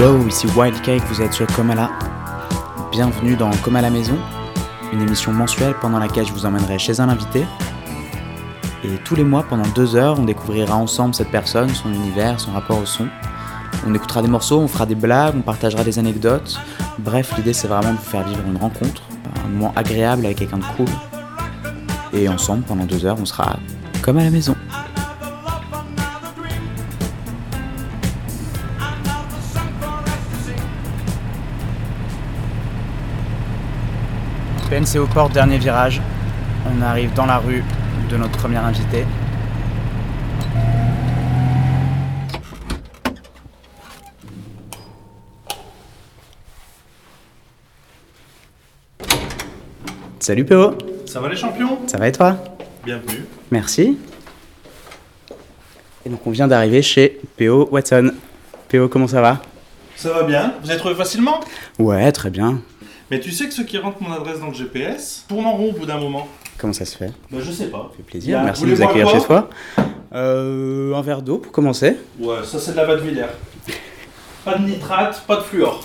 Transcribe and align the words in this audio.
Yo, 0.00 0.26
ici 0.26 0.46
Wildcake, 0.56 1.02
vous 1.10 1.20
êtes 1.20 1.34
sur 1.34 1.46
Comala. 1.48 1.90
Bienvenue 2.90 3.36
dans 3.36 3.50
Comme 3.62 3.76
à 3.76 3.82
la 3.82 3.90
maison, 3.90 4.16
une 4.94 5.02
émission 5.02 5.30
mensuelle 5.30 5.74
pendant 5.78 5.98
laquelle 5.98 6.26
je 6.26 6.32
vous 6.32 6.46
emmènerai 6.46 6.78
chez 6.78 7.00
un 7.00 7.10
invité. 7.10 7.44
Et 8.82 8.96
tous 9.04 9.14
les 9.14 9.24
mois, 9.24 9.42
pendant 9.42 9.68
deux 9.74 9.96
heures, 9.96 10.18
on 10.18 10.24
découvrira 10.24 10.74
ensemble 10.74 11.14
cette 11.14 11.30
personne, 11.30 11.68
son 11.68 11.92
univers, 11.92 12.40
son 12.40 12.52
rapport 12.52 12.78
au 12.78 12.86
son. 12.86 13.08
On 13.86 13.92
écoutera 13.92 14.22
des 14.22 14.28
morceaux, 14.28 14.60
on 14.60 14.68
fera 14.68 14.86
des 14.86 14.94
blagues, 14.94 15.34
on 15.36 15.42
partagera 15.42 15.84
des 15.84 15.98
anecdotes. 15.98 16.58
Bref, 16.98 17.34
l'idée 17.36 17.52
c'est 17.52 17.68
vraiment 17.68 17.92
de 17.92 17.98
vous 17.98 18.02
faire 18.02 18.26
vivre 18.26 18.40
une 18.46 18.56
rencontre, 18.56 19.02
un 19.44 19.48
moment 19.48 19.74
agréable 19.76 20.24
avec 20.24 20.38
quelqu'un 20.38 20.58
de 20.58 20.64
cool. 20.78 20.88
Et 22.14 22.26
ensemble, 22.26 22.62
pendant 22.62 22.84
deux 22.84 23.04
heures, 23.04 23.18
on 23.20 23.26
sera 23.26 23.58
comme 24.00 24.16
à 24.16 24.24
la 24.24 24.30
maison. 24.30 24.56
PNC 34.80 34.98
au 34.98 35.06
port, 35.06 35.28
dernier 35.28 35.58
virage. 35.58 36.00
On 36.66 36.80
arrive 36.82 37.12
dans 37.12 37.26
la 37.26 37.38
rue 37.38 37.62
de 38.10 38.16
notre 38.16 38.38
premier 38.38 38.56
invité. 38.56 39.04
Salut 50.18 50.44
PO, 50.44 50.74
Ça 51.06 51.20
va 51.20 51.28
les 51.28 51.36
champions? 51.36 51.78
Ça 51.86 51.98
va 51.98 52.08
et 52.08 52.12
toi? 52.12 52.36
Bienvenue. 52.84 53.24
Merci. 53.50 53.98
Et 56.06 56.08
donc 56.08 56.26
on 56.26 56.30
vient 56.30 56.48
d'arriver 56.48 56.82
chez 56.82 57.20
PO 57.36 57.68
Watson. 57.70 58.12
PO, 58.70 58.88
comment 58.88 59.08
ça 59.08 59.20
va? 59.20 59.42
Ça 59.96 60.12
va 60.12 60.22
bien 60.22 60.54
Vous 60.62 60.70
avez 60.70 60.78
trouvé 60.78 60.94
facilement? 60.94 61.40
Ouais, 61.78 62.10
très 62.12 62.30
bien. 62.30 62.60
Mais 63.10 63.18
tu 63.20 63.30
sais 63.32 63.46
que 63.48 63.54
ceux 63.54 63.64
qui 63.64 63.76
rentrent 63.78 64.02
mon 64.02 64.12
adresse 64.12 64.38
dans 64.40 64.48
le 64.48 64.54
GPS 64.54 65.24
tournent 65.28 65.46
en 65.46 65.52
rond 65.56 65.70
au 65.70 65.78
bout 65.78 65.86
d'un 65.86 65.98
moment 65.98 66.28
Comment 66.58 66.72
ça 66.72 66.84
se 66.84 66.96
fait? 66.96 67.12
Bah 67.30 67.38
je 67.40 67.50
sais 67.50 67.66
pas. 67.66 67.88
Ça 67.90 67.96
fait 67.96 68.02
plaisir, 68.02 68.42
merci 68.44 68.64
de 68.64 68.70
nous 68.70 68.82
accueillir 68.82 69.08
chez 69.10 69.20
toi. 69.20 69.48
Euh, 70.12 70.94
un 70.94 71.02
verre 71.02 71.22
d'eau 71.22 71.38
pour 71.38 71.52
commencer. 71.52 71.96
Ouais, 72.18 72.36
ça 72.44 72.58
c'est 72.58 72.72
de 72.72 72.76
la 72.76 72.84
Vadevillers. 72.84 73.26
Pas 74.44 74.58
de 74.58 74.64
nitrate, 74.64 75.22
pas 75.26 75.36
de 75.36 75.40
fluor. 75.42 75.80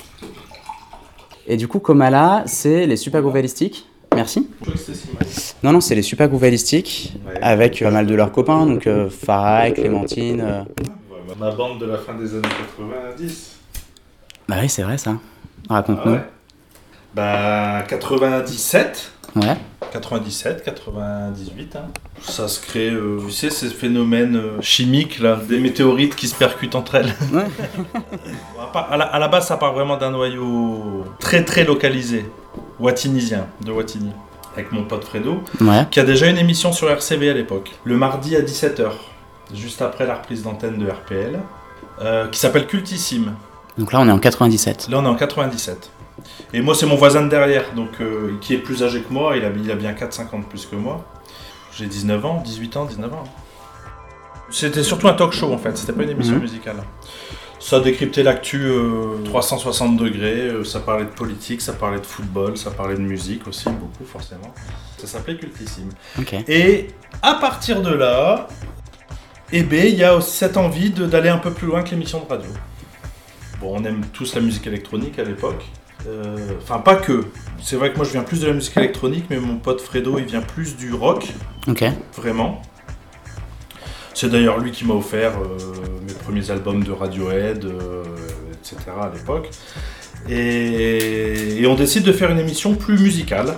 Et 1.48 1.58
du 1.58 1.67
coup, 1.67 1.80
Comala, 1.80 2.44
c'est 2.48 2.88
les 2.88 2.98
super 2.98 3.22
gouvalistiques. 3.22 3.88
Merci. 4.16 4.48
Non, 5.62 5.73
non, 5.73 5.82
c'est 5.82 5.94
les 5.95 6.02
super 6.02 6.28
gouvalistiques 6.30 7.14
Ouais. 7.28 7.39
avec 7.42 7.80
pas 7.82 7.92
mal 7.92 8.06
de 8.08 8.16
leurs 8.16 8.32
copains, 8.32 8.66
donc 8.66 8.88
euh, 8.88 9.10
Farah, 9.10 9.72
Clémentine. 9.72 10.42
euh. 10.42 10.62
Ouais, 10.62 11.36
ma 11.39 11.52
bande 11.52 11.80
de 11.80 11.86
la 11.86 11.98
fin 11.98 12.14
des 12.16 12.34
années 12.34 12.48
90. 12.78 13.56
Bah 14.48 14.56
oui, 14.62 14.70
c'est 14.70 14.84
vrai 14.84 14.98
ça. 14.98 15.17
Raconte-nous. 15.70 16.14
Ah 16.14 16.16
ouais. 16.16 16.23
Bah 17.16 17.83
97. 17.88 19.11
ouais. 19.38 19.58
97, 19.94 20.63
98. 20.66 21.75
hein. 21.77 21.80
Ça 22.21 22.47
se 22.49 22.59
crée, 22.59 22.89
euh, 22.89 23.19
tu 23.25 23.31
sais, 23.31 23.49
ces 23.49 23.69
phénomènes 23.69 24.35
euh, 24.35 24.61
chimiques, 24.61 25.19
là, 25.19 25.38
des 25.47 25.59
météorites 25.59 26.16
qui 26.16 26.27
se 26.27 26.36
percutent 26.36 26.75
entre 26.75 26.95
elles. 26.95 27.13
Ouais. 27.31 27.45
À, 28.73 28.97
la, 28.97 29.05
à 29.05 29.19
la 29.19 29.30
base, 29.30 29.47
ça 29.47 29.55
part 29.55 29.71
vraiment 29.73 29.95
d'un 29.95 30.11
noyau 30.11 31.05
très 31.20 31.45
très 31.45 31.64
localisé, 31.64 32.25
watinisien, 32.77 33.45
de 33.64 33.71
Watini, 33.71 34.11
avec 34.54 34.73
mon 34.73 34.83
pote 34.83 35.05
Fredo, 35.05 35.42
Ouais. 35.61 35.87
qui 35.89 36.02
a 36.02 36.04
déjà 36.04 36.27
une 36.27 36.37
émission 36.37 36.73
sur 36.73 36.89
RCV 36.92 37.30
à 37.30 37.33
l'époque, 37.33 37.71
le 37.86 37.95
mardi 37.95 38.36
à 38.36 38.42
17h, 38.42 38.89
juste 39.54 39.81
après 39.81 40.05
la 40.05 40.15
reprise 40.15 40.43
d'antenne 40.43 40.77
de 40.77 40.89
RPL, 40.89 41.39
euh, 42.02 42.27
qui 42.27 42.37
s'appelle 42.37 42.67
Cultissime. 42.67 43.36
Donc 43.77 43.93
là, 43.93 44.02
on 44.02 44.09
est 44.09 44.11
en 44.11 44.20
97. 44.20 44.87
Là, 44.89 44.99
on 44.99 45.05
est 45.05 45.08
en 45.08 45.15
97. 45.15 45.89
Et 46.53 46.61
moi, 46.61 46.75
c'est 46.75 46.86
mon 46.86 46.95
voisin 46.95 47.23
de 47.23 47.30
derrière, 47.30 47.73
donc 47.75 48.02
euh, 48.02 48.37
qui 48.41 48.53
est 48.53 48.58
plus 48.58 48.83
âgé 48.83 49.02
que 49.02 49.11
moi. 49.11 49.36
Il 49.37 49.43
a, 49.45 49.49
il 49.49 49.71
a 49.71 49.75
bien 49.75 49.93
4-5 49.93 50.36
ans 50.36 50.39
de 50.39 50.45
plus 50.45 50.65
que 50.65 50.75
moi. 50.75 51.05
J'ai 51.77 51.86
19 51.87 52.25
ans, 52.25 52.41
18 52.43 52.77
ans, 52.77 52.86
19 52.86 53.13
ans. 53.13 53.23
C'était 54.49 54.83
surtout 54.83 55.08
un 55.08 55.13
talk 55.13 55.31
show 55.33 55.52
en 55.52 55.58
fait, 55.58 55.75
c'était 55.77 55.91
pas 55.93 56.03
une 56.03 56.11
émission 56.11 56.36
Mhm. 56.36 56.41
musicale. 56.41 56.77
Ça 57.59 57.80
décryptait 57.80 58.21
l'actu 58.21 58.61
euh, 58.63 59.17
360 59.25 59.97
degrés, 59.97 60.41
euh, 60.49 60.63
ça 60.63 60.80
parlait 60.81 61.05
de 61.05 61.09
politique, 61.09 61.61
ça 61.61 61.73
parlait 61.73 61.99
de 61.99 62.05
football, 62.05 62.55
ça 62.55 62.69
parlait 62.69 62.93
de 62.95 63.02
musique 63.02 63.47
aussi, 63.47 63.65
beaucoup 63.69 64.05
forcément. 64.05 64.53
Ça 64.99 65.07
s'appelait 65.07 65.36
Cultissime. 65.37 65.89
Et 66.47 66.89
à 67.23 67.33
partir 67.36 67.81
de 67.81 67.92
là, 67.92 68.47
eh 69.52 69.63
ben, 69.63 69.83
il 69.87 69.95
y 69.95 70.03
a 70.03 70.15
aussi 70.15 70.37
cette 70.37 70.57
envie 70.57 70.92
d'aller 70.92 71.30
un 71.30 71.39
peu 71.39 71.52
plus 71.52 71.65
loin 71.67 71.81
que 71.81 71.89
l'émission 71.89 72.19
de 72.23 72.30
radio. 72.30 72.49
Bon, 73.59 73.73
on 73.80 73.83
aime 73.83 74.02
tous 74.13 74.36
la 74.36 74.42
musique 74.42 74.67
électronique 74.67 75.17
à 75.17 75.23
l'époque. 75.23 75.65
Euh, 76.08 76.38
Enfin, 76.61 76.80
pas 76.80 76.95
que. 76.95 77.26
C'est 77.61 77.76
vrai 77.76 77.92
que 77.92 77.95
moi 77.98 78.05
je 78.05 78.11
viens 78.11 78.23
plus 78.23 78.42
de 78.42 78.48
la 78.48 78.54
musique 78.54 78.76
électronique, 78.77 79.26
mais 79.30 79.38
mon 79.39 79.58
pote 79.58 79.82
Fredo 79.82 80.17
il 80.20 80.26
vient 80.26 80.42
plus 80.42 80.76
du 80.77 80.93
rock, 80.93 81.27
Ok. 81.67 81.83
vraiment. 82.17 82.61
C'est 84.14 84.30
d'ailleurs 84.30 84.60
lui 84.60 84.71
qui 84.71 84.86
m'a 84.86 84.93
offert 84.93 85.33
euh, 85.39 85.58
mes 86.08 86.14
premiers 86.14 86.49
albums 86.52 86.83
de 86.83 86.92
Radiohead, 86.92 87.66
euh, 87.66 88.04
etc. 88.54 88.77
à 89.02 89.11
l'époque. 89.14 89.49
Et, 90.30 91.61
et 91.61 91.67
on 91.67 91.76
décide 91.76 92.04
de 92.04 92.11
faire 92.11 92.32
une 92.32 92.39
émission 92.39 92.76
plus 92.76 92.98
musicale. 92.98 93.55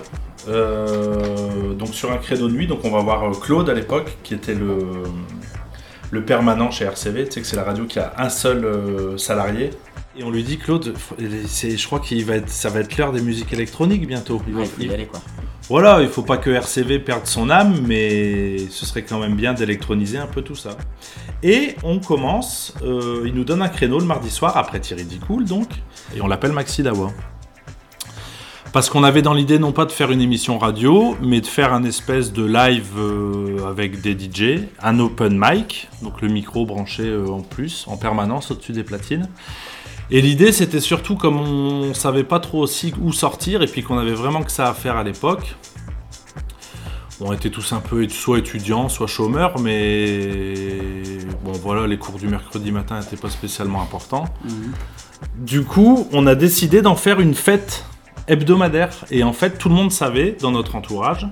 Euh, 0.48 1.74
donc 1.74 1.88
sur 1.94 2.10
un 2.12 2.16
credo 2.18 2.48
de 2.48 2.54
nuit, 2.54 2.66
donc 2.66 2.80
on 2.84 2.90
va 2.90 3.00
voir 3.00 3.30
Claude 3.40 3.68
à 3.68 3.74
l'époque, 3.74 4.16
qui 4.22 4.34
était 4.34 4.54
le, 4.54 4.78
le 6.10 6.24
permanent 6.24 6.70
chez 6.70 6.84
RCV. 6.86 7.26
Tu 7.26 7.32
sais 7.32 7.40
que 7.42 7.46
c'est 7.46 7.56
la 7.56 7.64
radio 7.64 7.84
qui 7.84 7.98
a 7.98 8.14
un 8.18 8.28
seul 8.28 8.64
euh, 8.64 9.16
salarié. 9.18 9.70
Et 10.18 10.24
on 10.24 10.30
lui 10.30 10.42
dit 10.42 10.58
Claude, 10.58 10.94
je 11.18 11.86
crois 11.86 12.00
qu'il 12.00 12.24
va 12.24 12.34
être, 12.36 12.48
ça 12.48 12.70
va 12.70 12.80
être 12.80 12.96
l'heure 12.96 13.12
des 13.12 13.20
musiques 13.20 13.52
électroniques 13.52 14.06
bientôt. 14.06 14.42
Il 14.48 14.54
va- 14.54 14.60
Ouais, 14.62 14.66
il 14.78 14.84
faut 14.86 14.90
y 14.90 14.94
aller 14.94 15.06
quoi. 15.06 15.20
voilà, 15.68 16.02
il 16.02 16.08
faut 16.08 16.22
pas 16.22 16.38
que 16.38 16.50
RCV 16.50 16.98
perde 16.98 17.24
son 17.26 17.50
âme, 17.50 17.80
mais 17.86 18.58
ce 18.70 18.84
serait 18.84 19.02
quand 19.04 19.20
même 19.20 19.36
bien 19.36 19.54
d'électroniser 19.54 20.18
un 20.18 20.26
peu 20.26 20.42
tout 20.42 20.56
ça. 20.56 20.70
Et 21.44 21.76
on 21.84 22.00
commence, 22.00 22.74
euh, 22.82 23.22
il 23.26 23.34
nous 23.34 23.44
donne 23.44 23.62
un 23.62 23.68
créneau 23.68 24.00
le 24.00 24.06
mardi 24.06 24.28
soir, 24.30 24.56
après 24.56 24.80
Thierry 24.80 25.04
Dicool 25.04 25.44
donc, 25.44 25.68
et 26.16 26.20
on 26.20 26.26
l'appelle 26.26 26.52
Maxi 26.52 26.82
Dawa. 26.82 27.12
Parce 28.72 28.90
qu'on 28.90 29.02
avait 29.04 29.22
dans 29.22 29.32
l'idée 29.34 29.58
non 29.58 29.72
pas 29.72 29.86
de 29.86 29.92
faire 29.92 30.10
une 30.10 30.20
émission 30.20 30.58
radio, 30.58 31.16
mais 31.22 31.40
de 31.40 31.46
faire 31.46 31.72
un 31.72 31.84
espèce 31.84 32.32
de 32.32 32.44
live 32.44 32.88
euh, 32.98 33.66
avec 33.70 34.00
des 34.02 34.12
DJ, 34.18 34.64
un 34.82 34.98
open 34.98 35.38
mic, 35.40 35.88
donc 36.02 36.20
le 36.20 36.28
micro 36.28 36.66
branché 36.66 37.04
euh, 37.04 37.28
en 37.28 37.40
plus, 37.40 37.86
en 37.88 37.96
permanence 37.96 38.50
au-dessus 38.50 38.72
des 38.72 38.82
platines. 38.84 39.28
Et 40.10 40.22
l'idée, 40.22 40.52
c'était 40.52 40.80
surtout 40.80 41.16
comme 41.16 41.38
on 41.38 41.92
savait 41.94 42.24
pas 42.24 42.40
trop 42.40 42.60
aussi 42.60 42.94
où 43.00 43.12
sortir, 43.12 43.62
et 43.62 43.66
puis 43.66 43.82
qu'on 43.82 43.98
avait 43.98 44.14
vraiment 44.14 44.42
que 44.42 44.50
ça 44.50 44.68
à 44.68 44.74
faire 44.74 44.96
à 44.96 45.04
l'époque. 45.04 45.56
On 47.20 47.32
était 47.32 47.50
tous 47.50 47.72
un 47.72 47.80
peu 47.80 48.08
soit 48.08 48.38
étudiants, 48.38 48.88
soit 48.88 49.08
chômeurs, 49.08 49.58
mais 49.58 50.94
bon 51.44 51.52
voilà, 51.52 51.86
les 51.86 51.98
cours 51.98 52.18
du 52.18 52.28
mercredi 52.28 52.70
matin 52.70 53.00
n'étaient 53.00 53.16
pas 53.16 53.28
spécialement 53.28 53.82
importants. 53.82 54.26
Mhm. 54.44 54.72
Du 55.36 55.64
coup, 55.64 56.06
on 56.12 56.26
a 56.26 56.36
décidé 56.36 56.80
d'en 56.80 56.94
faire 56.94 57.20
une 57.20 57.34
fête 57.34 57.84
hebdomadaire. 58.28 59.04
Et 59.10 59.24
en 59.24 59.32
fait, 59.32 59.58
tout 59.58 59.68
le 59.68 59.74
monde 59.74 59.90
savait 59.90 60.36
dans 60.40 60.52
notre 60.52 60.76
entourage 60.76 61.26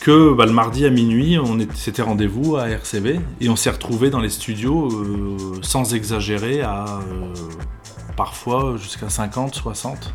que 0.00 0.34
bah, 0.34 0.46
le 0.46 0.52
mardi 0.52 0.86
à 0.86 0.90
minuit, 0.90 1.38
on 1.38 1.58
c'était 1.74 2.02
rendez-vous 2.02 2.56
à 2.56 2.68
RCV 2.68 3.20
et 3.40 3.48
on 3.48 3.56
s'est 3.56 3.70
retrouvé 3.70 4.10
dans 4.10 4.20
les 4.20 4.30
studios 4.30 4.88
euh, 4.90 5.58
sans 5.62 5.94
exagérer 5.94 6.62
à 6.62 6.84
euh, 6.86 7.32
parfois 8.16 8.76
jusqu'à 8.76 9.08
50, 9.08 9.54
60. 9.54 10.12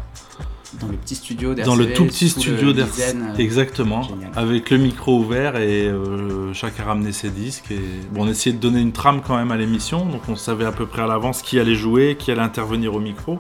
Dans 0.79 0.87
le 0.87 0.97
petit 0.97 1.15
studio 1.15 1.53
d'RCV. 1.53 1.65
Dans 1.65 1.75
le 1.77 1.93
tout 1.93 2.05
petit 2.05 2.27
studio 2.29 2.73
d'RCV. 2.73 3.17
euh, 3.17 3.35
Exactement. 3.37 4.01
Génial. 4.01 4.31
Avec 4.35 4.69
le 4.71 4.77
micro 4.77 5.19
ouvert 5.19 5.55
et 5.55 5.87
euh, 5.87 6.51
chacun 6.53 6.83
ramenait 6.83 7.13
ses 7.13 7.29
disques. 7.29 7.71
Et... 7.71 7.79
Bon, 8.11 8.23
on 8.25 8.27
essayait 8.27 8.55
de 8.55 8.59
donner 8.59 8.81
une 8.81 8.91
trame 8.91 9.21
quand 9.25 9.37
même 9.37 9.51
à 9.51 9.57
l'émission, 9.57 10.05
donc 10.05 10.21
on 10.27 10.35
savait 10.35 10.65
à 10.65 10.73
peu 10.73 10.85
près 10.85 11.03
à 11.03 11.07
l'avance 11.07 11.41
qui 11.41 11.59
allait 11.59 11.75
jouer, 11.75 12.17
qui 12.19 12.29
allait 12.31 12.41
intervenir 12.41 12.93
au 12.93 12.99
micro. 12.99 13.39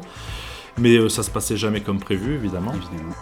Mais 0.77 1.09
ça 1.09 1.23
se 1.23 1.29
passait 1.29 1.57
jamais 1.57 1.81
comme 1.81 1.99
prévu, 1.99 2.35
évidemment. 2.35 2.71
Évidemment. 2.73 3.15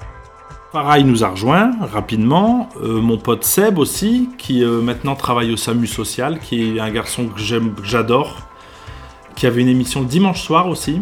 Pareil 0.73 1.03
nous 1.03 1.23
a 1.23 1.27
rejoint 1.27 1.71
rapidement. 1.79 2.67
Euh, 2.81 2.99
mon 2.99 3.19
pote 3.19 3.43
Seb 3.43 3.77
aussi, 3.77 4.29
qui 4.39 4.63
euh, 4.63 4.81
maintenant 4.81 5.13
travaille 5.13 5.53
au 5.53 5.55
SAMU 5.55 5.85
Social, 5.85 6.39
qui 6.39 6.63
est 6.63 6.79
un 6.79 6.89
garçon 6.89 7.27
que 7.27 7.39
j'aime, 7.39 7.75
que 7.75 7.85
j'adore, 7.85 8.39
qui 9.35 9.45
avait 9.45 9.61
une 9.61 9.67
émission 9.67 10.01
dimanche 10.01 10.41
soir 10.41 10.67
aussi. 10.67 10.99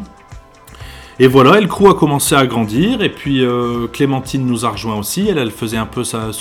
Et 1.20 1.28
voilà, 1.28 1.58
et 1.58 1.62
le 1.62 1.68
crew 1.68 1.88
a 1.88 1.94
commencé 1.94 2.36
à 2.36 2.46
grandir. 2.46 3.02
Et 3.02 3.08
puis 3.08 3.46
euh, 3.46 3.88
Clémentine 3.88 4.46
nous 4.46 4.66
a 4.66 4.72
rejoint 4.72 4.98
aussi. 4.98 5.30
Elle, 5.30 5.52
faisait 5.52 5.78
un 5.78 5.86
peu 5.86 6.04
sa, 6.04 6.32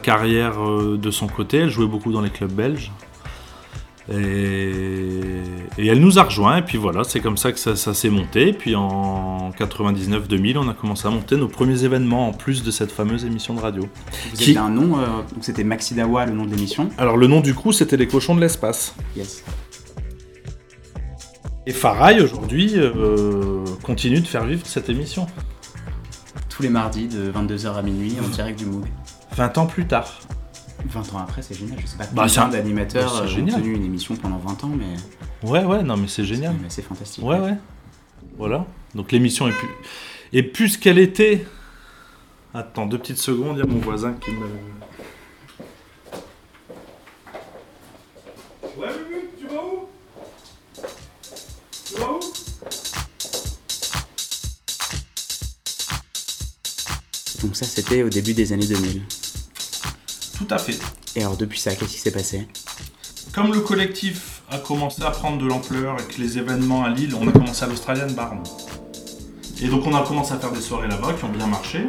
carrière 0.00 0.54
de 0.60 1.10
son 1.10 1.26
côté. 1.26 1.58
Elle 1.58 1.70
jouait 1.70 1.88
beaucoup 1.88 2.12
dans 2.12 2.20
les 2.20 2.30
clubs 2.30 2.52
belges. 2.52 2.92
Et, 4.12 4.70
et 5.78 5.86
elle 5.86 6.00
nous 6.00 6.18
a 6.18 6.24
rejoint, 6.24 6.58
et 6.58 6.62
puis 6.62 6.76
voilà, 6.76 7.04
c'est 7.04 7.20
comme 7.20 7.36
ça 7.38 7.52
que 7.52 7.58
ça, 7.58 7.74
ça 7.74 7.94
s'est 7.94 8.10
monté. 8.10 8.48
Et 8.48 8.52
puis 8.52 8.74
en 8.74 9.50
99-2000, 9.58 10.58
on 10.58 10.68
a 10.68 10.74
commencé 10.74 11.06
à 11.06 11.10
monter 11.10 11.36
nos 11.36 11.48
premiers 11.48 11.84
événements 11.84 12.28
en 12.28 12.32
plus 12.32 12.62
de 12.62 12.70
cette 12.70 12.92
fameuse 12.92 13.24
émission 13.24 13.54
de 13.54 13.60
radio. 13.60 13.82
Vous 14.30 14.36
Qui- 14.36 14.42
aviez 14.50 14.58
un 14.58 14.68
nom, 14.68 14.98
euh, 14.98 15.06
donc 15.32 15.42
c'était 15.42 15.64
Maxi 15.64 15.94
Dawa, 15.94 16.26
le 16.26 16.32
nom 16.32 16.44
de 16.44 16.50
l'émission. 16.50 16.90
Alors 16.98 17.16
le 17.16 17.26
nom 17.26 17.40
du 17.40 17.54
coup, 17.54 17.72
c'était 17.72 17.96
les 17.96 18.06
cochons 18.06 18.34
de 18.34 18.40
l'espace. 18.40 18.94
Yes. 19.16 19.42
Et 21.66 21.72
Farai 21.72 22.20
aujourd'hui 22.20 22.72
euh, 22.76 23.64
continue 23.82 24.20
de 24.20 24.26
faire 24.26 24.44
vivre 24.44 24.66
cette 24.66 24.90
émission. 24.90 25.26
Tous 26.50 26.62
les 26.62 26.68
mardis 26.68 27.08
de 27.08 27.32
22h 27.32 27.74
à 27.74 27.82
minuit 27.82 28.16
en 28.22 28.28
direct 28.28 28.58
du 28.58 28.66
Moog. 28.66 28.84
20 29.34 29.58
ans 29.58 29.66
plus 29.66 29.86
tard. 29.86 30.20
20 30.86 31.14
ans 31.14 31.18
après, 31.18 31.42
c'est 31.42 31.54
génial. 31.54 31.78
Je 31.80 31.86
sais 31.86 31.96
pas 31.96 32.04
Bah, 32.12 32.28
c'est 32.28 32.40
combien 32.40 32.58
un- 32.58 32.62
d'animateurs 32.62 33.12
bah, 33.22 33.26
c'est 33.28 33.40
ont 33.40 33.46
tenu 33.46 33.74
une 33.74 33.84
émission 33.84 34.14
pendant 34.16 34.38
20 34.38 34.64
ans, 34.64 34.70
mais 34.76 34.96
Ouais, 35.48 35.64
ouais, 35.64 35.82
non, 35.82 35.96
mais 35.96 36.06
c'est 36.08 36.22
c'est 36.22 36.24
génial. 36.34 36.54
assez 36.66 36.82
fantastique. 36.82 37.24
Ouais, 37.24 37.38
ouais. 37.38 37.54
Voilà. 38.38 38.66
Donc 38.94 39.12
l'émission 39.12 39.48
est 39.48 39.52
plus. 39.52 39.68
Et 40.32 40.42
plus 40.42 40.70
ce 40.70 40.78
qu'elle 40.78 40.98
était. 40.98 41.46
Attends, 42.52 42.86
deux 42.86 42.98
petites 42.98 43.18
secondes, 43.18 43.56
il 43.56 43.60
y 43.60 43.62
a 43.62 43.66
mon 43.66 43.78
voisin 43.80 44.12
qui 44.14 44.30
me. 44.30 44.46
Ouais, 48.76 48.88
oui, 48.88 48.88
oui, 49.10 49.20
tu 49.38 49.46
vas 49.46 49.62
où? 49.62 49.88
Tu 51.86 51.94
vas 52.00 52.10
où? 52.12 52.20
Donc 57.42 57.56
ça, 57.56 57.64
c'était 57.66 58.02
au 58.02 58.08
début 58.08 58.32
des 58.34 58.52
années 58.52 58.66
2000. 58.66 59.02
Tout 60.36 60.46
à 60.50 60.58
fait. 60.58 60.78
Et 61.16 61.22
alors 61.22 61.36
depuis 61.36 61.58
ça, 61.60 61.74
qu'est-ce 61.74 61.92
qui 61.92 61.98
s'est 62.00 62.10
passé? 62.10 62.48
Comme 63.32 63.52
le 63.52 63.60
collectif 63.60 64.42
a 64.50 64.58
commencé 64.58 65.02
à 65.02 65.10
prendre 65.10 65.38
de 65.38 65.46
l'ampleur 65.46 65.96
et 66.00 66.04
que 66.12 66.20
les 66.20 66.38
événements 66.38 66.84
à 66.84 66.90
Lille, 66.90 67.14
on 67.20 67.26
a 67.28 67.32
commencé 67.32 67.64
à 67.64 67.66
l'Australian 67.68 68.10
Barn. 68.10 68.42
Et 69.62 69.68
donc 69.68 69.86
on 69.86 69.94
a 69.94 70.02
commencé 70.02 70.32
à 70.32 70.38
faire 70.38 70.52
des 70.52 70.60
soirées 70.60 70.88
là-bas 70.88 71.14
qui 71.14 71.24
ont 71.24 71.30
bien 71.30 71.46
marché. 71.46 71.86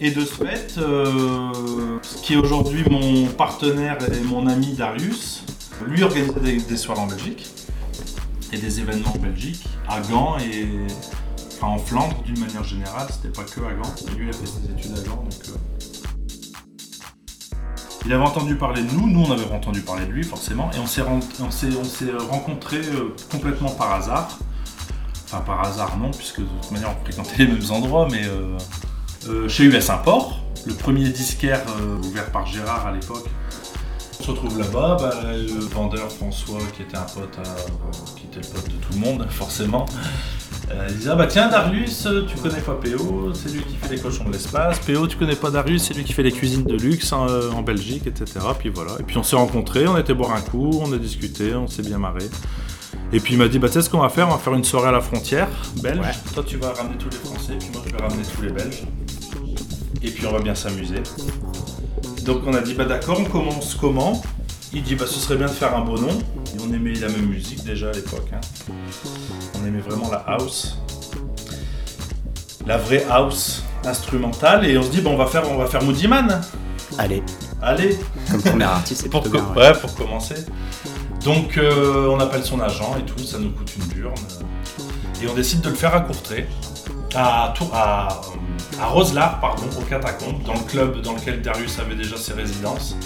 Et 0.00 0.10
de 0.10 0.24
ce 0.24 0.34
fait, 0.34 0.74
euh, 0.78 1.98
ce 2.02 2.22
qui 2.22 2.34
est 2.34 2.36
aujourd'hui 2.36 2.84
mon 2.90 3.26
partenaire 3.28 3.98
et 4.12 4.20
mon 4.20 4.46
ami 4.46 4.72
Darius, 4.72 5.44
lui 5.86 6.02
organisait 6.02 6.40
des, 6.40 6.56
des 6.56 6.76
soirées 6.76 7.00
en 7.00 7.06
Belgique 7.06 7.46
et 8.52 8.58
des 8.58 8.80
événements 8.80 9.12
en 9.14 9.18
Belgique, 9.18 9.64
à 9.88 10.00
Gand 10.00 10.36
et 10.38 10.66
enfin 11.56 11.68
en 11.68 11.78
Flandre 11.78 12.22
d'une 12.24 12.38
manière 12.40 12.64
générale, 12.64 13.08
c'était 13.10 13.32
pas 13.32 13.44
que 13.44 13.60
à 13.60 13.72
Gand. 13.74 13.94
Lui 14.16 14.26
il 14.26 14.30
a 14.30 14.32
fait 14.32 14.46
ses 14.46 14.70
études 14.70 14.98
à 14.98 15.08
Gand 15.08 15.22
donc. 15.22 15.48
euh, 15.48 15.52
il 18.06 18.12
avait 18.12 18.22
entendu 18.22 18.56
parler 18.56 18.82
de 18.82 18.90
nous, 18.92 19.08
nous 19.08 19.22
on 19.22 19.32
avait 19.32 19.50
entendu 19.52 19.80
parler 19.80 20.04
de 20.06 20.12
lui 20.12 20.24
forcément, 20.24 20.70
et 20.74 20.78
on 20.78 20.86
s'est 20.86 21.02
on 21.02 22.30
rencontrés 22.30 22.76
euh, 22.76 23.14
complètement 23.30 23.70
par 23.70 23.92
hasard. 23.92 24.38
Enfin 25.24 25.40
par 25.40 25.66
hasard 25.66 25.96
non, 25.98 26.10
puisque 26.10 26.40
de 26.40 26.46
toute 26.62 26.70
manière 26.70 26.90
on 26.90 27.04
fréquentait 27.04 27.38
les 27.38 27.46
mêmes 27.46 27.70
endroits, 27.70 28.08
mais 28.10 28.24
euh, 28.24 28.58
euh, 29.28 29.48
chez 29.48 29.64
US 29.64 29.88
Import, 29.88 30.44
le 30.66 30.74
premier 30.74 31.08
disquaire 31.08 31.62
ouvert 32.02 32.30
par 32.30 32.46
Gérard 32.46 32.86
à 32.86 32.92
l'époque. 32.92 33.26
On 34.20 34.22
se 34.22 34.30
retrouve 34.30 34.58
là-bas, 34.58 34.96
bah, 35.00 35.12
le 35.32 35.64
vendeur 35.64 36.10
François, 36.10 36.60
qui 36.74 36.82
était 36.82 36.96
un 36.96 37.02
pote, 37.02 37.38
qui 38.16 38.26
était 38.26 38.40
le 38.40 38.54
pote 38.54 38.68
de 38.68 38.76
tout 38.76 38.92
le 38.92 38.98
monde, 38.98 39.26
forcément. 39.30 39.86
Euh, 40.70 40.86
il 40.88 40.96
disait 40.96 41.10
ah 41.10 41.14
bah 41.14 41.26
tiens 41.26 41.48
Darius, 41.48 42.06
euh, 42.06 42.24
tu 42.26 42.36
connais 42.38 42.60
pas 42.60 42.72
PO, 42.74 43.32
c'est 43.34 43.52
lui 43.52 43.62
qui 43.62 43.76
fait 43.76 43.94
les 43.96 44.00
cochons 44.00 44.24
de 44.24 44.32
l'espace. 44.32 44.78
PO, 44.78 45.06
tu 45.06 45.16
connais 45.16 45.36
pas 45.36 45.50
Darius, 45.50 45.84
c'est 45.84 45.94
lui 45.94 46.04
qui 46.04 46.14
fait 46.14 46.22
les 46.22 46.32
cuisines 46.32 46.64
de 46.64 46.74
luxe 46.76 47.12
en, 47.12 47.28
euh, 47.28 47.50
en 47.50 47.62
Belgique, 47.62 48.06
etc. 48.06 48.40
Puis 48.58 48.70
voilà. 48.70 48.92
Et 48.98 49.02
puis 49.02 49.18
on 49.18 49.22
s'est 49.22 49.36
rencontrés, 49.36 49.86
on 49.86 49.98
était 49.98 50.14
boire 50.14 50.32
un 50.32 50.40
coup, 50.40 50.80
on 50.82 50.90
a 50.92 50.96
discuté, 50.96 51.54
on 51.54 51.68
s'est 51.68 51.82
bien 51.82 51.98
marré. 51.98 52.24
Et 53.12 53.20
puis 53.20 53.34
il 53.34 53.38
m'a 53.38 53.48
dit 53.48 53.58
bah 53.58 53.68
tu 53.68 53.74
sais 53.74 53.82
ce 53.82 53.90
qu'on 53.90 54.00
va 54.00 54.08
faire, 54.08 54.28
on 54.28 54.32
va 54.32 54.38
faire 54.38 54.54
une 54.54 54.64
soirée 54.64 54.88
à 54.88 54.92
la 54.92 55.02
frontière 55.02 55.48
belge. 55.82 55.98
Ouais. 55.98 56.32
Toi 56.34 56.44
tu 56.46 56.56
vas 56.56 56.72
ramener 56.72 56.96
tous 56.96 57.10
les 57.10 57.16
Français, 57.16 57.56
puis 57.58 57.68
moi 57.72 57.82
je 57.86 57.92
vais 57.92 58.02
ramener 58.02 58.22
tous 58.22 58.42
les 58.42 58.50
Belges. 58.50 58.84
Et 60.02 60.10
puis 60.10 60.26
on 60.26 60.32
va 60.32 60.40
bien 60.40 60.54
s'amuser. 60.54 61.02
Donc 62.24 62.42
on 62.46 62.54
a 62.54 62.60
dit 62.60 62.72
bah 62.74 62.86
d'accord, 62.86 63.20
on 63.20 63.24
commence 63.24 63.74
comment? 63.74 64.22
Il 64.72 64.82
dit 64.82 64.94
bah 64.94 65.04
ce 65.06 65.20
serait 65.20 65.36
bien 65.36 65.46
de 65.46 65.52
faire 65.52 65.76
un 65.76 65.82
beau 65.84 65.98
nom. 65.98 66.18
On 66.60 66.72
aimait 66.72 66.94
la 66.94 67.08
même 67.08 67.26
musique 67.26 67.64
déjà 67.64 67.88
à 67.88 67.92
l'époque. 67.92 68.28
hein. 68.32 68.40
On 69.60 69.66
aimait 69.66 69.80
vraiment 69.80 70.10
la 70.10 70.18
house. 70.26 70.78
La 72.66 72.76
vraie 72.78 73.04
house 73.10 73.62
instrumentale. 73.84 74.66
Et 74.66 74.78
on 74.78 74.82
se 74.82 74.90
dit 74.90 75.00
bah 75.00 75.10
on 75.12 75.16
va 75.16 75.26
faire, 75.26 75.50
on 75.50 75.56
va 75.56 75.66
faire 75.66 75.82
Moody 75.82 76.08
Man. 76.08 76.40
Allez, 76.98 77.22
Allez 77.60 77.98
comme 78.30 78.42
premier 78.42 78.64
artiste, 78.64 79.02
c'est 79.02 79.08
pour, 79.10 79.22
bien. 79.28 79.42
ouais. 79.56 79.62
ouais, 79.62 79.72
pour 79.74 79.94
commencer. 79.94 80.36
Donc 81.24 81.56
euh, 81.56 82.08
on 82.08 82.20
appelle 82.20 82.44
son 82.44 82.60
agent 82.60 82.96
et 82.98 83.02
tout, 83.04 83.18
ça 83.18 83.38
nous 83.38 83.50
coûte 83.50 83.72
une 83.78 83.84
burne. 83.86 84.14
Et 85.22 85.28
on 85.28 85.34
décide 85.34 85.60
de 85.62 85.70
le 85.70 85.74
faire 85.74 85.94
à 85.94 86.00
Courtrai, 86.00 86.46
à, 87.14 87.54
à, 87.72 88.08
à 88.80 88.86
Roselard, 88.86 89.40
pardon, 89.40 89.62
au 89.78 89.82
Catacombes, 89.82 90.42
dans 90.44 90.52
le 90.54 90.60
club 90.68 91.00
dans 91.00 91.14
lequel 91.14 91.40
Darius 91.40 91.78
avait 91.78 91.94
déjà 91.94 92.16
ses 92.16 92.34
résidences. 92.34 92.96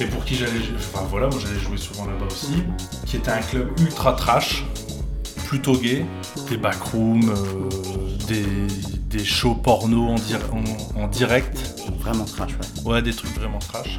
Et 0.00 0.04
pour 0.06 0.24
qui 0.24 0.34
j'allais, 0.36 0.52
enfin 0.76 1.04
voilà, 1.10 1.26
moi 1.28 1.38
j'allais 1.44 1.58
jouer 1.60 1.76
souvent 1.76 2.06
là-bas 2.06 2.26
aussi, 2.30 2.62
qui 3.06 3.16
était 3.16 3.30
un 3.30 3.40
club 3.40 3.68
ultra 3.80 4.12
trash, 4.12 4.64
plutôt 5.46 5.76
gay, 5.76 6.04
des 6.48 6.56
backrooms, 6.56 7.30
euh, 7.30 8.26
des, 8.28 8.44
des 9.18 9.24
shows 9.24 9.54
porno 9.54 10.08
en, 10.08 10.14
dir- 10.16 10.38
en- 10.52 11.00
en 11.02 11.08
direct, 11.08 11.58
Vraiment 12.00 12.24
trash, 12.26 12.52
ouais. 12.52 12.90
Ouais, 12.90 13.02
des 13.02 13.12
trucs 13.12 13.34
vraiment 13.34 13.58
trash. 13.58 13.98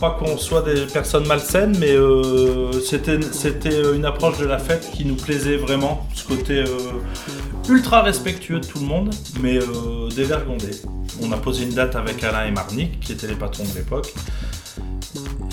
Pas 0.00 0.10
qu'on 0.10 0.36
soit 0.36 0.62
des 0.62 0.86
personnes 0.86 1.26
malsaines, 1.26 1.76
mais 1.78 1.90
euh, 1.92 2.70
c'était 2.82 3.20
c'était 3.32 3.94
une 3.96 4.04
approche 4.04 4.38
de 4.38 4.44
la 4.44 4.58
fête 4.58 4.90
qui 4.92 5.04
nous 5.06 5.14
plaisait 5.16 5.56
vraiment. 5.56 6.06
Ce 6.14 6.24
côté 6.24 6.58
euh, 6.58 6.66
ultra 7.68 8.02
respectueux 8.02 8.60
de 8.60 8.66
tout 8.66 8.78
le 8.80 8.86
monde, 8.86 9.14
mais 9.40 9.56
euh, 9.58 10.08
dévergondé. 10.14 10.70
On 11.22 11.32
a 11.32 11.36
posé 11.38 11.64
une 11.64 11.72
date 11.74 11.96
avec 11.96 12.22
Alain 12.22 12.46
et 12.46 12.50
Marnik, 12.50 13.00
qui 13.00 13.12
étaient 13.12 13.26
les 13.28 13.34
patrons 13.34 13.64
de 13.64 13.74
l'époque, 13.74 14.12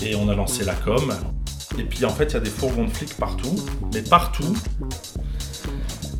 et 0.04 0.14
on 0.14 0.28
a 0.28 0.34
lancé 0.34 0.64
la 0.64 0.74
com. 0.74 1.12
Et 1.78 1.82
puis 1.84 2.04
en 2.04 2.10
fait, 2.10 2.26
il 2.26 2.34
y 2.34 2.36
a 2.36 2.40
des 2.40 2.50
fourgons 2.50 2.84
de 2.84 2.90
flics 2.90 3.16
partout, 3.16 3.56
mais 3.92 4.02
partout. 4.02 4.54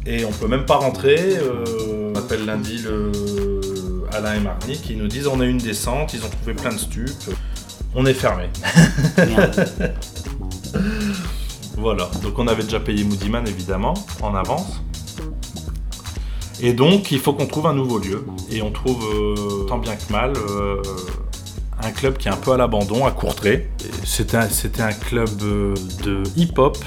Et 0.07 0.25
on 0.25 0.33
peut 0.33 0.49
même 0.49 0.67
pas 0.67 0.77
rentrer. 0.77 1.37
euh, 1.37 2.13
on 2.15 2.19
appelle 2.19 2.45
lundi 2.45 2.79
le 2.79 3.13
Alain 4.13 4.35
et 4.35 4.41
Marnie 4.41 4.79
qui 4.81 4.97
nous 4.97 5.09
disent 5.09 5.27
on 5.27 5.41
a 5.41 5.45
une 5.45 5.59
descente, 5.59 6.15
ils 6.15 6.25
ont 6.25 6.29
trouvé 6.29 6.55
plein 6.55 6.73
de 6.73 6.79
stupes. 6.79 7.31
On 7.95 8.07
est 8.07 8.15
fermé. 8.15 8.49
Voilà. 11.77 12.09
Donc 12.23 12.39
on 12.39 12.47
avait 12.47 12.63
déjà 12.63 12.81
payé 12.81 13.05
Moody 13.05 13.29
Man 13.29 13.47
évidemment 13.49 13.95
en 14.23 14.35
avance. 14.35 14.81
Et 16.61 16.73
donc 16.73 17.11
il 17.11 17.19
faut 17.19 17.33
qu'on 17.33 17.47
trouve 17.47 17.67
un 17.67 17.75
nouveau 17.75 17.99
lieu. 17.99 18.25
Et 18.51 18.63
on 18.63 18.71
trouve 18.71 19.05
euh, 19.05 19.65
tant 19.65 19.79
bien 19.79 19.97
que 19.97 20.13
mal 20.13 20.33
euh, 20.37 20.81
un 21.85 21.91
club 21.91 22.17
qui 22.17 22.29
est 22.29 22.31
un 22.31 22.37
peu 22.37 22.53
à 22.53 22.57
l'abandon 22.57 23.07
à 23.07 23.11
Courtrai. 23.11 23.69
C'était 24.05 24.37
un, 24.37 24.93
club 24.93 25.29
euh, 25.43 25.75
de 26.03 26.23
hip-hop 26.37 26.79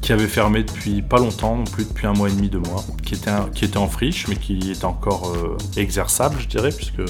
qui 0.00 0.12
avait 0.12 0.26
fermé 0.26 0.62
depuis 0.62 1.02
pas 1.02 1.18
longtemps, 1.18 1.56
non 1.56 1.64
plus 1.64 1.84
depuis 1.84 2.06
un 2.06 2.12
mois 2.12 2.28
et 2.28 2.32
demi, 2.32 2.48
deux 2.48 2.58
mois, 2.58 2.84
qui 3.04 3.14
était, 3.14 3.76
en 3.76 3.88
friche, 3.88 4.28
mais 4.28 4.36
qui 4.36 4.70
était 4.70 4.84
encore 4.84 5.32
euh, 5.34 5.56
exerçable, 5.76 6.36
je 6.40 6.46
dirais, 6.46 6.70
puisque, 6.70 7.02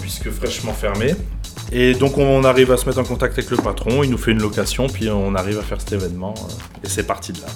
puisque 0.00 0.30
fraîchement 0.30 0.72
fermé. 0.72 1.14
Et 1.72 1.94
donc 1.94 2.18
on 2.18 2.44
arrive 2.44 2.70
à 2.70 2.76
se 2.76 2.86
mettre 2.86 2.98
en 2.98 3.04
contact 3.04 3.38
avec 3.38 3.50
le 3.50 3.56
patron, 3.56 4.02
il 4.02 4.10
nous 4.10 4.18
fait 4.18 4.32
une 4.32 4.42
location, 4.42 4.88
puis 4.88 5.08
on 5.08 5.34
arrive 5.34 5.58
à 5.58 5.62
faire 5.62 5.80
cet 5.80 5.92
événement, 5.92 6.34
euh, 6.36 6.84
et 6.84 6.88
c'est 6.88 7.06
parti 7.06 7.32
de 7.32 7.40
là. 7.40 7.46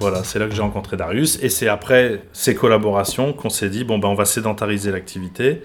Voilà, 0.00 0.24
c'est 0.24 0.40
là 0.40 0.48
que 0.48 0.54
j'ai 0.54 0.62
rencontré 0.62 0.96
Darius, 0.96 1.38
et 1.40 1.48
c'est 1.48 1.68
après 1.68 2.24
ces 2.32 2.56
collaborations 2.56 3.32
qu'on 3.32 3.50
s'est 3.50 3.70
dit, 3.70 3.84
bon 3.84 3.98
ben 3.98 4.08
on 4.08 4.14
va 4.14 4.24
sédentariser 4.24 4.90
l'activité, 4.90 5.62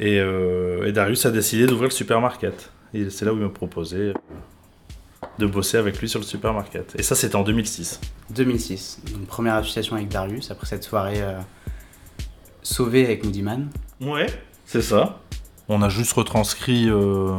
et, 0.00 0.18
euh, 0.18 0.86
et 0.86 0.92
Darius 0.92 1.26
a 1.26 1.30
décidé 1.30 1.66
d'ouvrir 1.66 1.88
le 1.90 1.94
supermarket. 1.94 2.72
Et 2.94 3.08
c'est 3.10 3.24
là 3.24 3.32
où 3.32 3.36
il 3.36 3.42
m'a 3.42 3.50
proposé 3.50 3.96
euh, 3.98 4.14
de 5.38 5.46
bosser 5.46 5.76
avec 5.76 6.00
lui 6.00 6.08
sur 6.08 6.18
le 6.18 6.24
supermarket. 6.26 6.94
Et 6.98 7.02
ça, 7.02 7.14
c'était 7.14 7.36
en 7.36 7.42
2006. 7.44 8.00
2006, 8.30 9.02
donc 9.12 9.26
première 9.26 9.54
association 9.56 9.96
avec 9.96 10.08
Darius, 10.08 10.50
après 10.50 10.66
cette 10.66 10.82
soirée 10.84 11.20
euh, 11.22 11.38
sauvée 12.62 13.04
avec 13.04 13.24
Moody 13.24 13.42
Man, 13.42 13.68
Ouais, 14.00 14.26
c'est 14.64 14.80
ça. 14.82 15.20
On 15.68 15.82
a 15.82 15.88
juste 15.90 16.12
retranscrit, 16.14 16.88
euh, 16.88 17.38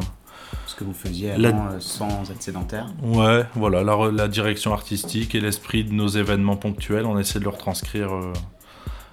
ce 0.67 0.75
que 0.75 0.83
vous 0.83 0.93
faisiez 0.93 1.31
avant 1.31 1.79
sans 1.79 2.29
être 2.29 2.41
sédentaire. 2.41 2.87
ouais, 3.01 3.43
voilà, 3.55 3.83
la, 3.83 4.11
la 4.11 4.27
direction 4.27 4.71
artistique 4.73 5.33
et 5.33 5.41
l'esprit 5.41 5.83
de 5.83 5.91
nos 5.91 6.07
événements 6.07 6.55
ponctuels. 6.57 7.05
On 7.05 7.17
essaie 7.17 7.39
de 7.39 7.43
le 7.45 7.49
retranscrire 7.49 8.11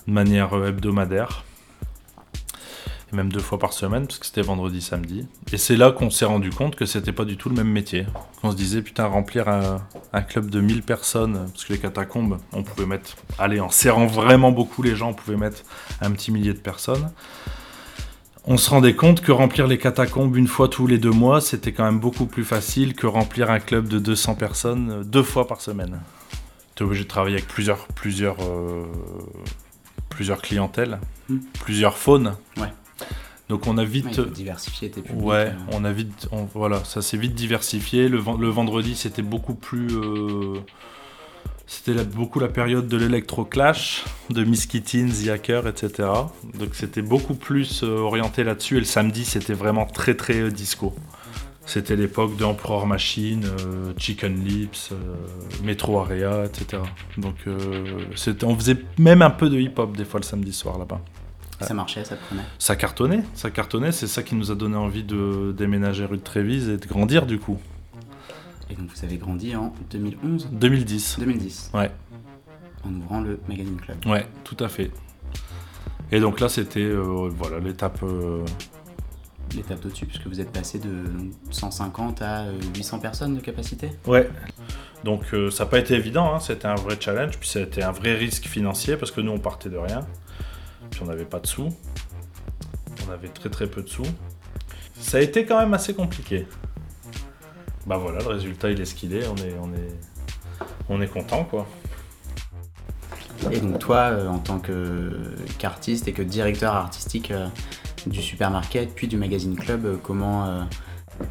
de 0.06 0.12
manière 0.12 0.52
hebdomadaire. 0.54 1.42
Et 3.10 3.16
même 3.16 3.32
deux 3.32 3.40
fois 3.40 3.58
par 3.58 3.72
semaine, 3.72 4.06
parce 4.06 4.18
que 4.18 4.26
c'était 4.26 4.42
vendredi, 4.42 4.82
samedi. 4.82 5.26
Et 5.52 5.56
c'est 5.56 5.76
là 5.76 5.92
qu'on 5.92 6.10
s'est 6.10 6.26
rendu 6.26 6.50
compte 6.50 6.76
que 6.76 6.84
c'était 6.84 7.12
pas 7.12 7.24
du 7.24 7.38
tout 7.38 7.48
le 7.48 7.54
même 7.54 7.70
métier. 7.70 8.06
Qu'on 8.42 8.50
se 8.50 8.56
disait, 8.56 8.82
putain, 8.82 9.06
remplir 9.06 9.48
un, 9.48 9.78
un 10.12 10.20
club 10.20 10.50
de 10.50 10.60
1000 10.60 10.82
personnes, 10.82 11.46
parce 11.50 11.64
que 11.64 11.72
les 11.72 11.78
catacombes, 11.78 12.38
on 12.52 12.62
pouvait 12.62 12.84
mettre, 12.84 13.16
allez, 13.38 13.60
en 13.60 13.70
serrant 13.70 14.06
vraiment 14.06 14.52
beaucoup 14.52 14.82
les 14.82 14.94
gens, 14.94 15.10
on 15.10 15.14
pouvait 15.14 15.38
mettre 15.38 15.62
un 16.02 16.10
petit 16.10 16.30
millier 16.30 16.52
de 16.52 16.58
personnes. 16.58 17.10
On 18.44 18.56
se 18.58 18.68
rendait 18.70 18.94
compte 18.94 19.20
que 19.22 19.32
remplir 19.32 19.66
les 19.66 19.78
catacombes 19.78 20.36
une 20.36 20.46
fois 20.46 20.68
tous 20.68 20.86
les 20.86 20.98
deux 20.98 21.10
mois, 21.10 21.40
c'était 21.40 21.72
quand 21.72 21.84
même 21.84 22.00
beaucoup 22.00 22.26
plus 22.26 22.44
facile 22.44 22.94
que 22.94 23.06
remplir 23.06 23.50
un 23.50 23.58
club 23.60 23.88
de 23.88 23.98
200 23.98 24.34
personnes 24.34 24.90
euh, 24.90 25.02
deux 25.04 25.22
fois 25.22 25.46
par 25.46 25.60
semaine. 25.62 26.00
Tu 26.74 26.82
es 26.82 26.86
obligé 26.86 27.04
de 27.04 27.08
travailler 27.08 27.36
avec 27.36 27.48
plusieurs, 27.48 27.86
plusieurs, 27.88 28.36
euh, 28.42 28.84
plusieurs 30.10 30.42
clientèles, 30.42 30.98
Hmm. 31.28 31.40
plusieurs 31.62 31.98
faunes. 31.98 32.36
Ouais. 32.56 32.72
Donc 33.48 33.66
on 33.66 33.78
a 33.78 33.84
vite. 33.84 34.20
diversifié 34.20 34.90
tes 34.90 35.00
publics. 35.00 35.24
Ouais, 35.24 35.52
on 35.72 35.84
a 35.84 35.92
vite. 35.92 36.28
voilà, 36.54 36.84
ça 36.84 37.02
s'est 37.02 37.16
vite 37.16 37.34
diversifié. 37.34 38.08
Le, 38.08 38.18
le 38.38 38.48
vendredi, 38.48 38.94
c'était 38.94 39.22
beaucoup 39.22 39.54
plus. 39.54 39.88
C'était 41.66 42.02
beaucoup 42.04 42.40
la 42.40 42.48
période 42.48 42.88
de 42.88 42.96
l'électro-clash, 42.96 44.04
de 44.30 44.42
Miss 44.42 44.64
Kittins, 44.64 45.08
The 45.08 45.28
Hacker, 45.28 45.66
etc. 45.66 46.08
Donc 46.58 46.70
c'était 46.74 47.02
beaucoup 47.02 47.34
plus 47.34 47.82
orienté 47.82 48.42
là-dessus. 48.42 48.76
Et 48.76 48.80
le 48.80 48.86
samedi, 48.86 49.24
c'était 49.26 49.52
vraiment 49.52 49.84
très 49.84 50.14
très 50.14 50.50
disco. 50.50 50.94
C'était 51.68 51.96
l'époque 51.96 52.34
de 52.38 52.44
Emperor 52.46 52.86
Machine, 52.86 53.44
euh, 53.44 53.92
Chicken 53.98 54.42
Lips, 54.42 54.88
euh, 54.90 54.96
Metro 55.62 56.00
Area, 56.00 56.46
etc. 56.46 56.82
Donc 57.18 57.34
euh, 57.46 58.06
on 58.42 58.56
faisait 58.56 58.78
même 58.96 59.20
un 59.20 59.28
peu 59.28 59.50
de 59.50 59.60
hip-hop 59.60 59.94
des 59.94 60.06
fois 60.06 60.18
le 60.18 60.24
samedi 60.24 60.54
soir 60.54 60.78
là-bas. 60.78 61.02
Ça 61.60 61.74
marchait, 61.74 62.04
ça 62.04 62.16
prenait 62.16 62.42
Ça 62.58 62.76
cartonnait, 62.76 63.24
ça 63.34 63.50
cartonnait. 63.50 63.92
C'est 63.92 64.06
ça 64.06 64.22
qui 64.22 64.34
nous 64.34 64.50
a 64.50 64.54
donné 64.54 64.76
envie 64.76 65.02
de 65.02 65.54
déménager 65.56 66.04
rue 66.04 66.18
de 66.18 66.22
Trévise 66.22 66.68
et 66.68 66.76
de 66.76 66.86
grandir 66.86 67.26
du 67.26 67.38
coup. 67.38 67.58
Et 68.70 68.74
donc 68.74 68.90
vous 68.94 69.04
avez 69.04 69.16
grandi 69.16 69.56
en 69.56 69.72
2011 69.90 70.48
2010. 70.52 71.16
2010. 71.18 71.70
Ouais. 71.74 71.90
En 72.84 72.92
ouvrant 72.94 73.20
le 73.20 73.40
Magazine 73.48 73.76
Club. 73.76 73.96
Ouais, 74.06 74.26
tout 74.44 74.56
à 74.60 74.68
fait. 74.68 74.90
Et 76.12 76.20
donc 76.20 76.40
là, 76.40 76.48
c'était 76.48 76.90
voilà 76.92 77.58
l'étape 77.58 78.02
l'étape 79.54 79.84
au-dessus, 79.84 80.06
puisque 80.06 80.26
vous 80.26 80.40
êtes 80.40 80.52
passé 80.52 80.78
de 80.78 81.04
150 81.50 82.22
à 82.22 82.46
800 82.76 82.96
euh, 82.96 83.00
personnes 83.00 83.34
de 83.36 83.40
capacité 83.40 83.90
Ouais. 84.06 84.28
Donc 85.04 85.22
euh, 85.32 85.50
ça 85.50 85.64
n'a 85.64 85.70
pas 85.70 85.78
été 85.78 85.94
évident, 85.94 86.34
hein. 86.34 86.40
c'était 86.40 86.66
un 86.66 86.74
vrai 86.74 86.96
challenge, 86.98 87.38
puis 87.38 87.48
c'était 87.48 87.82
un 87.82 87.92
vrai 87.92 88.14
risque 88.14 88.46
financier, 88.46 88.96
parce 88.96 89.10
que 89.10 89.20
nous 89.20 89.32
on 89.32 89.38
partait 89.38 89.68
de 89.68 89.76
rien, 89.76 90.00
on 91.02 91.06
n'avait 91.06 91.24
pas 91.24 91.40
de 91.40 91.46
sous, 91.46 91.68
on 93.06 93.12
avait 93.12 93.28
très 93.28 93.48
très 93.48 93.66
peu 93.66 93.82
de 93.82 93.88
sous. 93.88 94.06
Ça 95.00 95.18
a 95.18 95.20
été 95.20 95.44
quand 95.44 95.58
même 95.58 95.74
assez 95.74 95.94
compliqué. 95.94 96.46
Bah 97.86 97.96
voilà, 97.96 98.18
le 98.18 98.28
résultat 98.28 98.70
il 98.70 98.80
est 98.80 98.84
ce 98.84 98.94
qu'il 98.94 99.14
est, 99.14 99.26
on 99.26 99.36
est, 99.36 99.54
on 99.60 99.72
est, 99.74 100.66
on 100.88 101.00
est 101.00 101.08
content 101.08 101.44
quoi. 101.44 101.66
Et 103.52 103.60
donc 103.60 103.78
toi, 103.78 104.10
euh, 104.10 104.28
en 104.28 104.40
tant 104.40 104.60
qu'artiste 105.58 106.08
et 106.08 106.12
que 106.12 106.22
directeur 106.22 106.74
artistique, 106.74 107.32
du 108.06 108.22
supermarket 108.22 108.94
puis 108.94 109.08
du 109.08 109.16
magazine 109.16 109.56
club, 109.56 109.84
euh, 109.84 109.96
comment 110.02 110.46
euh, 110.46 110.62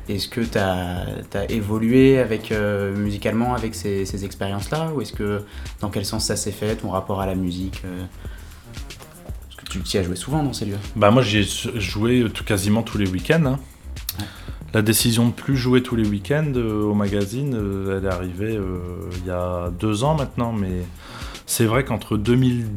est-ce 0.09 0.27
que 0.27 0.41
tu 0.41 0.57
as, 0.57 1.49
évolué 1.49 2.19
avec, 2.19 2.51
euh, 2.51 2.95
musicalement 2.95 3.53
avec 3.53 3.75
ces, 3.75 4.25
expériences-là? 4.25 4.91
Ou 4.93 5.01
est-ce 5.01 5.13
que 5.13 5.43
dans 5.81 5.89
quel 5.89 6.05
sens 6.05 6.25
ça 6.25 6.35
s'est 6.35 6.51
fait, 6.51 6.75
ton 6.75 6.89
rapport 6.89 7.21
à 7.21 7.25
la 7.25 7.35
musique 7.35 7.83
tu 9.69 9.79
t'y 9.81 9.97
as 9.97 10.03
joué 10.03 10.15
souvent 10.15 10.43
dans 10.43 10.53
ces 10.53 10.65
lieux 10.65 10.77
Bah 10.95 11.11
moi 11.11 11.21
j'ai 11.21 11.43
joué 11.75 12.27
tout, 12.33 12.43
quasiment 12.43 12.83
tous 12.83 12.97
les 12.97 13.09
week-ends. 13.09 13.45
Hein. 13.45 13.59
La 14.73 14.81
décision 14.81 15.27
de 15.27 15.33
plus 15.33 15.55
jouer 15.55 15.81
tous 15.81 15.95
les 15.95 16.07
week-ends 16.07 16.53
au 16.55 16.93
magazine, 16.93 17.57
elle 17.89 18.05
est 18.05 18.09
arrivée 18.09 18.59
il 19.19 19.25
y 19.25 19.31
a 19.31 19.71
deux 19.71 20.03
ans 20.03 20.15
maintenant, 20.15 20.51
mais 20.51 20.83
c'est 21.45 21.65
vrai 21.65 21.85
qu'entre 21.85 22.17
2000 22.17 22.67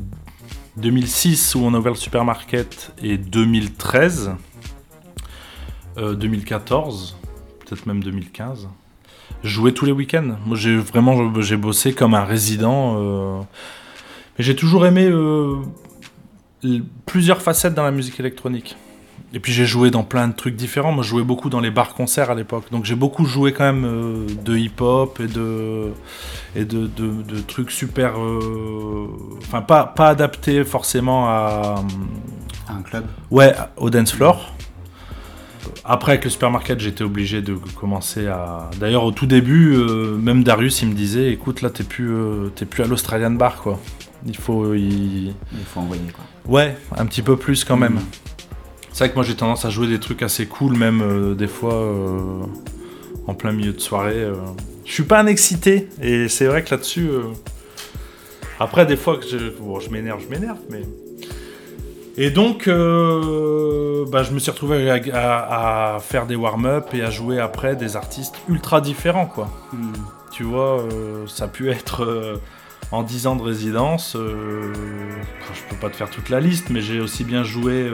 2006 0.76 1.54
où 1.54 1.60
on 1.60 1.74
a 1.74 1.78
ouvert 1.78 1.92
le 1.92 1.98
supermarket 1.98 2.92
et 3.02 3.18
2013, 3.18 4.32
2014, 5.96 7.16
euh, 7.18 7.64
peut-être 7.64 7.86
même 7.86 8.02
2015. 8.02 8.68
Je 9.42 9.48
jouais 9.48 9.72
tous 9.72 9.84
les 9.84 9.92
week-ends. 9.92 10.36
Moi, 10.46 10.56
j'ai 10.56 10.76
vraiment 10.76 11.40
j'ai 11.40 11.56
bossé 11.56 11.92
comme 11.92 12.14
un 12.14 12.24
résident. 12.24 12.96
Euh, 12.98 13.40
mais 14.38 14.44
j'ai 14.44 14.56
toujours 14.56 14.86
aimé 14.86 15.04
euh, 15.04 15.56
plusieurs 17.06 17.42
facettes 17.42 17.74
dans 17.74 17.84
la 17.84 17.90
musique 17.90 18.20
électronique. 18.20 18.76
Et 19.32 19.38
puis 19.38 19.52
j'ai 19.52 19.64
joué 19.64 19.90
dans 19.90 20.02
plein 20.02 20.26
de 20.26 20.34
trucs 20.34 20.56
différents. 20.56 20.92
Moi, 20.92 21.04
je 21.04 21.10
jouais 21.10 21.22
beaucoup 21.22 21.50
dans 21.50 21.60
les 21.60 21.70
bars-concerts 21.70 22.30
à 22.30 22.34
l'époque. 22.34 22.64
Donc 22.72 22.84
j'ai 22.84 22.96
beaucoup 22.96 23.24
joué 23.24 23.52
quand 23.52 23.64
même 23.64 23.84
euh, 23.84 24.26
de 24.44 24.56
hip-hop 24.56 25.20
et 25.20 25.28
de 25.28 25.92
et 26.56 26.64
de, 26.64 26.88
de, 26.88 27.40
trucs 27.46 27.70
super. 27.70 28.18
Euh, 28.18 29.06
enfin, 29.38 29.62
pas, 29.62 29.84
pas 29.84 30.08
adaptés 30.08 30.64
forcément 30.64 31.28
à. 31.28 31.84
un 32.68 32.82
club 32.82 33.04
Ouais, 33.30 33.54
au 33.76 33.88
dance 33.88 34.12
floor. 34.12 34.52
Après, 35.84 36.12
avec 36.12 36.24
le 36.24 36.30
supermarket, 36.30 36.80
j'étais 36.80 37.04
obligé 37.04 37.40
de 37.40 37.54
commencer 37.54 38.26
à. 38.26 38.68
D'ailleurs, 38.80 39.04
au 39.04 39.12
tout 39.12 39.26
début, 39.26 39.74
euh, 39.74 40.16
même 40.16 40.42
Darius, 40.42 40.82
il 40.82 40.88
me 40.88 40.94
disait 40.94 41.30
écoute, 41.30 41.62
là, 41.62 41.70
t'es 41.70 41.84
plus, 41.84 42.10
plus 42.68 42.82
à 42.82 42.86
l'Australian 42.86 43.30
Bar, 43.30 43.56
quoi. 43.62 43.78
Il 44.26 44.36
faut. 44.36 44.74
Il... 44.74 45.28
il... 45.28 45.64
faut 45.66 45.80
envoyer, 45.80 46.02
quoi. 46.12 46.24
Ouais, 46.50 46.76
un 46.96 47.06
petit 47.06 47.22
peu 47.22 47.36
plus 47.36 47.64
quand 47.64 47.76
même. 47.76 48.00
C'est 48.92 49.04
vrai 49.04 49.10
que 49.10 49.14
moi 49.14 49.24
j'ai 49.24 49.36
tendance 49.36 49.64
à 49.64 49.70
jouer 49.70 49.86
des 49.86 50.00
trucs 50.00 50.22
assez 50.22 50.46
cool, 50.46 50.76
même 50.76 51.00
euh, 51.00 51.34
des 51.34 51.46
fois 51.46 51.74
euh, 51.74 52.42
en 53.26 53.34
plein 53.34 53.52
milieu 53.52 53.72
de 53.72 53.80
soirée. 53.80 54.16
Euh. 54.16 54.34
Je 54.84 54.92
suis 54.92 55.04
pas 55.04 55.20
un 55.20 55.26
excité, 55.26 55.88
et 56.02 56.28
c'est 56.28 56.46
vrai 56.46 56.64
que 56.64 56.70
là-dessus. 56.70 57.08
Après, 58.58 58.84
des 58.86 58.96
fois 58.96 59.16
que 59.16 59.26
je, 59.26 59.38
je 59.38 59.90
m'énerve, 59.90 60.20
je 60.22 60.28
m'énerve, 60.28 60.58
mais. 60.68 60.82
Et 62.16 62.30
donc, 62.30 62.66
bah, 62.66 64.22
je 64.24 64.32
me 64.32 64.38
suis 64.40 64.50
retrouvé 64.50 64.90
à, 65.12 65.98
faire 66.02 66.26
des 66.26 66.34
warm-up 66.34 66.92
et 66.92 67.02
à 67.02 67.10
jouer 67.10 67.38
après 67.38 67.76
des 67.76 67.96
artistes 67.96 68.34
ultra 68.48 68.80
différents, 68.80 69.26
quoi. 69.26 69.48
Hmm. 69.72 69.92
Tu 70.32 70.42
vois, 70.42 70.84
ça 71.28 71.44
a 71.44 71.48
pu 71.48 71.70
être 71.70 72.40
en 72.92 73.02
10 73.02 73.26
ans 73.26 73.36
de 73.36 73.42
résidence. 73.42 74.16
je 74.16 75.62
peux 75.68 75.76
pas 75.80 75.90
te 75.90 75.96
faire 75.96 76.10
toute 76.10 76.28
la 76.28 76.40
liste, 76.40 76.70
mais 76.70 76.80
j'ai 76.80 77.00
aussi 77.00 77.24
bien 77.24 77.44
joué 77.44 77.88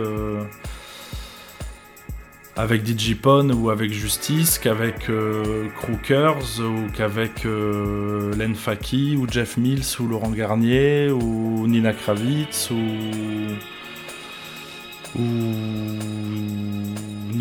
avec 2.56 2.82
Digipon 2.82 3.50
ou 3.50 3.70
avec 3.70 3.92
Justice 3.92 4.58
qu'avec 4.58 5.10
euh, 5.10 5.68
Crookers 5.76 6.60
ou 6.60 6.90
qu'avec 6.90 7.44
euh, 7.44 8.34
Len 8.34 8.54
Faki 8.54 9.16
ou 9.16 9.26
Jeff 9.30 9.58
Mills 9.58 9.84
ou 10.00 10.08
Laurent 10.08 10.30
Garnier 10.30 11.10
ou 11.10 11.66
Nina 11.66 11.92
Kravitz 11.92 12.70
ou 12.70 12.76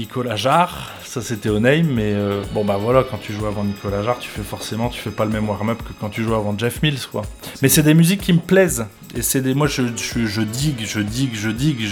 Nicolas 0.05 0.35
Jarre. 0.35 0.91
Ça 1.03 1.21
c'était 1.21 1.49
au 1.49 1.59
name, 1.59 1.87
mais 1.87 2.13
euh, 2.13 2.43
bon 2.53 2.63
bah 2.63 2.77
voilà, 2.77 3.03
quand 3.03 3.17
tu 3.17 3.33
joues 3.33 3.47
avant 3.47 3.63
Nicolas 3.63 4.03
Jarre, 4.03 4.19
tu 4.19 4.29
fais 4.29 4.43
forcément, 4.43 4.89
tu 4.89 4.99
fais 4.99 5.09
pas 5.09 5.25
le 5.25 5.31
même 5.31 5.49
warm-up 5.49 5.79
que 5.81 5.93
quand 5.99 6.09
tu 6.09 6.23
joues 6.23 6.35
avant 6.35 6.55
Jeff 6.55 6.83
Mills 6.83 7.07
quoi. 7.11 7.23
Mais 7.63 7.69
c'est 7.69 7.81
des 7.81 7.95
musiques 7.95 8.21
qui 8.21 8.33
me 8.33 8.39
plaisent 8.39 8.85
et 9.15 9.23
c'est 9.23 9.41
des, 9.41 9.55
moi 9.55 9.65
je, 9.67 9.81
je, 9.95 10.41
digue, 10.41 10.85
je 10.85 10.99
digue, 10.99 11.33
je 11.33 11.49
digue, 11.49 11.87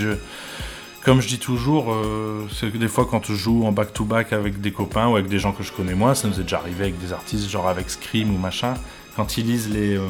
comme 1.04 1.22
je 1.22 1.28
dis 1.28 1.40
toujours, 1.40 1.92
euh, 1.92 2.48
c'est 2.54 2.72
que 2.72 2.78
des 2.78 2.88
fois 2.88 3.08
quand 3.10 3.26
je 3.26 3.34
joue 3.34 3.66
en 3.66 3.72
back-to-back 3.72 4.32
avec 4.32 4.62
des 4.62 4.72
copains 4.72 5.08
ou 5.08 5.16
avec 5.16 5.28
des 5.28 5.40
gens 5.40 5.52
que 5.52 5.64
je 5.64 5.72
connais 5.72 5.96
moins, 5.96 6.14
ça 6.14 6.28
nous 6.28 6.40
est 6.40 6.44
déjà 6.44 6.58
arrivé 6.58 6.84
avec 6.84 7.00
des 7.00 7.14
artistes, 7.14 7.50
genre 7.50 7.68
avec 7.68 7.90
Scream 7.90 8.34
ou 8.36 8.38
machin, 8.38 8.76
quand 9.16 9.38
ils 9.38 9.48
lisent 9.48 9.72
les, 9.72 9.98
euh, 9.98 10.08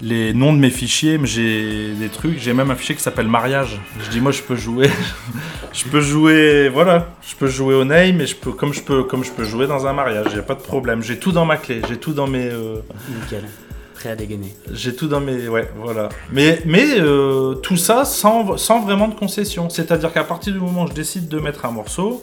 les 0.00 0.32
noms 0.32 0.52
de 0.52 0.58
mes 0.58 0.70
fichiers, 0.70 1.18
j'ai 1.24 1.92
des 1.92 2.08
trucs, 2.08 2.38
j'ai 2.38 2.52
même 2.52 2.70
un 2.70 2.76
fichier 2.76 2.94
qui 2.94 3.02
s'appelle 3.02 3.28
mariage. 3.28 3.80
Je 4.04 4.10
dis 4.10 4.20
moi 4.20 4.32
je 4.32 4.42
peux 4.42 4.56
jouer, 4.56 4.90
je 5.72 5.84
peux 5.84 6.00
jouer, 6.00 6.68
voilà, 6.68 7.08
je 7.26 7.34
peux 7.34 7.48
jouer 7.48 7.74
au 7.74 7.84
name, 7.84 8.16
mais 8.16 8.26
je 8.26 8.36
peux, 8.36 8.52
comme 8.52 8.72
je 8.72 8.82
peux, 8.82 9.04
comme 9.04 9.24
je 9.24 9.32
peux 9.32 9.44
jouer 9.44 9.66
dans 9.66 9.86
un 9.86 9.92
mariage, 9.92 10.26
il 10.32 10.38
a 10.38 10.42
pas 10.42 10.54
de 10.54 10.62
problème. 10.62 11.02
J'ai 11.02 11.18
tout 11.18 11.32
dans 11.32 11.44
ma 11.44 11.56
clé, 11.56 11.82
j'ai 11.88 11.98
tout 11.98 12.12
dans 12.12 12.26
mes. 12.26 12.46
Euh, 12.46 12.76
Nickel 13.20 13.44
à 14.06 14.14
dégainer. 14.14 14.54
J'ai 14.72 14.94
tout 14.94 15.08
dans 15.08 15.20
mes. 15.20 15.48
Ouais, 15.48 15.68
voilà. 15.76 16.08
Mais, 16.30 16.60
mais 16.64 17.00
euh, 17.00 17.54
tout 17.54 17.76
ça 17.76 18.04
sans, 18.04 18.56
sans 18.56 18.80
vraiment 18.80 19.08
de 19.08 19.14
concession. 19.14 19.68
C'est-à-dire 19.70 20.12
qu'à 20.12 20.24
partir 20.24 20.52
du 20.52 20.60
moment 20.60 20.84
où 20.84 20.88
je 20.88 20.92
décide 20.92 21.28
de 21.28 21.40
mettre 21.40 21.64
un 21.64 21.70
morceau, 21.70 22.22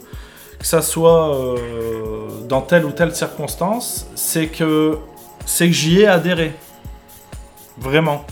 que 0.58 0.66
ça 0.66 0.80
soit 0.80 1.36
euh, 1.36 2.26
dans 2.48 2.62
telle 2.62 2.84
ou 2.86 2.92
telle 2.92 3.14
circonstance, 3.14 4.06
c'est 4.14 4.46
que, 4.46 4.96
c'est 5.44 5.66
que 5.66 5.74
j'y 5.74 6.00
ai 6.00 6.06
adhéré. 6.06 6.52
Vraiment. 7.78 8.26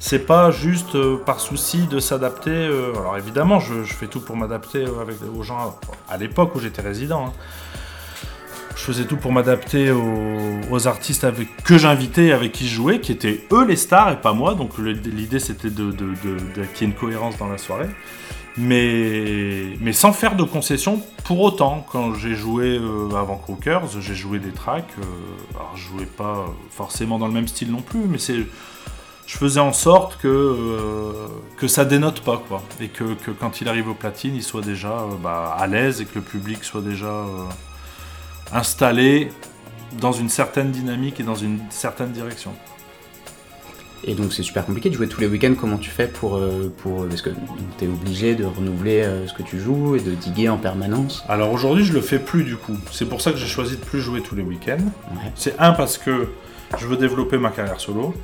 C'est 0.00 0.26
pas 0.26 0.50
juste 0.50 0.94
euh, 0.94 1.16
par 1.16 1.40
souci 1.40 1.86
de 1.88 1.98
s'adapter. 1.98 2.66
alors 2.96 3.16
évidemment, 3.16 3.58
je, 3.58 3.82
fais 3.82 4.06
tout 4.06 4.20
pour 4.20 4.36
m'adapter 4.36 4.84
avec 4.84 5.16
aux 5.36 5.42
gens 5.42 5.76
à 6.08 6.16
l'époque 6.16 6.54
où 6.54 6.60
j'étais 6.60 6.82
résident. 6.82 7.26
Hein 7.26 7.32
je 8.78 8.84
faisais 8.84 9.04
tout 9.04 9.16
pour 9.16 9.32
m'adapter 9.32 9.90
aux, 9.90 10.86
artistes 10.86 11.26
que 11.64 11.76
j'invitais, 11.76 12.30
avec 12.30 12.52
qui 12.52 12.68
je 12.68 12.74
jouais, 12.76 13.00
qui 13.00 13.10
étaient 13.10 13.44
eux 13.52 13.66
les 13.66 13.76
stars 13.76 14.12
et 14.12 14.20
pas 14.20 14.32
moi. 14.32 14.54
Donc 14.54 14.78
l'idée 14.78 15.40
c'était 15.40 15.70
de, 15.70 15.90
qu'il 15.92 16.86
y 16.86 16.90
ait 16.90 16.92
une 16.92 16.94
cohérence 16.94 17.36
dans 17.38 17.48
la 17.48 17.58
soirée. 17.58 17.88
Mais, 18.58 19.92
sans 19.92 20.12
faire 20.12 20.36
de 20.36 20.42
concessions 20.42 21.00
pour 21.24 21.40
autant. 21.40 21.86
Quand 21.90 22.14
j'ai 22.14 22.34
joué 22.34 22.78
euh, 22.78 23.14
avant 23.16 23.36
Crookers, 23.36 24.00
j'ai 24.00 24.14
joué 24.14 24.38
des 24.38 24.50
tracks. 24.50 24.84
Euh, 24.98 25.02
alors 25.54 25.76
je 25.76 25.88
jouais 25.88 26.06
pas 26.06 26.46
forcément 26.70 27.18
dans 27.18 27.26
le 27.26 27.32
même 27.32 27.48
style 27.48 27.70
non 27.70 27.82
plus, 27.82 28.00
mais 28.00 28.18
je 28.18 29.36
faisais 29.36 29.60
en 29.60 29.72
sorte 29.72 30.18
que, 30.18 30.28
euh, 30.28 31.12
que 31.56 31.68
ça 31.68 31.84
dénote 31.84 32.20
pas, 32.20 32.42
quoi. 32.48 32.62
Et 32.80 32.88
que, 32.88 33.14
quand 33.38 33.60
il 33.60 33.68
arrive 33.68 33.88
au 33.88 33.94
platine, 33.94 34.34
il 34.34 34.42
soit 34.42 34.62
déjà 34.62 35.04
bah, 35.22 35.54
à 35.56 35.66
l'aise 35.66 36.00
et 36.00 36.04
que 36.04 36.16
le 36.16 36.22
public 36.22 36.64
soit 36.64 36.82
déjà 36.82 37.24
installé 38.52 39.30
dans 40.00 40.12
une 40.12 40.28
certaine 40.28 40.70
dynamique 40.70 41.20
et 41.20 41.22
dans 41.22 41.34
une 41.34 41.60
certaine 41.70 42.12
direction. 42.12 42.52
Et 44.04 44.14
donc 44.14 44.32
c'est 44.32 44.42
super 44.42 44.64
compliqué 44.64 44.90
de 44.90 44.94
jouer 44.94 45.08
tous 45.08 45.20
les 45.20 45.26
week-ends. 45.26 45.54
Comment 45.60 45.76
tu 45.76 45.90
fais 45.90 46.06
pour. 46.06 46.36
euh, 46.36 46.72
pour 46.78 47.06
parce 47.06 47.20
que 47.22 47.30
tu 47.78 47.84
es 47.84 47.88
obligé 47.88 48.34
de 48.34 48.44
renouveler 48.44 49.02
euh, 49.02 49.26
ce 49.26 49.34
que 49.34 49.42
tu 49.42 49.58
joues 49.58 49.96
et 49.96 50.00
de 50.00 50.12
diguer 50.12 50.48
en 50.48 50.56
permanence? 50.56 51.24
Alors 51.28 51.52
aujourd'hui, 51.52 51.84
je 51.84 51.92
le 51.92 52.00
fais 52.00 52.18
plus 52.18 52.44
du 52.44 52.56
coup. 52.56 52.76
C'est 52.92 53.08
pour 53.08 53.20
ça 53.20 53.32
que 53.32 53.38
j'ai 53.38 53.46
choisi 53.48 53.76
de 53.76 53.84
plus 53.84 54.00
jouer 54.00 54.22
tous 54.22 54.34
les 54.36 54.42
week-ends. 54.42 54.78
Ouais. 55.10 55.32
C'est 55.34 55.58
un 55.58 55.72
parce 55.72 55.98
que 55.98 56.28
je 56.78 56.86
veux 56.86 56.96
développer 56.96 57.38
ma 57.38 57.50
carrière 57.50 57.80
solo 57.80 58.14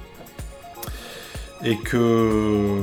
et 1.64 1.76
que 1.78 2.78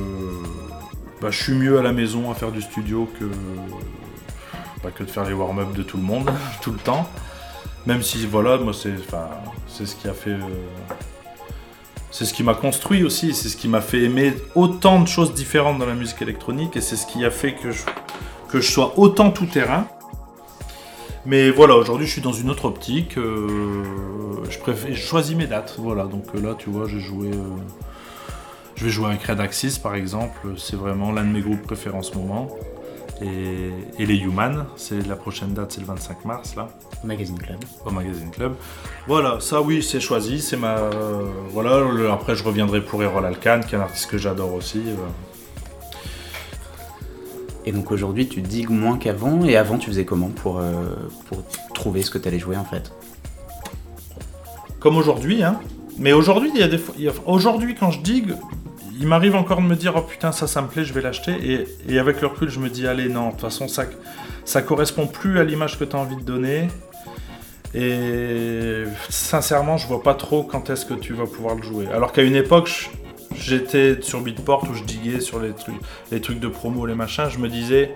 bah, 1.20 1.28
je 1.30 1.42
suis 1.42 1.54
mieux 1.54 1.78
à 1.78 1.82
la 1.82 1.92
maison 1.92 2.30
à 2.30 2.34
faire 2.34 2.50
du 2.52 2.60
studio 2.60 3.08
que 3.18 3.24
bah, 4.82 4.90
que 4.94 5.04
de 5.04 5.10
faire 5.10 5.24
les 5.24 5.32
warm-up 5.32 5.72
de 5.72 5.82
tout 5.82 5.96
le 5.96 6.02
monde 6.02 6.30
tout 6.62 6.72
le 6.72 6.78
temps. 6.78 7.08
Même 7.86 8.02
si 8.02 8.26
voilà, 8.26 8.58
moi 8.58 8.72
c'est 8.74 8.92
enfin 8.98 9.28
c'est 9.66 9.86
ce 9.86 9.96
qui 9.96 10.08
a 10.08 10.12
fait 10.12 10.30
euh, 10.30 10.38
c'est 12.12 12.26
ce 12.26 12.34
qui 12.34 12.42
m'a 12.44 12.54
construit 12.54 13.02
aussi, 13.04 13.34
c'est 13.34 13.48
ce 13.48 13.56
qui 13.56 13.68
m'a 13.68 13.80
fait 13.80 14.02
aimer 14.02 14.34
autant 14.54 15.00
de 15.00 15.08
choses 15.08 15.32
différentes 15.32 15.78
dans 15.78 15.86
la 15.86 15.94
musique 15.94 16.20
électronique 16.20 16.76
et 16.76 16.82
c'est 16.82 16.96
ce 16.96 17.06
qui 17.06 17.24
a 17.24 17.30
fait 17.30 17.54
que 17.54 17.70
je, 17.72 18.60
sois 18.60 18.92
autant 18.98 19.30
tout 19.30 19.46
terrain. 19.46 19.88
Mais 21.24 21.50
voilà, 21.50 21.74
aujourd'hui 21.74 22.06
je 22.06 22.12
suis 22.12 22.20
dans 22.20 22.32
une 22.32 22.50
autre 22.50 22.66
optique. 22.66 23.16
euh, 23.16 23.84
je, 24.50 24.58
préfère, 24.58 24.92
je 24.92 25.00
choisis 25.00 25.34
mes 25.34 25.46
dates. 25.46 25.76
Voilà, 25.78 26.04
donc 26.04 26.24
euh, 26.34 26.40
là 26.42 26.54
tu 26.58 26.68
vois, 26.68 26.86
j'ai 26.86 27.00
joué. 27.00 27.28
euh, 27.28 27.56
je 28.74 28.84
vais 28.84 28.90
jouer 28.90 29.06
avec 29.06 29.22
Red 29.22 29.40
Axis 29.40 29.78
par 29.82 29.94
exemple. 29.94 30.48
C'est 30.58 30.76
vraiment 30.76 31.12
l'un 31.12 31.24
de 31.24 31.30
mes 31.30 31.40
groupes 31.40 31.62
préférés 31.62 31.96
en 31.96 32.02
ce 32.02 32.14
moment. 32.14 32.48
Et, 33.22 33.70
et 34.02 34.06
les 34.06 34.16
Human, 34.16 34.64
c'est 34.76 35.06
la 35.06 35.14
prochaine 35.16 35.52
date, 35.54 35.72
c'est 35.72 35.80
le 35.80 35.86
25 35.86 36.24
mars 36.24 36.56
là 36.56 36.68
Magazine 37.04 37.38
Club. 37.38 37.58
au 37.86 37.90
Magazine 37.90 38.30
Club. 38.30 38.54
Voilà, 39.06 39.38
ça 39.40 39.60
oui, 39.62 39.82
c'est 39.82 40.00
choisi, 40.00 40.40
c'est 40.40 40.56
ma 40.56 40.76
euh, 40.78 41.22
voilà. 41.50 41.80
le- 41.80 42.10
après, 42.10 42.34
je 42.34 42.42
reviendrai 42.42 42.80
pour 42.84 43.02
Errol 43.02 43.24
Alkan, 43.24 43.60
qui 43.66 43.74
est 43.74 43.78
un 43.78 43.82
artiste 43.82 44.10
que 44.10 44.18
j'adore 44.18 44.52
aussi. 44.54 44.78
euh. 44.86 44.96
Et 47.64 47.70
donc 47.70 47.92
aujourd'hui 47.92 48.26
tu 48.26 48.40
digues 48.42 48.70
moins 48.70 48.98
qu'avant. 48.98 49.44
Et 49.44 49.56
avant 49.56 49.78
tu 49.78 49.86
faisais 49.88 50.04
comment 50.04 50.28
pour, 50.30 50.58
euh, 50.58 50.72
pour 51.26 51.44
trouver 51.74 52.02
ce 52.02 52.10
que 52.10 52.18
tu 52.18 52.26
allais 52.26 52.40
jouer 52.40 52.56
en 52.56 52.64
fait? 52.64 52.92
Comme 54.80 54.96
aujourd'hui, 54.96 55.44
hein. 55.44 55.60
Mais 55.98 56.12
aujourd'hui, 56.12 56.50
il 56.54 56.58
y 56.60 56.62
a 56.64 56.68
des 56.68 56.78
fois. 56.78 56.94
a- 56.98 57.28
Aujourd'hui, 57.30 57.76
quand 57.76 57.90
je 57.92 58.00
digue, 58.00 58.34
il 58.98 59.06
m'arrive 59.06 59.34
encore 59.34 59.60
de 59.60 59.66
me 59.66 59.76
dire 59.76 59.94
oh 59.96 60.02
putain 60.02 60.32
ça, 60.32 60.46
ça 60.46 60.62
me 60.62 60.68
plaît, 60.68 60.84
je 60.84 60.92
vais 60.92 61.00
l'acheter. 61.00 61.32
Et, 61.42 61.66
et 61.88 61.98
avec 61.98 62.20
le 62.20 62.28
recul, 62.28 62.48
je 62.48 62.58
me 62.60 62.68
dis 62.68 62.86
allez 62.86 63.08
non, 63.08 63.26
de 63.26 63.30
toute 63.32 63.40
façon 63.40 63.68
ça, 63.68 63.84
ça 64.44 64.62
correspond 64.62 65.06
plus 65.06 65.38
à 65.38 65.44
l'image 65.44 65.78
que 65.78 65.84
tu 65.84 65.96
as 65.96 65.98
envie 65.98 66.16
de 66.16 66.22
donner. 66.22 66.68
Et 67.74 68.84
sincèrement, 69.08 69.78
je 69.78 69.86
vois 69.86 70.02
pas 70.02 70.14
trop 70.14 70.42
quand 70.42 70.68
est-ce 70.68 70.84
que 70.84 70.94
tu 70.94 71.14
vas 71.14 71.26
pouvoir 71.26 71.54
le 71.54 71.62
jouer. 71.62 71.86
Alors 71.92 72.12
qu'à 72.12 72.22
une 72.22 72.36
époque, 72.36 72.90
j'étais 73.34 73.98
sur 74.02 74.20
Beatport 74.20 74.66
où 74.70 74.74
je 74.74 74.84
diguais 74.84 75.20
sur 75.20 75.40
les 75.40 75.52
trucs, 75.52 75.76
les 76.10 76.20
trucs 76.20 76.38
de 76.38 76.48
promo, 76.48 76.84
les 76.84 76.94
machins. 76.94 77.28
Je 77.30 77.38
me 77.38 77.48
disais, 77.48 77.94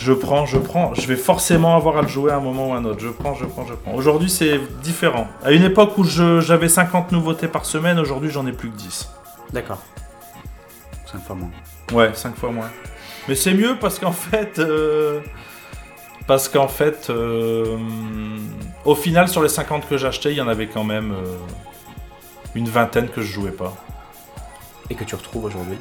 je 0.00 0.12
prends, 0.12 0.46
je 0.46 0.56
prends. 0.58 0.94
Je 0.94 1.06
vais 1.06 1.16
forcément 1.16 1.76
avoir 1.76 1.98
à 1.98 2.02
le 2.02 2.08
jouer 2.08 2.32
à 2.32 2.36
un 2.36 2.40
moment 2.40 2.70
ou 2.70 2.72
à 2.72 2.76
un 2.78 2.84
autre. 2.84 3.00
Je 3.00 3.08
prends, 3.08 3.34
je 3.34 3.44
prends, 3.44 3.66
je 3.66 3.74
prends. 3.74 3.92
Aujourd'hui, 3.94 4.30
c'est 4.30 4.58
différent. 4.82 5.26
À 5.44 5.52
une 5.52 5.62
époque 5.62 5.96
où 5.98 6.04
j'avais 6.04 6.68
50 6.68 7.12
nouveautés 7.12 7.48
par 7.48 7.64
semaine, 7.66 7.98
aujourd'hui, 7.98 8.30
j'en 8.30 8.46
ai 8.46 8.52
plus 8.52 8.70
que 8.70 8.76
10. 8.76 9.10
D'accord. 9.52 9.78
5 11.12 11.22
fois 11.22 11.36
moins. 11.36 11.50
Ouais, 11.92 12.10
5 12.14 12.34
fois 12.36 12.50
moins. 12.50 12.70
Mais 13.28 13.34
c'est 13.34 13.52
mieux 13.54 13.76
parce 13.80 13.98
qu'en 13.98 14.12
fait. 14.12 14.58
euh, 14.58 15.20
Parce 16.26 16.48
qu'en 16.48 16.68
fait. 16.68 17.08
euh, 17.10 17.76
Au 18.84 18.94
final, 18.94 19.28
sur 19.28 19.42
les 19.42 19.48
50 19.50 19.86
que 19.88 19.98
j'achetais, 19.98 20.30
il 20.32 20.36
y 20.36 20.40
en 20.40 20.48
avait 20.48 20.68
quand 20.68 20.84
même 20.84 21.12
euh, 21.12 21.36
une 22.54 22.68
vingtaine 22.68 23.08
que 23.08 23.20
je 23.20 23.32
jouais 23.32 23.50
pas. 23.50 23.74
Et 24.88 24.94
que 24.94 25.04
tu 25.04 25.14
retrouves 25.14 25.44
aujourd'hui. 25.44 25.78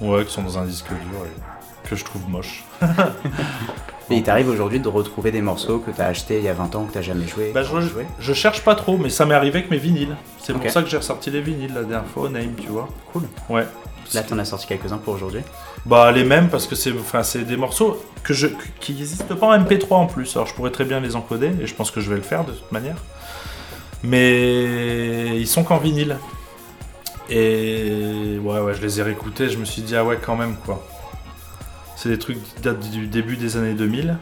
Ouais, 0.00 0.24
qui 0.24 0.32
sont 0.32 0.42
dans 0.42 0.58
un 0.58 0.64
disque 0.64 0.88
dur 0.88 1.24
et 1.24 1.53
que 1.88 1.96
je 1.96 2.04
trouve 2.04 2.28
moche. 2.28 2.64
Et 4.10 4.16
il 4.16 4.22
t'arrive 4.22 4.50
aujourd'hui 4.50 4.80
de 4.80 4.88
retrouver 4.88 5.30
des 5.30 5.40
morceaux 5.40 5.78
que 5.78 5.90
tu 5.90 6.00
as 6.00 6.06
achetés 6.06 6.38
il 6.38 6.44
y 6.44 6.48
a 6.48 6.52
20 6.52 6.74
ans 6.74 6.84
que 6.84 6.92
tu 6.92 7.02
jamais 7.02 7.26
joué. 7.26 7.52
Bah, 7.54 7.62
je, 7.62 7.80
joué. 7.80 8.06
je 8.18 8.32
cherche 8.34 8.60
pas 8.62 8.74
trop, 8.74 8.98
mais 8.98 9.08
ça 9.08 9.24
m'est 9.24 9.34
arrivé 9.34 9.60
avec 9.60 9.70
mes 9.70 9.78
vinyles. 9.78 10.16
C'est 10.42 10.52
pour 10.52 10.70
ça 10.70 10.82
que 10.82 10.88
j'ai 10.88 10.98
ressorti 10.98 11.30
les 11.30 11.40
vinyles 11.40 11.72
la 11.72 11.84
dernière 11.84 12.08
fois 12.08 12.24
au 12.24 12.28
Name, 12.28 12.54
tu 12.60 12.68
vois. 12.68 12.88
Cool. 13.12 13.22
Ouais. 13.48 13.66
Là 14.12 14.22
t'en 14.22 14.38
as 14.38 14.44
sorti 14.44 14.66
quelques-uns 14.66 14.98
pour 14.98 15.14
aujourd'hui. 15.14 15.40
Bah 15.86 16.12
les 16.12 16.24
mêmes 16.24 16.50
parce 16.50 16.66
que 16.66 16.74
c'est 16.74 16.92
enfin 16.92 17.22
c'est 17.22 17.44
des 17.44 17.56
morceaux 17.56 18.02
que 18.22 18.34
je 18.34 18.48
qui 18.78 18.92
n'existent 18.92 19.34
pas 19.34 19.46
en 19.46 19.58
MP3 19.58 19.94
en 19.94 20.06
plus. 20.06 20.36
Alors 20.36 20.46
je 20.46 20.54
pourrais 20.54 20.70
très 20.70 20.84
bien 20.84 21.00
les 21.00 21.16
encoder 21.16 21.50
et 21.60 21.66
je 21.66 21.74
pense 21.74 21.90
que 21.90 22.02
je 22.02 22.10
vais 22.10 22.16
le 22.16 22.22
faire 22.22 22.44
de 22.44 22.52
toute 22.52 22.70
manière. 22.70 22.96
Mais 24.02 25.40
ils 25.40 25.48
sont 25.48 25.64
qu'en 25.64 25.78
vinyle. 25.78 26.18
Et 27.30 28.38
ouais 28.42 28.60
ouais, 28.60 28.74
je 28.74 28.82
les 28.82 29.00
ai 29.00 29.02
réécoutés, 29.02 29.48
je 29.48 29.56
me 29.56 29.64
suis 29.64 29.80
dit 29.80 29.96
ah 29.96 30.04
ouais 30.04 30.18
quand 30.20 30.36
même 30.36 30.56
quoi. 30.66 30.86
C'est 32.04 32.10
des 32.10 32.18
trucs 32.18 32.36
qui 32.36 32.60
datent 32.60 32.90
du 32.90 33.06
début 33.06 33.38
des 33.38 33.56
années 33.56 33.72
2000 33.72 34.18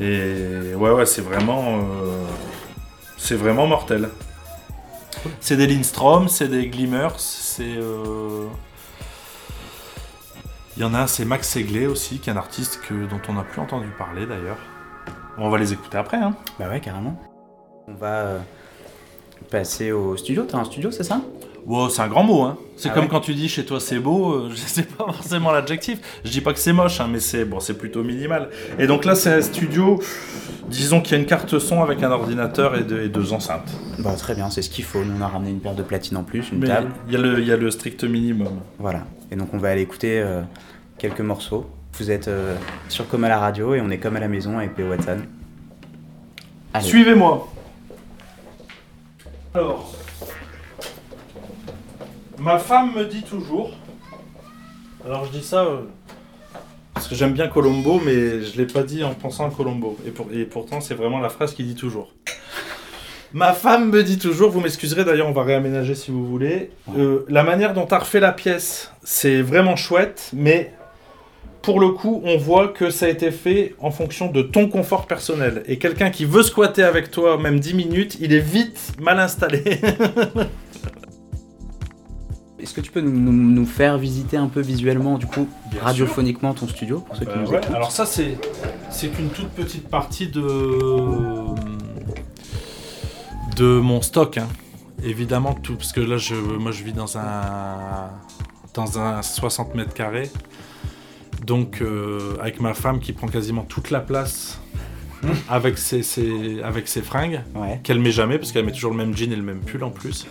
et 0.00 0.74
ouais 0.74 0.90
ouais, 0.90 1.04
c'est 1.04 1.20
vraiment 1.20 1.76
euh, 1.76 2.24
c'est 3.18 3.34
vraiment 3.34 3.66
mortel. 3.66 4.08
C'est 5.40 5.58
des 5.58 5.66
Lindstrom, 5.66 6.30
c'est 6.30 6.48
des 6.48 6.68
Glimmers, 6.68 7.18
c'est 7.18 7.76
euh, 7.76 8.46
il 10.78 10.84
y 10.84 10.86
en 10.86 10.94
a 10.94 11.00
un, 11.00 11.06
c'est 11.06 11.26
Max 11.26 11.50
Segley 11.50 11.84
aussi, 11.84 12.18
qui 12.18 12.30
est 12.30 12.32
un 12.32 12.38
artiste 12.38 12.80
que, 12.80 12.94
dont 13.04 13.20
on 13.28 13.34
n'a 13.34 13.42
plus 13.42 13.60
entendu 13.60 13.88
parler 13.98 14.24
d'ailleurs. 14.24 14.58
On 15.36 15.50
va 15.50 15.58
les 15.58 15.74
écouter 15.74 15.98
après. 15.98 16.16
Hein. 16.16 16.34
Bah 16.58 16.70
ouais, 16.70 16.80
carrément. 16.80 17.20
On 17.88 17.94
va 17.94 18.14
euh, 18.20 18.38
passer 19.50 19.92
au 19.92 20.16
studio. 20.16 20.46
T'as 20.48 20.60
un 20.60 20.64
studio, 20.64 20.90
c'est 20.90 21.04
ça? 21.04 21.20
Wow, 21.66 21.88
c'est 21.88 22.00
un 22.02 22.06
grand 22.08 22.22
mot. 22.22 22.42
Hein. 22.42 22.56
C'est 22.76 22.90
Ah 22.90 22.92
comme 22.94 23.04
ouais 23.04 23.08
quand 23.10 23.20
tu 23.20 23.34
dis 23.34 23.48
chez 23.48 23.64
toi 23.64 23.80
c'est 23.80 23.98
beau, 23.98 24.32
euh, 24.34 24.50
je 24.54 24.56
sais 24.56 24.84
pas 24.84 25.04
forcément 25.12 25.50
l'adjectif. 25.50 25.98
Je 26.24 26.30
dis 26.30 26.40
pas 26.40 26.52
que 26.52 26.58
c'est 26.60 26.72
moche, 26.72 27.00
hein, 27.00 27.08
mais 27.10 27.18
c'est 27.20 27.44
bon, 27.44 27.58
c'est 27.58 27.76
plutôt 27.76 28.04
minimal. 28.04 28.50
Et 28.78 28.86
donc 28.86 29.04
là, 29.04 29.14
c'est 29.16 29.32
un 29.32 29.42
studio. 29.42 30.00
Disons 30.68 31.00
qu'il 31.00 31.12
y 31.12 31.14
a 31.16 31.18
une 31.20 31.26
carte 31.26 31.58
son 31.58 31.82
avec 31.82 32.02
un 32.02 32.10
ordinateur 32.10 32.76
et, 32.76 32.82
deux- 32.84 33.02
et 33.02 33.08
deux 33.08 33.32
enceintes. 33.32 33.70
Bah 33.98 34.14
très 34.16 34.34
bien, 34.34 34.48
c'est 34.50 34.62
ce 34.62 34.70
qu'il 34.70 34.84
faut. 34.84 35.02
Nous 35.04 35.14
on 35.18 35.22
a 35.22 35.28
ramené 35.28 35.50
une 35.50 35.60
paire 35.60 35.74
de 35.74 35.82
platines 35.82 36.16
en 36.16 36.22
plus, 36.24 36.50
une 36.52 36.58
Mais 36.60 36.66
table. 36.68 36.90
il 37.08 37.14
y, 37.14 37.16
a 37.16 37.20
le- 37.20 37.40
il 37.40 37.46
y 37.46 37.52
a 37.52 37.56
le 37.56 37.70
strict 37.70 38.04
minimum. 38.04 38.60
Voilà. 38.78 39.04
Et 39.32 39.36
donc 39.36 39.48
on 39.52 39.58
va 39.58 39.70
aller 39.70 39.82
écouter 39.82 40.20
euh, 40.20 40.42
quelques 40.98 41.20
morceaux. 41.20 41.66
Vous 41.98 42.10
êtes 42.10 42.28
euh, 42.28 42.54
sur 42.88 43.08
Comme 43.08 43.24
à 43.24 43.28
la 43.28 43.38
radio 43.38 43.74
et 43.74 43.80
on 43.80 43.90
est 43.90 43.98
comme 43.98 44.16
à 44.16 44.20
la 44.20 44.28
maison 44.28 44.58
avec 44.58 44.74
P. 44.74 44.82
Watson. 44.84 45.18
Suivez-moi. 46.80 47.48
Alors, 49.54 49.94
ma 52.38 52.58
femme 52.58 52.94
me 52.94 53.04
dit 53.04 53.22
toujours. 53.22 53.70
Alors 55.04 55.24
je 55.26 55.30
dis 55.38 55.44
ça 55.44 55.64
euh, 55.64 55.80
parce 56.94 57.08
que 57.08 57.14
j'aime 57.14 57.32
bien 57.32 57.48
Colombo, 57.48 58.00
mais 58.04 58.42
je 58.42 58.56
l'ai 58.56 58.66
pas 58.66 58.82
dit 58.82 59.04
en 59.04 59.14
pensant 59.14 59.46
à 59.46 59.50
Colombo. 59.50 59.96
Et, 60.06 60.10
pour- 60.10 60.28
et 60.32 60.44
pourtant, 60.44 60.80
c'est 60.80 60.94
vraiment 60.94 61.20
la 61.20 61.28
phrase 61.28 61.54
qu'il 61.54 61.66
dit 61.66 61.74
toujours. 61.74 62.12
Ma 63.32 63.52
femme 63.52 63.90
me 63.90 64.02
dit 64.02 64.18
toujours, 64.18 64.50
vous 64.50 64.60
m'excuserez 64.60 65.04
d'ailleurs, 65.04 65.28
on 65.28 65.32
va 65.32 65.42
réaménager 65.42 65.94
si 65.94 66.10
vous 66.10 66.24
voulez. 66.26 66.70
euh, 66.96 67.24
la 67.28 67.42
manière 67.42 67.74
dont 67.74 67.84
tu 67.86 67.94
as 67.94 67.98
refait 67.98 68.20
la 68.20 68.32
pièce, 68.32 68.90
c'est 69.02 69.42
vraiment 69.42 69.76
chouette, 69.76 70.30
mais 70.32 70.72
pour 71.60 71.80
le 71.80 71.90
coup, 71.90 72.22
on 72.24 72.36
voit 72.38 72.68
que 72.68 72.88
ça 72.90 73.06
a 73.06 73.08
été 73.08 73.30
fait 73.32 73.74
en 73.80 73.90
fonction 73.90 74.30
de 74.30 74.40
ton 74.42 74.68
confort 74.68 75.06
personnel. 75.06 75.64
Et 75.66 75.78
quelqu'un 75.78 76.10
qui 76.10 76.24
veut 76.24 76.44
squatter 76.44 76.84
avec 76.84 77.10
toi, 77.10 77.36
même 77.36 77.58
10 77.60 77.74
minutes, 77.74 78.16
il 78.20 78.32
est 78.32 78.38
vite 78.40 78.92
mal 79.00 79.18
installé. 79.20 79.62
Est-ce 82.66 82.74
que 82.74 82.80
tu 82.80 82.90
peux 82.90 83.00
nous, 83.00 83.12
nous- 83.12 83.32
nous 83.32 83.64
faire 83.66 83.96
visiter 83.96 84.36
un 84.36 84.48
peu 84.48 84.60
visuellement, 84.60 85.18
du 85.18 85.26
coup, 85.26 85.48
Bien 85.70 85.82
radiophoniquement 85.82 86.52
ton 86.52 86.66
studio 86.66 86.98
pour 86.98 87.14
ceux 87.16 87.24
qui 87.24 87.30
Bah 87.30 87.38
nous 87.44 87.48
ouais, 87.50 87.58
écoutent 87.58 87.74
alors 87.74 87.92
ça 87.92 88.04
c'est 88.06 88.36
c'est 88.90 89.06
qu'une 89.08 89.28
toute 89.28 89.50
petite 89.50 89.88
partie 89.88 90.26
de 90.26 90.42
de 93.56 93.78
mon 93.80 94.02
stock 94.02 94.38
hein. 94.38 94.48
évidemment 95.02 95.54
tout 95.54 95.76
parce 95.76 95.92
que 95.92 96.00
là 96.00 96.16
je 96.18 96.34
moi 96.34 96.72
je 96.72 96.82
vis 96.82 96.92
dans 96.92 97.16
un 97.18 98.10
dans 98.74 98.98
un 98.98 99.22
60 99.22 99.74
mètres 99.74 99.94
carrés 99.94 100.30
donc 101.46 101.80
euh, 101.80 102.34
avec 102.40 102.60
ma 102.60 102.74
femme 102.74 103.00
qui 103.00 103.12
prend 103.12 103.28
quasiment 103.28 103.62
toute 103.62 103.90
la 103.90 104.00
place 104.00 104.60
avec 105.48 105.78
ses, 105.78 106.02
ses- 106.02 106.60
avec 106.62 106.88
ses 106.88 107.00
fringues 107.02 107.40
Ouais. 107.54 107.80
qu'elle 107.82 107.98
met 108.00 108.10
jamais 108.10 108.38
parce 108.38 108.52
qu'elle 108.52 108.64
met 108.66 108.72
toujours 108.72 108.90
le 108.90 108.96
même 108.98 109.16
jean 109.16 109.32
et 109.32 109.36
le 109.36 109.42
même 109.42 109.60
pull 109.60 109.82
en 109.84 109.90
plus. 109.90 110.26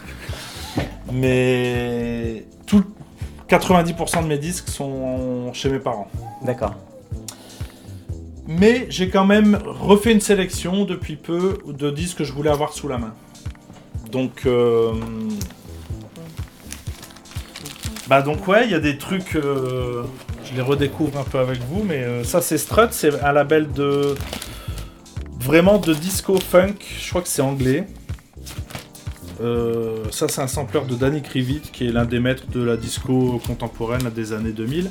Mais 1.12 2.46
tout 2.66 2.84
90% 3.50 4.24
de 4.24 4.28
mes 4.28 4.38
disques 4.38 4.70
sont 4.70 5.52
chez 5.54 5.70
mes 5.70 5.80
parents. 5.80 6.10
D'accord. 6.44 6.76
Mais 8.48 8.86
j'ai 8.90 9.10
quand 9.10 9.26
même 9.26 9.60
refait 9.66 10.12
une 10.12 10.22
sélection 10.22 10.86
depuis 10.86 11.16
peu 11.16 11.58
de 11.68 11.90
disques 11.90 12.20
que 12.20 12.24
je 12.24 12.32
voulais 12.32 12.52
avoir 12.52 12.74
sous 12.74 12.88
la 12.88 12.98
main. 12.98 13.14
Donc 14.12 14.44
euh, 14.46 14.94
bah 18.08 18.22
donc 18.22 18.48
ouais, 18.48 18.66
il 18.66 18.72
y 18.72 18.76
a 18.76 18.80
des 18.80 18.98
trucs 18.98 19.36
euh, 19.36 20.04
je 20.44 20.54
les 20.54 20.62
redécouvre 20.62 21.20
un 21.20 21.24
peu 21.24 21.40
avec 21.40 21.60
vous 21.64 21.84
mais 21.84 22.04
euh, 22.04 22.24
ça 22.24 22.40
c'est 22.40 22.60
Strut, 22.60 22.94
c'est 22.94 23.20
un 23.24 23.32
label 23.32 23.72
de 23.72 24.16
vraiment 25.40 25.80
de 25.80 25.94
disco 25.94 26.38
funk, 26.38 26.76
je 27.00 27.10
crois 27.10 27.22
que 27.22 27.28
c'est 27.28 27.42
anglais. 27.42 27.88
Euh, 29.42 30.04
ça, 30.12 30.28
c'est 30.28 30.42
un 30.42 30.48
sampler 30.48 30.82
de 30.88 30.96
Danny 30.96 31.22
Krivit, 31.22 31.62
qui 31.62 31.88
est 31.88 31.92
l'un 31.92 32.06
des 32.06 32.20
maîtres 32.20 32.48
de 32.48 32.64
la 32.64 32.78
disco 32.78 33.42
contemporaine 33.46 34.10
des 34.16 34.34
années 34.34 34.52
2000. 34.52 34.90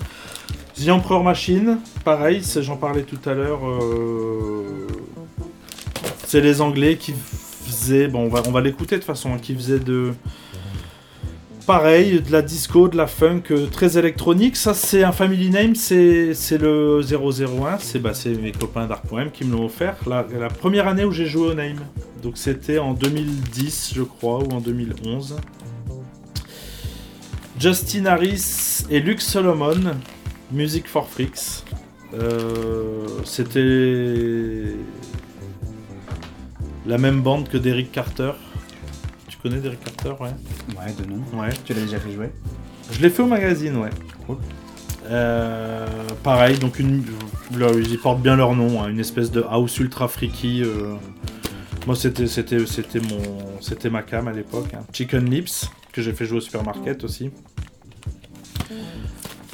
The 0.76 0.88
Emperor 0.88 1.22
Machine, 1.22 1.78
pareil, 2.04 2.42
j'en 2.60 2.76
parlais 2.76 3.02
tout 3.02 3.18
à 3.28 3.34
l'heure. 3.34 3.60
euh, 3.66 4.86
C'est 6.26 6.40
les 6.40 6.60
Anglais 6.60 6.96
qui 6.96 7.14
faisaient. 7.64 8.08
Bon, 8.08 8.30
on 8.32 8.50
va, 8.50 8.60
l'écouter 8.60 8.96
de 8.96 9.00
toute 9.00 9.06
façon, 9.06 9.32
hein, 9.34 9.38
qui 9.40 9.54
faisaient 9.54 9.78
de. 9.78 10.12
Pareil, 11.66 12.20
de 12.20 12.30
la 12.30 12.42
disco, 12.42 12.88
de 12.88 12.96
la 12.98 13.06
funk, 13.06 13.44
euh, 13.50 13.66
très 13.68 13.96
électronique. 13.96 14.54
Ça, 14.54 14.74
c'est 14.74 15.02
un 15.02 15.12
family 15.12 15.48
name, 15.48 15.74
c'est 15.74 16.58
le 16.58 17.00
001. 17.00 17.78
C'est 17.78 18.00
bah, 18.00 18.12
mes 18.42 18.52
copains 18.52 18.86
d'Arc.m 18.86 19.30
qui 19.30 19.44
me 19.44 19.52
l'ont 19.52 19.64
offert. 19.64 19.96
La, 20.06 20.24
première 20.48 20.88
année 20.88 21.06
où 21.06 21.12
j'ai 21.12 21.24
joué 21.24 21.48
au 21.48 21.54
name. 21.54 21.78
Donc, 22.22 22.36
c'était 22.36 22.78
en 22.78 22.92
2010, 22.92 23.92
je 23.96 24.02
crois, 24.02 24.40
ou 24.40 24.50
en 24.50 24.60
2011. 24.60 25.36
Justin 27.58 28.04
Harris 28.06 28.84
et 28.90 29.00
Luke 29.00 29.22
Solomon, 29.22 29.94
Music 30.52 30.86
for 30.86 31.08
Freaks. 31.08 31.64
Euh, 32.12 33.06
c'était 33.24 34.76
la 36.84 36.98
même 36.98 37.22
bande 37.22 37.48
que 37.48 37.56
Derrick 37.56 37.90
Carter. 37.90 38.32
Connais 39.44 39.60
Derrick 39.60 39.80
Carter, 39.84 40.14
ouais 40.22 40.30
Ouais, 40.76 40.92
de 40.98 41.04
nom. 41.08 41.22
Ouais. 41.38 41.50
Tu 41.66 41.74
l'as 41.74 41.82
déjà 41.82 42.00
fait 42.00 42.12
jouer? 42.12 42.30
Je 42.90 43.00
l'ai 43.02 43.10
fait 43.10 43.22
au 43.22 43.26
magazine, 43.26 43.76
ouais. 43.76 43.90
Cool. 44.26 44.38
Euh, 45.06 45.86
pareil, 46.22 46.58
donc 46.58 46.78
une, 46.78 47.04
là, 47.58 47.66
ils 47.76 47.98
portent 47.98 48.22
bien 48.22 48.36
leur 48.36 48.54
nom, 48.56 48.82
hein, 48.82 48.88
une 48.88 49.00
espèce 49.00 49.30
de 49.30 49.42
house 49.46 49.78
ultra 49.80 50.08
freaky. 50.08 50.62
euh. 50.64 50.94
Moi, 51.86 51.94
c'était 51.94 52.26
c'était 52.26 52.64
c'était 52.64 53.00
mon 53.00 53.60
c'était 53.60 53.90
ma 53.90 54.00
cam 54.02 54.26
à 54.28 54.32
l'époque. 54.32 54.72
hein. 54.72 54.80
Chicken 54.94 55.28
Lips 55.28 55.68
que 55.92 56.00
j'ai 56.00 56.14
fait 56.14 56.24
jouer 56.24 56.38
au 56.38 56.40
supermarket 56.40 57.04
aussi. 57.04 57.30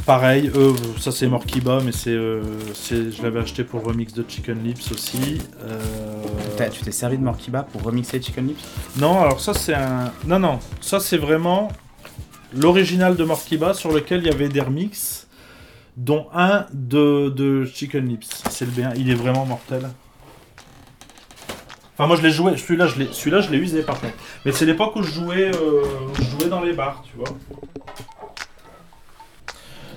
Pareil, 0.06 0.50
eux, 0.54 0.74
ça 0.98 1.12
c'est 1.12 1.28
Morkiba, 1.28 1.80
mais 1.84 1.92
c'est 1.92 2.10
euh, 2.10 2.42
c'est- 2.74 3.12
je 3.12 3.22
l'avais 3.22 3.40
acheté 3.40 3.62
pour 3.64 3.80
le 3.80 3.86
remix 3.86 4.12
de 4.12 4.24
Chicken 4.26 4.62
Lips 4.64 4.90
aussi. 4.92 5.38
Euh, 5.62 6.22
Tu 6.72 6.80
t'es 6.82 6.90
servi 6.92 7.16
de 7.16 7.22
Morkiba 7.22 7.62
pour 7.62 7.82
remixer 7.82 8.20
Chicken 8.20 8.48
Lips? 8.48 8.62
Non, 8.96 9.20
alors 9.20 9.40
ça 9.40 9.54
c'est 9.54 9.74
un. 9.74 10.12
Non, 10.26 10.38
non, 10.38 10.58
ça 10.80 11.00
c'est 11.00 11.16
vraiment 11.16 11.70
l'original 12.54 13.14
de 13.16 13.24
Morkiba 13.24 13.72
sur 13.74 13.92
lequel 13.92 14.20
il 14.20 14.26
y 14.26 14.30
avait 14.30 14.48
des 14.48 14.60
remixes, 14.60 15.28
dont 15.96 16.26
un 16.34 16.66
de, 16.72 17.28
de 17.28 17.64
Chicken 17.64 18.06
Lips. 18.08 18.42
C'est 18.50 18.64
le 18.64 18.70
bien, 18.72 18.92
il 18.96 19.10
est 19.10 19.14
vraiment 19.14 19.46
mortel. 19.46 19.88
Enfin, 21.94 22.06
moi 22.08 22.16
je 22.16 22.22
l'ai 22.22 22.30
joué, 22.30 22.56
celui-là 22.56 22.86
je 22.86 22.98
l'ai 22.98 23.08
l'ai 23.52 23.58
usé 23.58 23.82
par 23.82 24.00
contre. 24.00 24.14
Mais 24.44 24.52
c'est 24.52 24.66
l'époque 24.66 24.96
où 24.96 25.02
je 25.02 25.12
jouais, 25.12 25.50
euh, 25.54 25.82
où 26.10 26.14
je 26.22 26.30
jouais 26.30 26.48
dans 26.48 26.62
les 26.62 26.72
bars, 26.72 27.04
tu 27.06 27.16
vois. 27.16 27.28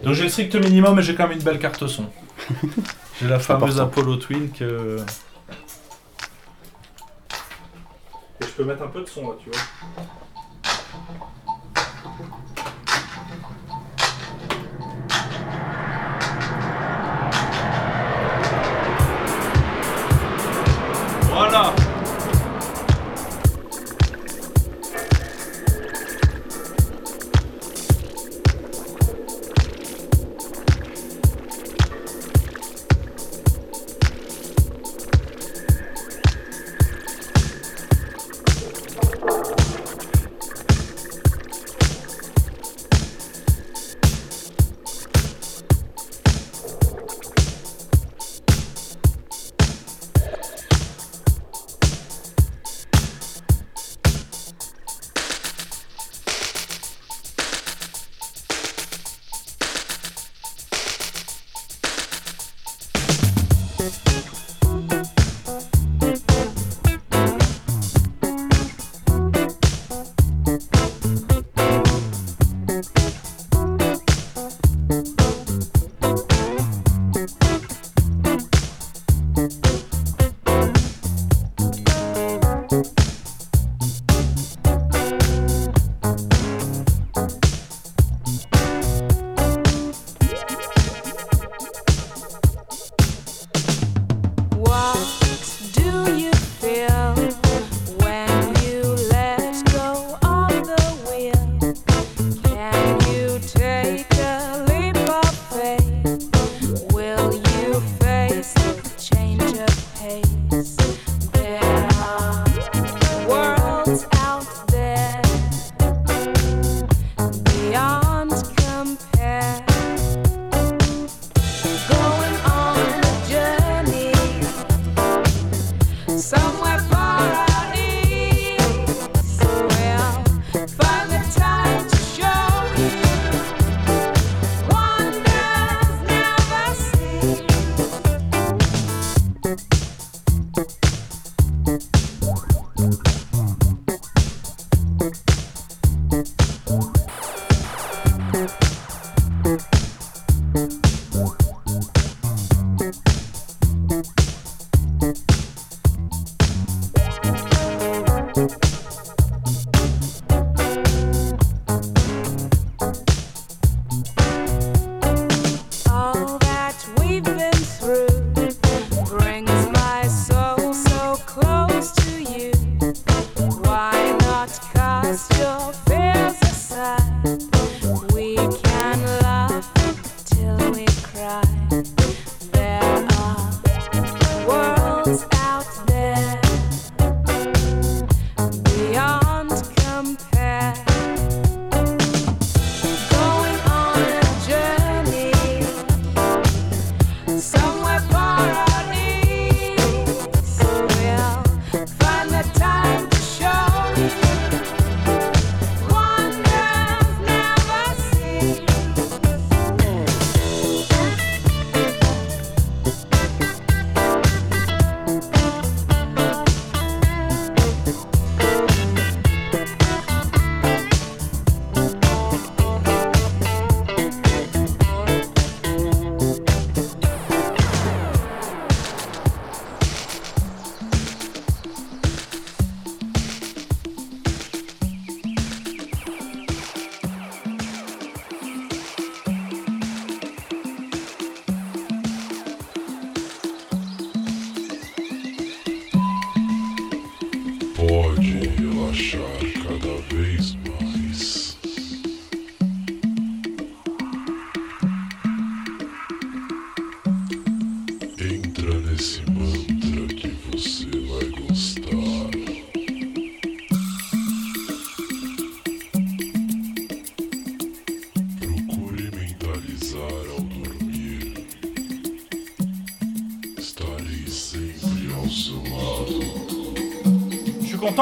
Donc 0.03 0.13
j'ai 0.13 0.23
le 0.23 0.29
strict 0.29 0.55
minimum, 0.55 0.95
mais 0.95 1.01
j'ai 1.01 1.15
quand 1.15 1.27
même 1.27 1.37
une 1.37 1.43
belle 1.43 1.59
carte 1.59 1.87
son. 1.87 2.05
j'ai 3.21 3.27
la 3.27 3.39
fameuse 3.39 3.79
important. 3.79 4.01
Apollo 4.01 4.17
Twin 4.17 4.51
que. 4.51 4.97
Et 8.41 8.45
je 8.45 8.51
peux 8.51 8.65
mettre 8.65 8.83
un 8.83 8.87
peu 8.87 9.01
de 9.01 9.07
son 9.07 9.29
là, 9.29 9.35
tu 9.41 9.49
vois. 9.49 9.59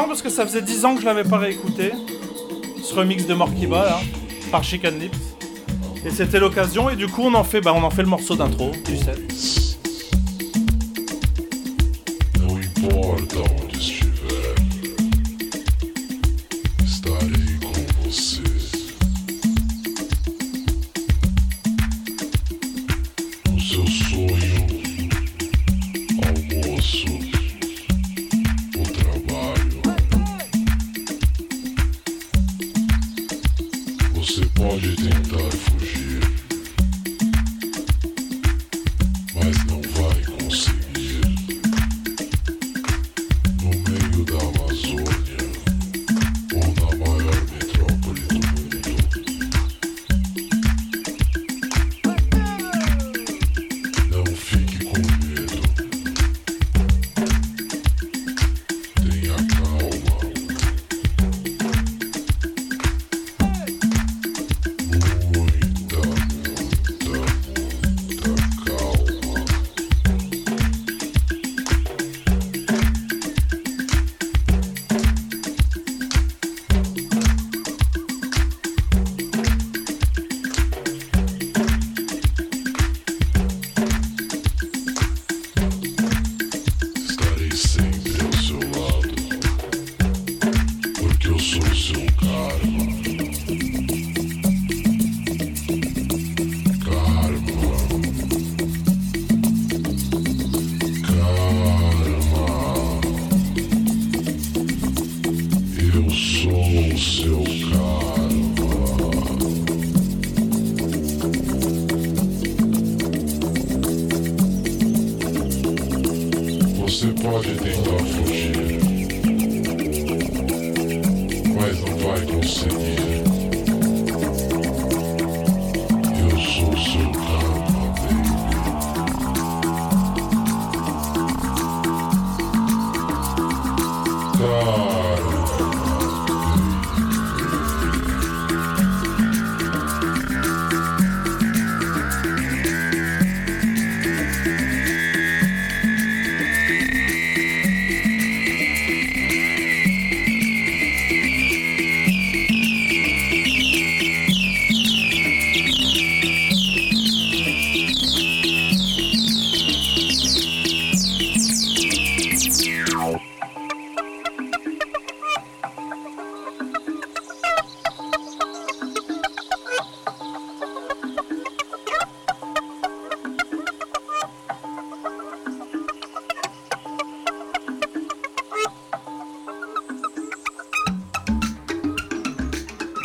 Parce 0.08 0.22
que 0.22 0.30
ça 0.30 0.46
faisait 0.46 0.62
10 0.62 0.86
ans 0.86 0.96
que 0.96 1.02
je 1.02 1.06
l'avais 1.06 1.24
pas 1.24 1.38
réécouté. 1.38 1.92
Ce 2.84 2.94
remix 2.94 3.26
de 3.26 3.34
Morkiba 3.34 3.86
là, 3.86 4.00
par 4.52 4.64
Chicken 4.64 5.00
Lips. 5.00 5.18
Et 6.06 6.10
c'était 6.10 6.40
l'occasion 6.40 6.90
et 6.90 6.96
du 6.96 7.08
coup 7.08 7.22
on 7.24 7.34
en 7.36 7.44
fait 7.44 7.62
bah 7.62 7.74
on 7.76 7.84
en 7.84 7.92
fait 7.92 8.02
le 8.02 8.08
morceau 8.10 8.36
d'intro 8.36 8.72
du 8.86 8.98
set. 8.98 9.20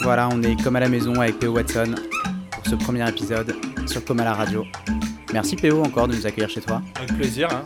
Voilà, 0.07 0.29
on 0.33 0.41
est 0.41 0.55
comme 0.63 0.77
à 0.77 0.81
la 0.81 0.89
maison 0.89 1.21
avec 1.21 1.41
PO 1.41 1.49
Watson 1.49 1.97
pour 2.53 2.65
ce 2.65 2.77
premier 2.77 3.09
épisode 3.09 3.57
sur 3.87 4.05
Comme 4.05 4.21
à 4.21 4.25
la 4.25 4.35
radio. 4.35 4.65
Merci 5.33 5.57
PO 5.57 5.83
encore 5.83 6.07
de 6.07 6.15
nous 6.15 6.25
accueillir 6.25 6.49
chez 6.49 6.61
toi. 6.61 6.81
Avec 6.95 7.17
plaisir. 7.17 7.49
Hein. 7.51 7.65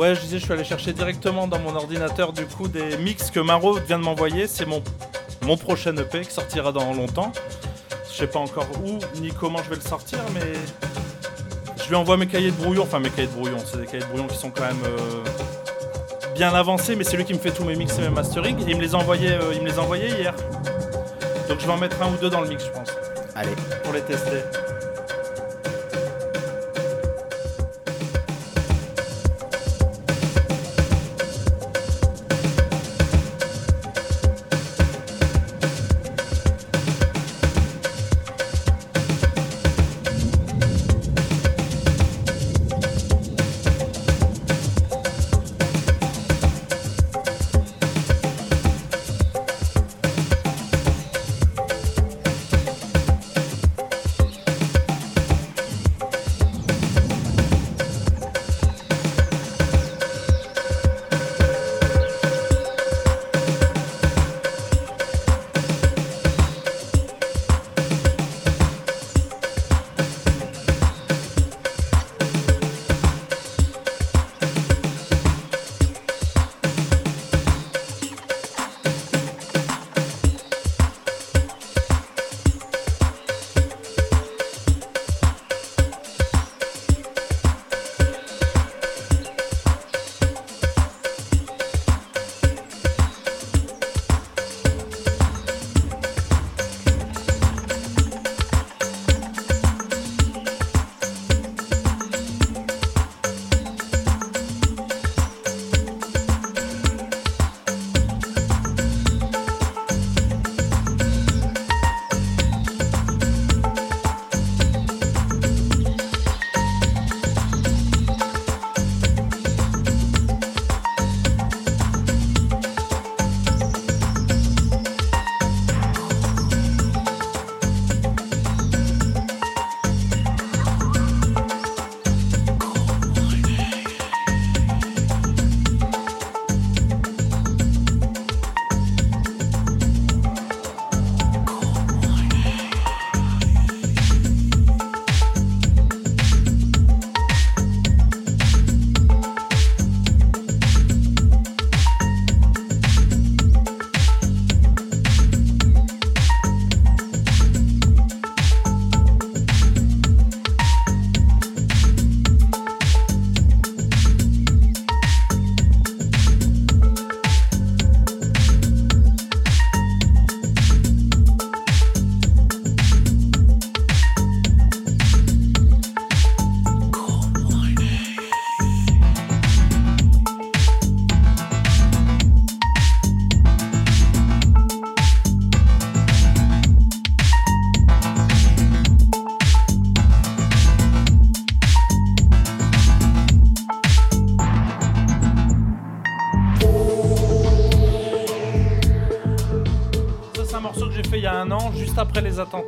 Ouais, 0.00 0.14
je 0.14 0.20
disais, 0.22 0.38
je 0.38 0.44
suis 0.44 0.52
allé 0.54 0.64
chercher 0.64 0.94
directement 0.94 1.46
dans 1.46 1.58
mon 1.58 1.76
ordinateur 1.76 2.32
du 2.32 2.46
coup 2.46 2.68
des 2.68 2.96
mix 2.96 3.30
que 3.30 3.38
Maro 3.38 3.74
vient 3.74 3.98
de 3.98 4.02
m'envoyer. 4.02 4.46
C'est 4.46 4.64
mon, 4.64 4.82
mon 5.42 5.58
prochain 5.58 5.94
EP 5.94 6.22
qui 6.22 6.32
sortira 6.32 6.72
dans 6.72 6.94
longtemps. 6.94 7.32
Je 8.10 8.16
sais 8.16 8.26
pas 8.26 8.38
encore 8.38 8.66
où 8.82 8.98
ni 9.20 9.28
comment 9.28 9.62
je 9.62 9.68
vais 9.68 9.74
le 9.74 9.82
sortir, 9.82 10.18
mais 10.32 10.54
je 11.84 11.86
lui 11.90 11.96
envoie 11.96 12.16
mes 12.16 12.26
cahiers 12.26 12.50
de 12.50 12.56
brouillon. 12.56 12.84
Enfin, 12.84 12.98
mes 12.98 13.10
cahiers 13.10 13.28
de 13.28 13.32
brouillon, 13.34 13.58
c'est 13.62 13.76
des 13.76 13.84
cahiers 13.84 14.02
de 14.02 14.08
brouillon 14.08 14.26
qui 14.26 14.38
sont 14.38 14.48
quand 14.48 14.64
même 14.64 14.82
euh, 14.86 15.22
bien 16.34 16.54
avancés, 16.54 16.96
mais 16.96 17.04
c'est 17.04 17.18
lui 17.18 17.26
qui 17.26 17.34
me 17.34 17.38
fait 17.38 17.50
tous 17.50 17.64
mes 17.64 17.76
mix 17.76 17.98
et 17.98 18.00
mes 18.00 18.08
mastering. 18.08 18.58
Et 18.60 18.70
il 18.70 18.78
me 18.78 18.80
les 18.80 18.94
a 18.94 18.96
envoyés, 18.96 19.32
euh, 19.32 19.52
il 19.52 19.60
me 19.60 19.68
les 19.68 19.78
a 19.78 19.82
envoyés 19.82 20.08
hier. 20.08 20.34
Donc 21.46 21.60
je 21.60 21.66
vais 21.66 21.72
en 21.72 21.76
mettre 21.76 22.00
un 22.00 22.10
ou 22.10 22.16
deux 22.16 22.30
dans 22.30 22.40
le 22.40 22.48
mix, 22.48 22.64
je 22.64 22.70
pense, 22.70 22.88
Allez, 23.34 23.54
pour 23.84 23.92
les 23.92 24.00
tester. 24.00 24.59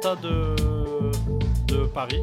De, 0.03 0.57
de 1.69 1.87
Paris. 1.87 2.23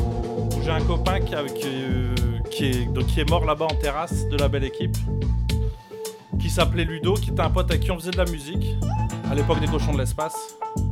Où 0.00 0.62
J'ai 0.62 0.70
un 0.70 0.80
copain 0.80 1.18
euh, 1.32 2.14
qui 2.50 3.20
est, 3.20 3.28
mort 3.28 3.44
là-bas 3.44 3.66
en 3.66 3.74
terrasse 3.74 4.28
de 4.28 4.36
la 4.36 4.48
belle 4.48 4.64
équipe, 4.64 4.96
qui 6.38 6.48
s'appelait 6.48 6.84
Ludo, 6.84 7.14
qui 7.14 7.30
était 7.30 7.40
un 7.40 7.50
pote 7.50 7.70
à 7.72 7.78
qui 7.78 7.90
on 7.90 7.98
faisait 7.98 8.12
de 8.12 8.18
la 8.18 8.24
musique, 8.24 8.76
à 9.30 9.34
l'époque 9.34 9.58
des 9.60 9.66
cochons 9.66 9.92
de 9.92 9.98
l'espace, 9.98 10.36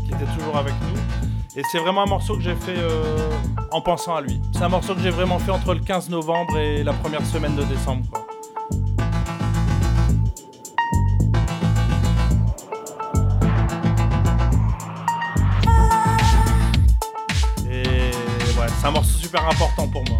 qui 0.05 0.12
était 0.12 0.33
toujours 0.37 0.57
avec 0.57 0.74
nous. 0.83 1.61
Et 1.61 1.62
c'est 1.70 1.79
vraiment 1.79 2.03
un 2.03 2.09
morceau 2.09 2.37
que 2.37 2.43
j'ai 2.43 2.57
fait 2.57 2.77
euh, 2.77 3.31
en 3.70 3.81
pensant 3.81 4.16
à 4.16 4.20
lui. 4.20 4.41
C'est 4.53 4.62
un 4.62 4.68
morceau 4.68 4.95
que 4.95 5.01
j'ai 5.01 5.11
vraiment 5.11 5.39
fait 5.39 5.53
entre 5.53 5.74
le 5.74 5.81
15 5.81 6.11
novembre 6.11 6.59
et 6.59 6.83
la 6.83 6.93
première 6.93 7.24
semaine 7.24 7.55
de 7.55 7.62
décembre. 7.62 8.05
Un 18.87 18.93
morceau 18.93 19.18
super 19.18 19.45
important 19.49 19.89
pour 19.89 20.05
moi. 20.09 20.18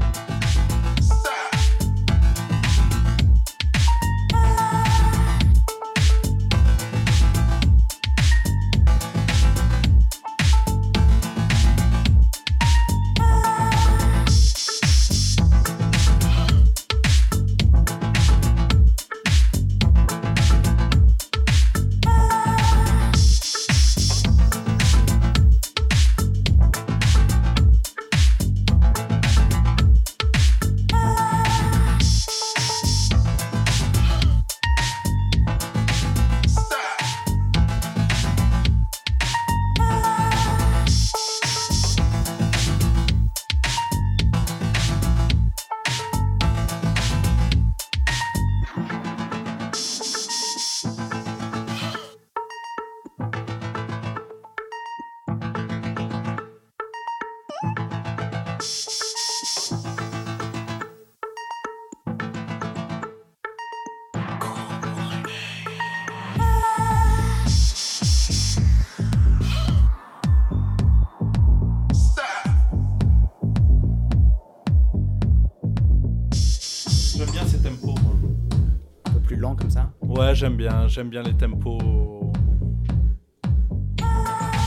Bien, 80.87 80.89
j'aime 80.89 81.09
bien 81.09 81.23
les 81.23 81.35
tempos. 81.35 81.79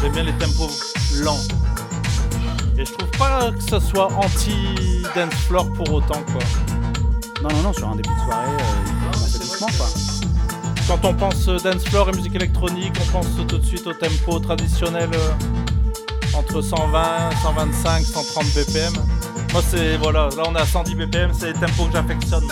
J'aime 0.01 0.11
bien 0.11 0.23
les 0.23 0.33
tempos 0.33 0.69
lents. 1.23 1.39
Et 2.77 2.85
je 2.85 2.93
trouve 2.93 3.11
pas 3.17 3.51
que 3.51 3.61
ça 3.61 3.79
soit 3.79 4.07
anti-dance 4.13 5.33
floor 5.47 5.71
pour 5.73 5.91
autant, 5.93 6.21
quoi. 6.31 6.41
Non, 7.41 7.49
non, 7.49 7.63
non, 7.63 7.73
sur 7.73 7.89
un 7.89 7.95
début 7.95 8.13
de 8.13 8.19
soirée, 8.19 8.47
euh, 8.47 9.31
il 9.33 9.39
doucement, 9.39 9.67
quoi. 9.77 9.87
Quand 10.87 11.05
on 11.05 11.13
pense 11.13 11.47
euh, 11.47 11.57
dance 11.57 11.83
floor 11.85 12.09
et 12.09 12.11
musique 12.13 12.35
électronique, 12.35 12.93
on 13.01 13.11
pense 13.11 13.27
tout 13.47 13.57
de 13.57 13.65
suite 13.65 13.85
au 13.87 13.93
tempo 13.93 14.39
traditionnel 14.39 15.09
euh, 15.13 16.37
entre 16.37 16.61
120, 16.61 17.31
125, 17.43 18.03
130 18.03 18.45
BPM. 18.55 18.93
Moi, 19.53 19.61
c'est 19.67 19.97
voilà, 19.97 20.29
là 20.35 20.43
on 20.47 20.55
est 20.55 20.59
à 20.59 20.65
110 20.65 20.95
BPM, 20.95 21.31
c'est 21.33 21.53
les 21.53 21.59
tempos 21.59 21.85
que 21.85 21.93
j'affectionne. 21.93 22.47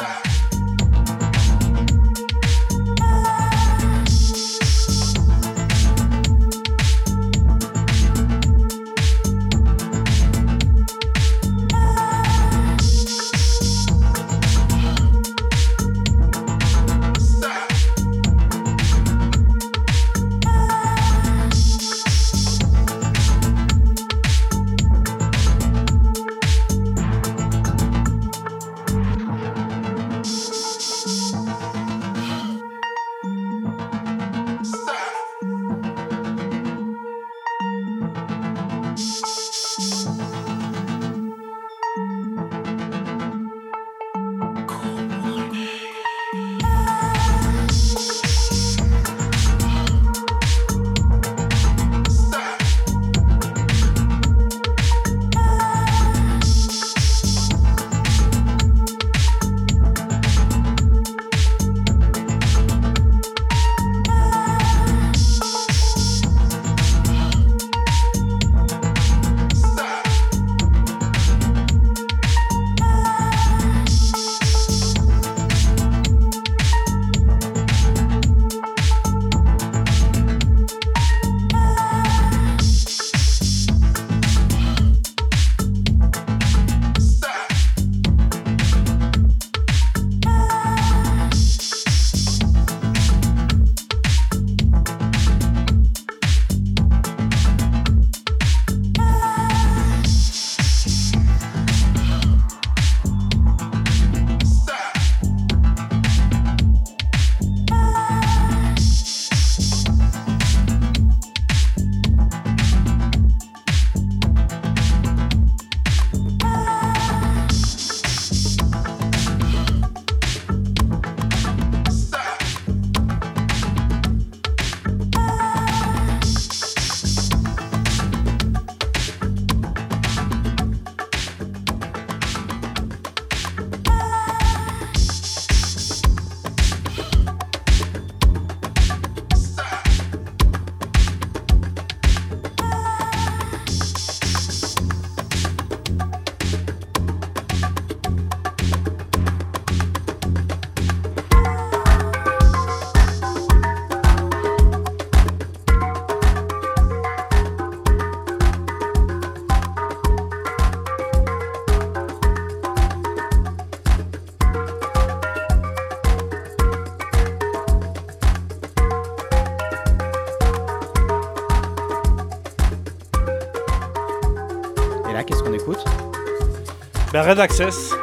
Ben, 177.17 177.29
Red 177.29 177.39
Access, 177.39 177.95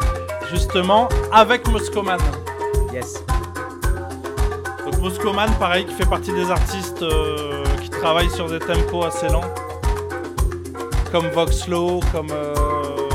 justement, 0.51 1.09
avec 1.31 1.69
Moscoman. 1.69 2.19
Yes. 2.93 3.23
Donc 4.85 4.99
Moscoman, 4.99 5.49
pareil, 5.61 5.87
qui 5.87 5.95
fait 5.95 6.09
partie 6.09 6.33
des 6.33 6.51
artistes 6.51 7.01
euh, 7.01 7.62
qui 7.81 7.91
travaillent 7.91 8.31
sur 8.31 8.49
des 8.49 8.59
tempos 8.59 9.05
assez 9.05 9.29
lents. 9.29 9.55
Comme 11.12 11.29
Voxlow, 11.29 12.01
comme, 12.11 12.33
euh, 12.33 13.09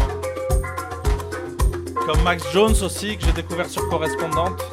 comme 2.06 2.22
Max 2.24 2.46
Jones 2.54 2.76
aussi, 2.82 3.18
que 3.18 3.26
j'ai 3.26 3.34
découvert 3.34 3.68
sur 3.68 3.86
Correspondante. 3.90 4.64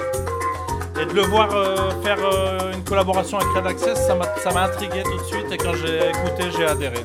Et 1.00 1.06
de 1.06 1.12
le 1.12 1.22
voir 1.22 1.48
euh, 1.56 1.90
faire 2.04 2.18
euh, 2.20 2.72
une 2.72 2.84
collaboration 2.84 3.38
avec 3.38 3.52
Red 3.52 3.66
Access, 3.66 3.98
ça 4.06 4.14
m'a 4.52 4.62
intrigué 4.62 5.02
tout 5.02 5.18
de 5.18 5.24
suite. 5.24 5.50
Et 5.50 5.56
quand 5.56 5.74
j'ai 5.74 6.08
écouté, 6.08 6.52
j'ai 6.56 6.66
adhéré. 6.66 7.04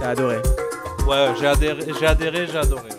T'as 0.00 0.10
adoré. 0.10 0.36
Ouais, 1.06 1.34
j'ai 1.38 1.46
adhéré, 1.46 1.84
j'ai 1.98 2.06
adhéré, 2.06 2.46
j'ai 2.46 2.56
adoré. 2.58 2.93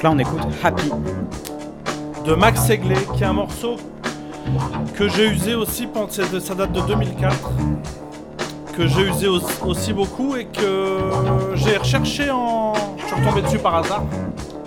Donc 0.00 0.02
là, 0.02 0.10
on 0.12 0.18
écoute 0.18 0.40
Happy. 0.64 0.90
de 2.24 2.34
Max 2.34 2.62
Segley, 2.66 2.96
qui 3.16 3.22
est 3.22 3.26
un 3.26 3.34
morceau 3.34 3.76
que 4.94 5.08
j'ai 5.08 5.28
usé 5.28 5.54
aussi, 5.54 5.86
pendant, 5.86 6.08
ça 6.10 6.54
date 6.54 6.72
de 6.72 6.80
2004, 6.80 7.36
que 8.74 8.86
j'ai 8.86 9.02
usé 9.08 9.28
au- 9.28 9.40
aussi 9.66 9.92
beaucoup 9.92 10.36
et 10.36 10.46
que 10.46 10.98
j'ai 11.54 11.76
recherché 11.76 12.30
en... 12.30 12.72
Je 12.96 13.04
suis 13.06 13.14
retombé 13.14 13.42
dessus 13.42 13.58
par 13.58 13.76
hasard, 13.76 14.02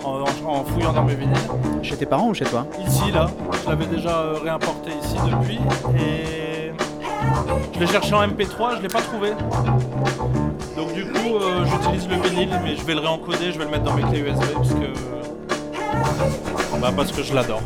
en, 0.04 0.20
en- 0.20 0.50
en 0.52 0.64
fouillant 0.64 0.92
dans 0.92 1.02
mes 1.02 1.14
vinyles. 1.16 1.34
Chez 1.82 1.96
tes 1.96 2.06
parents 2.06 2.28
ou 2.28 2.34
chez 2.34 2.44
toi? 2.44 2.66
Ici, 2.86 3.10
là, 3.12 3.26
je 3.64 3.68
l'avais 3.68 3.86
déjà 3.86 4.10
euh, 4.10 4.34
réimporté 4.42 4.90
ici 5.02 5.16
depuis, 5.26 5.58
et 5.98 6.72
je 7.74 7.80
l'ai 7.80 7.86
cherché 7.88 8.14
en 8.14 8.22
MP3, 8.26 8.76
je 8.76 8.82
l'ai 8.82 8.88
pas 8.88 9.00
trouvé. 9.02 9.30
Donc 10.76 10.92
du 10.94 11.04
coup, 11.06 11.36
euh, 11.40 11.64
j'utilise 11.64 12.08
le 12.08 12.16
vinyle, 12.28 12.50
mais 12.62 12.76
je 12.76 12.84
vais 12.84 12.94
le 12.94 13.00
réencoder, 13.00 13.50
je 13.52 13.58
vais 13.58 13.64
le 13.64 13.70
mettre 13.72 13.84
dans 13.84 13.94
mes 13.94 14.02
clés 14.02 14.20
USB, 14.20 14.42
parce 14.54 14.70
que... 14.70 15.13
Parce 16.92 17.12
que 17.12 17.22
je 17.22 17.34
l'adore. 17.34 17.62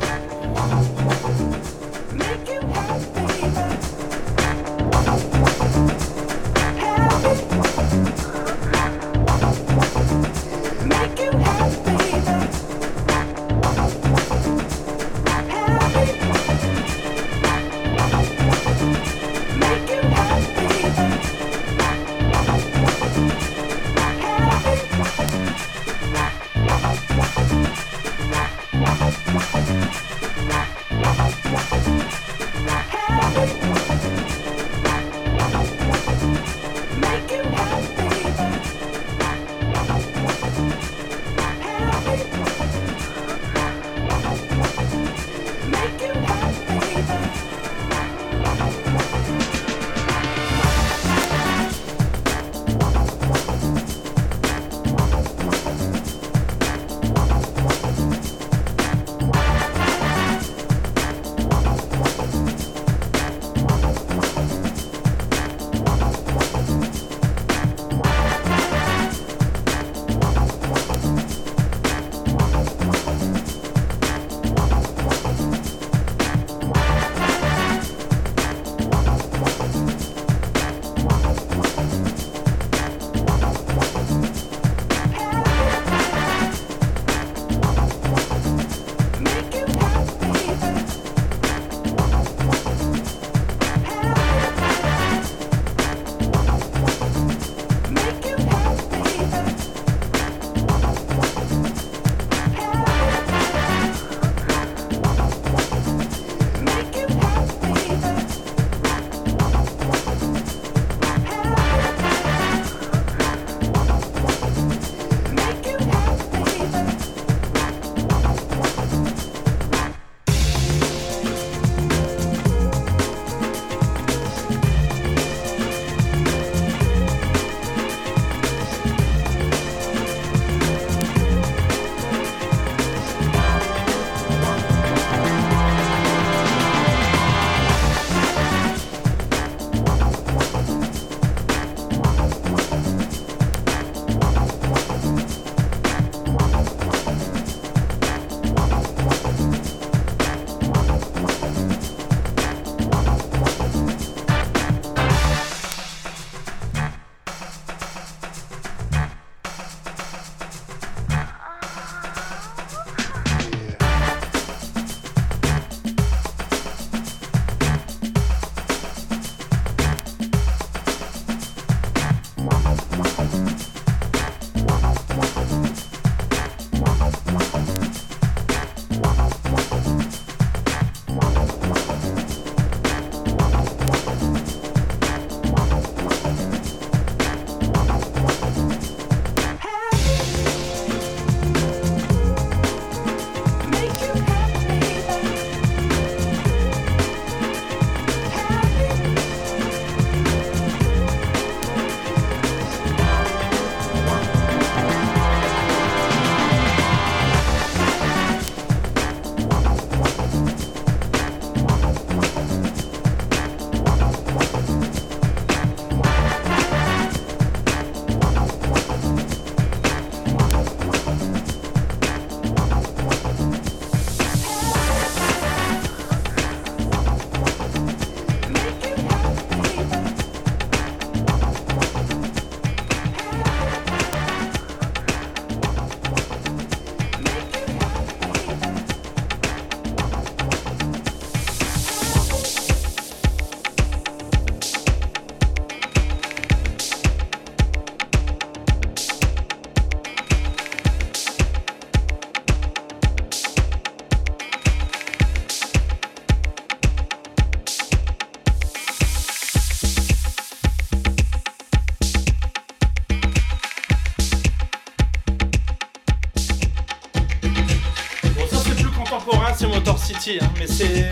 Mais 270.58 270.66
c'est 270.66 271.06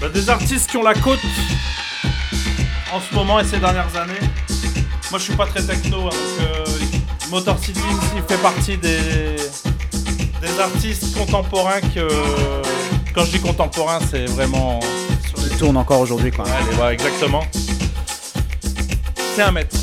bah, 0.00 0.08
des 0.08 0.28
artistes 0.28 0.70
qui 0.70 0.76
ont 0.76 0.82
la 0.82 0.94
côte 0.94 1.20
en 2.92 3.00
ce 3.00 3.14
moment 3.14 3.40
et 3.40 3.44
ces 3.44 3.58
dernières 3.58 3.94
années. 3.96 4.14
Moi, 5.10 5.18
je 5.18 5.24
suis 5.24 5.34
pas 5.34 5.46
très 5.46 5.62
techno, 5.62 6.06
hein, 6.06 6.10
donc 6.10 6.40
euh, 6.40 6.64
Motor 7.30 7.58
City 7.58 7.80
il 8.16 8.22
fait 8.22 8.40
partie 8.42 8.76
des 8.76 9.36
des 10.40 10.60
artistes 10.60 11.16
contemporains 11.16 11.80
que 11.80 12.06
quand 13.14 13.24
je 13.24 13.30
dis 13.30 13.40
contemporain, 13.40 13.98
c'est 14.10 14.26
vraiment 14.26 14.80
sur 15.26 15.38
les 15.38 15.52
Il 15.52 15.56
tourne 15.56 15.76
encore 15.76 16.00
aujourd'hui, 16.00 16.30
quoi. 16.30 16.44
Allez, 16.44 16.76
ouais, 16.76 16.94
exactement. 16.94 17.44
C'est 19.34 19.42
un 19.42 19.52
maître. 19.52 19.75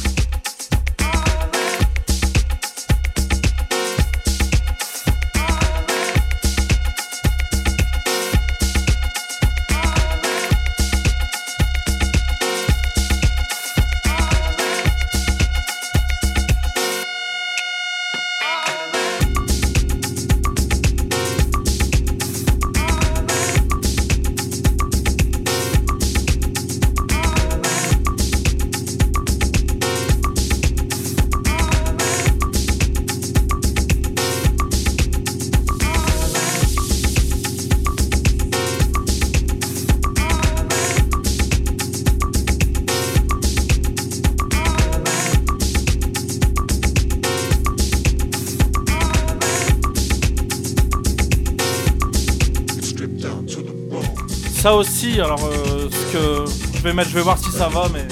Ça 54.64 54.74
aussi, 54.76 55.20
alors 55.20 55.43
euh, 55.43 55.89
ce 55.91 56.14
que 56.14 56.45
je 56.78 56.82
vais 56.84 56.93
mettre, 56.93 57.09
je 57.09 57.16
vais 57.16 57.22
voir 57.22 57.38
si 57.38 57.51
ça 57.51 57.68
va, 57.68 57.89
mais 57.91 58.07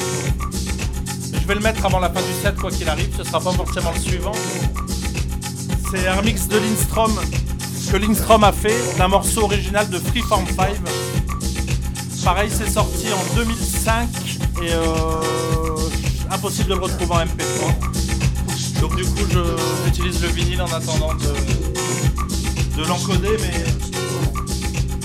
je 1.32 1.48
vais 1.48 1.54
le 1.56 1.62
mettre 1.62 1.86
avant 1.86 2.00
la 2.00 2.10
fin 2.10 2.20
du 2.20 2.34
set 2.42 2.58
quoi 2.58 2.70
qu'il 2.70 2.90
arrive. 2.90 3.08
Ce 3.16 3.24
sera 3.24 3.40
pas 3.40 3.54
forcément 3.54 3.94
le 3.96 4.02
suivant. 4.02 4.34
C'est 5.90 6.06
un 6.10 6.16
remix 6.16 6.50
de 6.50 6.58
Lindstrom 6.58 7.18
que 7.90 7.96
Lindstrom 7.96 8.44
a 8.44 8.52
fait 8.52 8.76
d'un 8.98 9.08
morceau 9.08 9.44
original 9.44 9.90
de 9.90 9.98
Freeform 9.98 10.46
5. 10.46 10.76
Pareil, 12.26 12.50
c'est 12.54 12.70
sorti 12.70 13.08
en 13.14 13.36
2005 13.38 14.10
et 14.62 14.74
euh, 14.74 14.82
impossible 16.32 16.68
de 16.68 16.74
le 16.74 16.82
retrouver 16.82 17.14
en 17.14 17.20
MP3. 17.28 18.82
Donc 18.82 18.98
du 18.98 19.06
coup, 19.06 19.24
j'utilise 19.86 20.22
le 20.22 20.28
vinyle 20.28 20.62
en 20.62 20.74
attendant 20.74 21.14
de, 21.14 22.82
de 22.82 22.86
l'encoder, 22.90 23.38
mais 23.40 23.71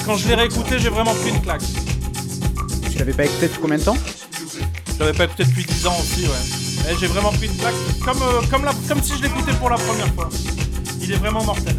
quand 0.07 0.17
je 0.17 0.29
l'ai 0.29 0.35
réécouté, 0.35 0.79
j'ai 0.79 0.89
vraiment 0.89 1.15
pris 1.15 1.31
une 1.31 1.41
claque. 1.43 1.63
Tu 2.91 2.99
l'avais 2.99 3.13
pas 3.13 3.25
écouté 3.25 3.49
depuis 3.49 3.61
combien 3.61 3.77
de 3.79 3.83
temps 3.83 3.97
Je 4.95 4.99
l'avais 5.01 5.13
pas 5.13 5.25
écouté 5.25 5.45
depuis 5.45 5.65
10 5.65 5.87
ans 5.87 5.97
aussi, 6.01 6.23
ouais. 6.23 6.93
Et 6.93 6.97
j'ai 6.99 7.07
vraiment 7.09 7.33
pris 7.33 7.47
une 7.47 7.57
claque, 7.57 7.75
comme, 8.05 8.23
euh, 8.23 8.41
comme, 8.51 8.65
la- 8.65 8.73
comme 8.89 9.03
si 9.03 9.17
je 9.17 9.23
l'écoutais 9.23 9.53
pour 9.55 9.69
la 9.69 9.77
première 9.77 10.13
fois. 10.15 10.29
Il 11.03 11.13
est 11.13 11.17
vraiment 11.17 11.45
mortel. 11.45 11.77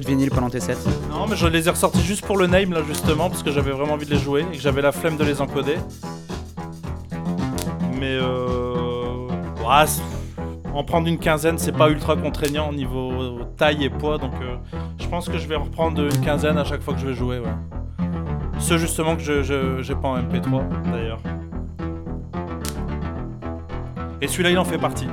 De 0.00 0.06
vinyle 0.06 0.30
pendant 0.30 0.50
tes 0.50 0.60
sets 0.60 0.76
Non, 1.10 1.26
mais 1.28 1.36
je 1.36 1.46
les 1.46 1.66
ai 1.66 1.70
ressortis 1.70 2.02
juste 2.02 2.24
pour 2.26 2.36
le 2.36 2.46
name, 2.46 2.72
là, 2.72 2.80
justement, 2.86 3.28
parce 3.28 3.42
que 3.42 3.50
j'avais 3.50 3.70
vraiment 3.72 3.94
envie 3.94 4.06
de 4.06 4.10
les 4.12 4.18
jouer 4.18 4.42
et 4.52 4.56
que 4.56 4.62
j'avais 4.62 4.82
la 4.82 4.92
flemme 4.92 5.16
de 5.16 5.24
les 5.24 5.40
encoder. 5.40 5.76
Mais 7.98 8.16
euh... 8.20 9.28
en 10.74 10.84
prendre 10.84 11.06
une 11.08 11.18
quinzaine, 11.18 11.58
c'est 11.58 11.72
pas 11.72 11.88
ultra 11.88 12.16
contraignant 12.16 12.68
au 12.70 12.74
niveau 12.74 13.38
taille 13.56 13.84
et 13.84 13.90
poids, 13.90 14.18
donc 14.18 14.32
euh, 14.42 14.56
je 15.00 15.06
pense 15.06 15.28
que 15.28 15.38
je 15.38 15.46
vais 15.46 15.56
reprendre 15.56 16.02
une 16.02 16.20
quinzaine 16.20 16.58
à 16.58 16.64
chaque 16.64 16.82
fois 16.82 16.94
que 16.94 17.00
je 17.00 17.06
vais 17.06 17.14
jouer, 17.14 17.38
ouais. 17.38 18.06
Ceux 18.58 18.78
justement 18.78 19.16
que 19.16 19.22
je 19.22 19.42
je- 19.42 19.92
pas 19.94 20.08
en 20.08 20.18
MP3, 20.18 20.62
d'ailleurs. 20.92 21.20
Et 24.20 24.26
celui-là, 24.28 24.50
il 24.50 24.58
en 24.58 24.64
fait 24.64 24.78
partie. 24.78 25.06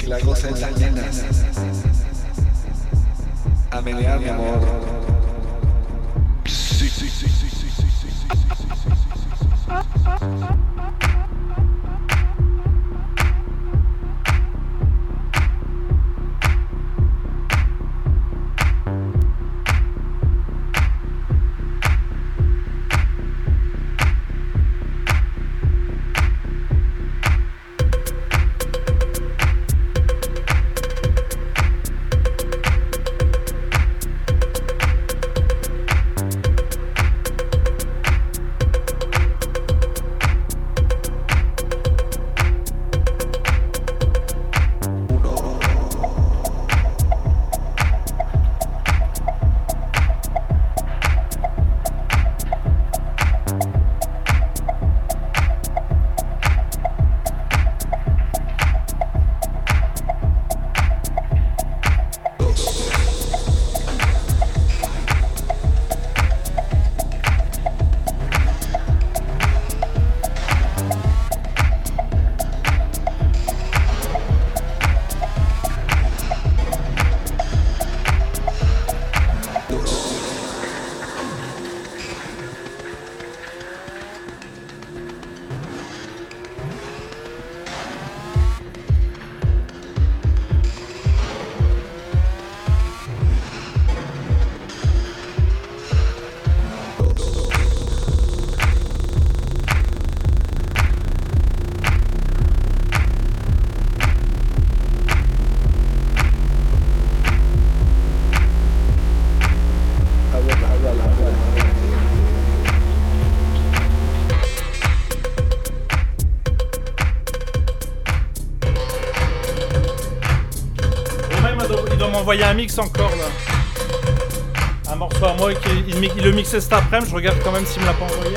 envoyé 122.27 122.43
un 122.43 122.55
mix 122.55 122.77
encore 122.77 123.11
là. 123.11 124.91
Un 124.91 124.97
morceau 124.97 125.23
à 125.23 125.33
moi 125.35 125.53
qui 125.53 125.69
il, 125.87 126.23
le 126.25 126.31
mixait 126.33 126.59
cet 126.59 126.73
après-midi, 126.73 127.09
je 127.09 127.15
regarde 127.15 127.37
quand 127.41 127.53
même 127.53 127.65
s'il 127.65 127.81
me 127.81 127.87
l'a 127.87 127.93
pas 127.93 128.03
envoyé. 128.03 128.35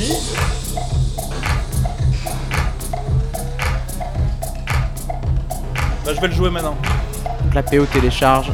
Si 0.00 0.12
Bah 6.04 6.14
je 6.16 6.20
vais 6.20 6.26
le 6.26 6.34
jouer 6.34 6.50
maintenant. 6.50 6.76
La 7.54 7.62
PO 7.62 7.86
télécharge 7.86 8.50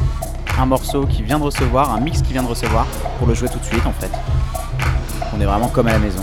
un 0.59 0.67
morceau 0.67 1.07
qui 1.07 1.23
vient 1.23 1.39
de 1.39 1.45
recevoir, 1.45 1.91
un 1.91 1.99
mix 1.99 2.21
qui 2.21 2.31
vient 2.33 2.43
de 2.43 2.47
recevoir, 2.47 2.85
pour 3.17 3.25
le 3.27 3.33
jouer 3.33 3.49
tout 3.49 3.57
de 3.57 3.65
suite 3.65 3.87
en 3.87 3.93
fait. 3.93 4.11
On 5.35 5.41
est 5.41 5.45
vraiment 5.45 5.69
comme 5.69 5.87
à 5.87 5.93
la 5.93 5.99
maison. 5.99 6.21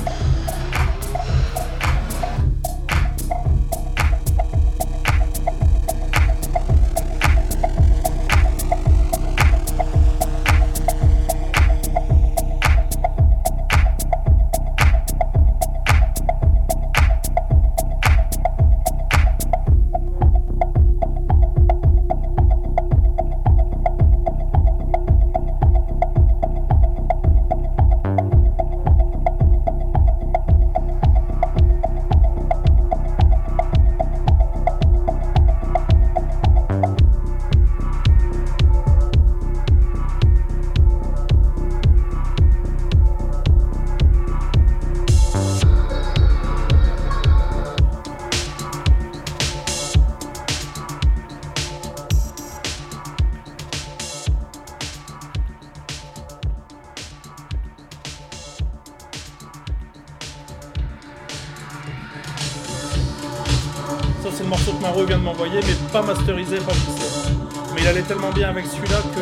Ça, 64.24 64.30
c'est 64.32 64.44
le 64.44 64.48
morceau 64.48 64.72
que 64.72 64.80
Maro 64.80 65.04
vient 65.04 65.18
de 65.18 65.22
m'envoyer, 65.22 65.60
mais 65.66 65.74
pas 65.92 66.00
masterisé, 66.00 66.56
pas 66.56 66.72
mixé. 66.72 67.28
Mais 67.74 67.82
il 67.82 67.86
allait 67.86 68.00
tellement 68.00 68.30
bien 68.30 68.48
avec 68.48 68.64
celui-là 68.64 68.96
que 69.14 69.20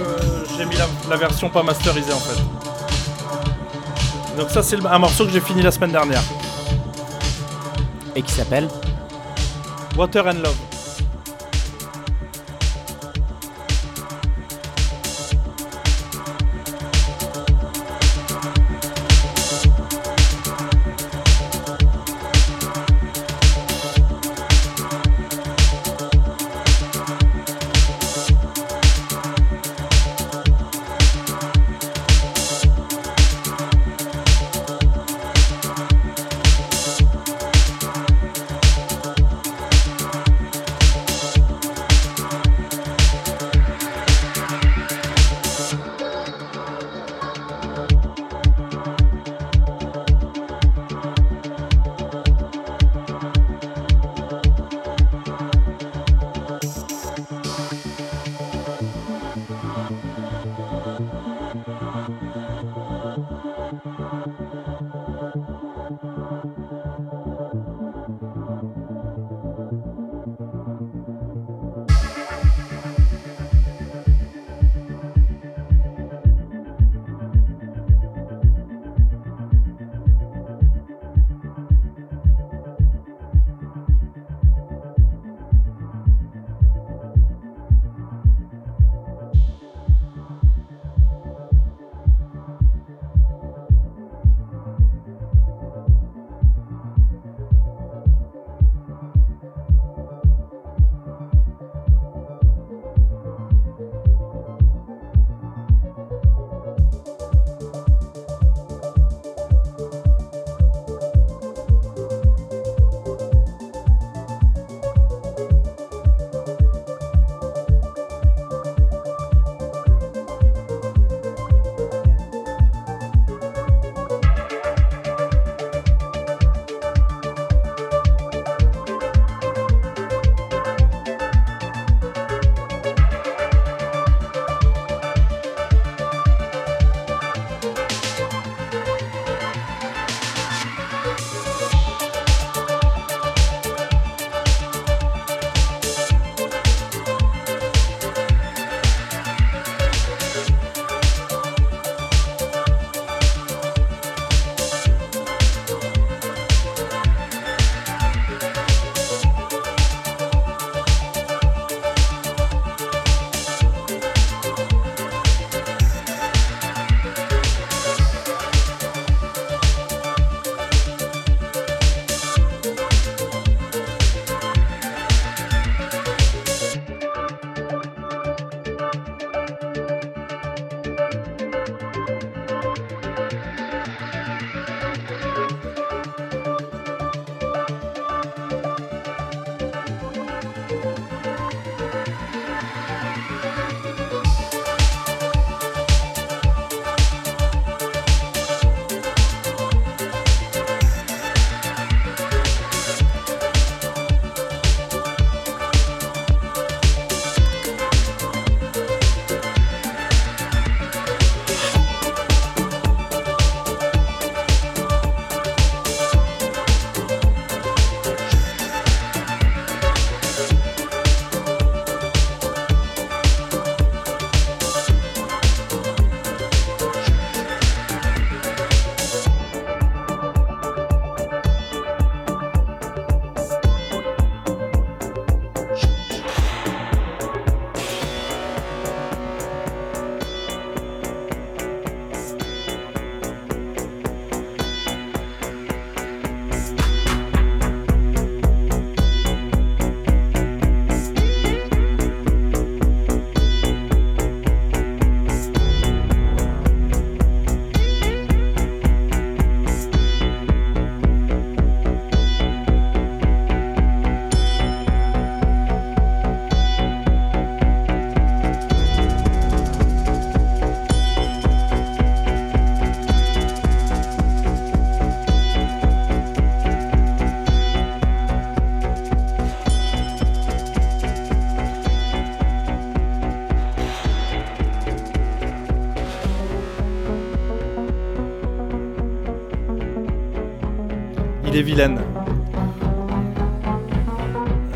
j'ai 0.56 0.64
mis 0.64 0.76
la, 1.10 1.16
version 1.16 1.50
pas 1.50 1.64
masterisée 1.64 2.12
en 2.12 2.20
fait. 2.20 2.40
Donc 4.36 4.48
ça, 4.50 4.62
c'est 4.62 4.76
un 4.86 4.98
morceau 5.00 5.26
que 5.26 5.32
j'ai 5.32 5.40
fini 5.40 5.60
la 5.60 5.72
semaine 5.72 5.90
dernière. 5.90 6.22
Et 8.14 8.22
qui 8.22 8.32
s'appelle 8.32 8.68
Water 9.96 10.24
and 10.24 10.38
Love. 10.44 10.71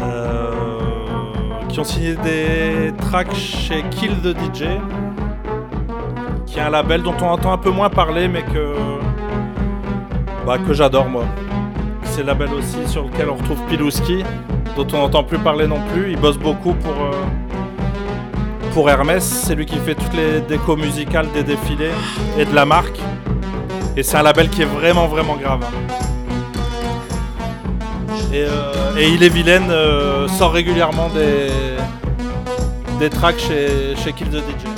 Euh, 0.00 0.50
qui 1.68 1.80
ont 1.80 1.84
signé 1.84 2.14
des 2.16 2.92
tracks 3.10 3.34
chez 3.34 3.82
Kill 3.90 4.12
the 4.22 4.34
DJ, 4.36 4.64
qui 6.46 6.58
est 6.58 6.62
un 6.62 6.70
label 6.70 7.02
dont 7.02 7.14
on 7.20 7.26
entend 7.26 7.52
un 7.52 7.58
peu 7.58 7.70
moins 7.70 7.90
parler, 7.90 8.28
mais 8.28 8.42
que 8.42 8.74
bah, 10.46 10.56
que 10.58 10.72
j'adore 10.72 11.08
moi. 11.08 11.24
C'est 12.04 12.20
le 12.22 12.28
label 12.28 12.48
aussi 12.54 12.86
sur 12.86 13.04
lequel 13.04 13.28
on 13.28 13.34
retrouve 13.34 13.60
Pilouski, 13.68 14.24
dont 14.74 14.86
on 14.94 14.98
n'entend 14.98 15.22
plus 15.24 15.38
parler 15.38 15.66
non 15.66 15.80
plus. 15.92 16.12
Il 16.12 16.18
bosse 16.18 16.38
beaucoup 16.38 16.72
pour 16.72 16.92
euh, 16.92 17.12
pour 18.72 18.88
Hermès, 18.88 19.22
c'est 19.24 19.54
lui 19.54 19.66
qui 19.66 19.76
fait 19.76 19.94
toutes 19.94 20.14
les 20.14 20.40
décos 20.40 20.76
musicales 20.76 21.28
des 21.34 21.42
défilés 21.42 21.92
et 22.38 22.44
de 22.46 22.54
la 22.54 22.64
marque. 22.64 22.98
Et 23.98 24.02
c'est 24.02 24.16
un 24.16 24.22
label 24.22 24.48
qui 24.48 24.62
est 24.62 24.66
vraiment 24.66 25.06
vraiment 25.08 25.36
grave. 25.36 25.60
hein. 25.64 26.05
Et, 28.36 28.44
euh, 28.44 28.94
et 28.98 29.08
il 29.08 29.22
est 29.22 29.30
vilaine 29.30 29.70
euh, 29.70 30.28
sort 30.28 30.52
régulièrement 30.52 31.08
des 31.08 31.48
des 32.98 33.08
tracks 33.08 33.38
chez, 33.38 33.96
chez 33.96 34.12
Kill 34.12 34.28
the 34.28 34.36
DJ. 34.36 34.75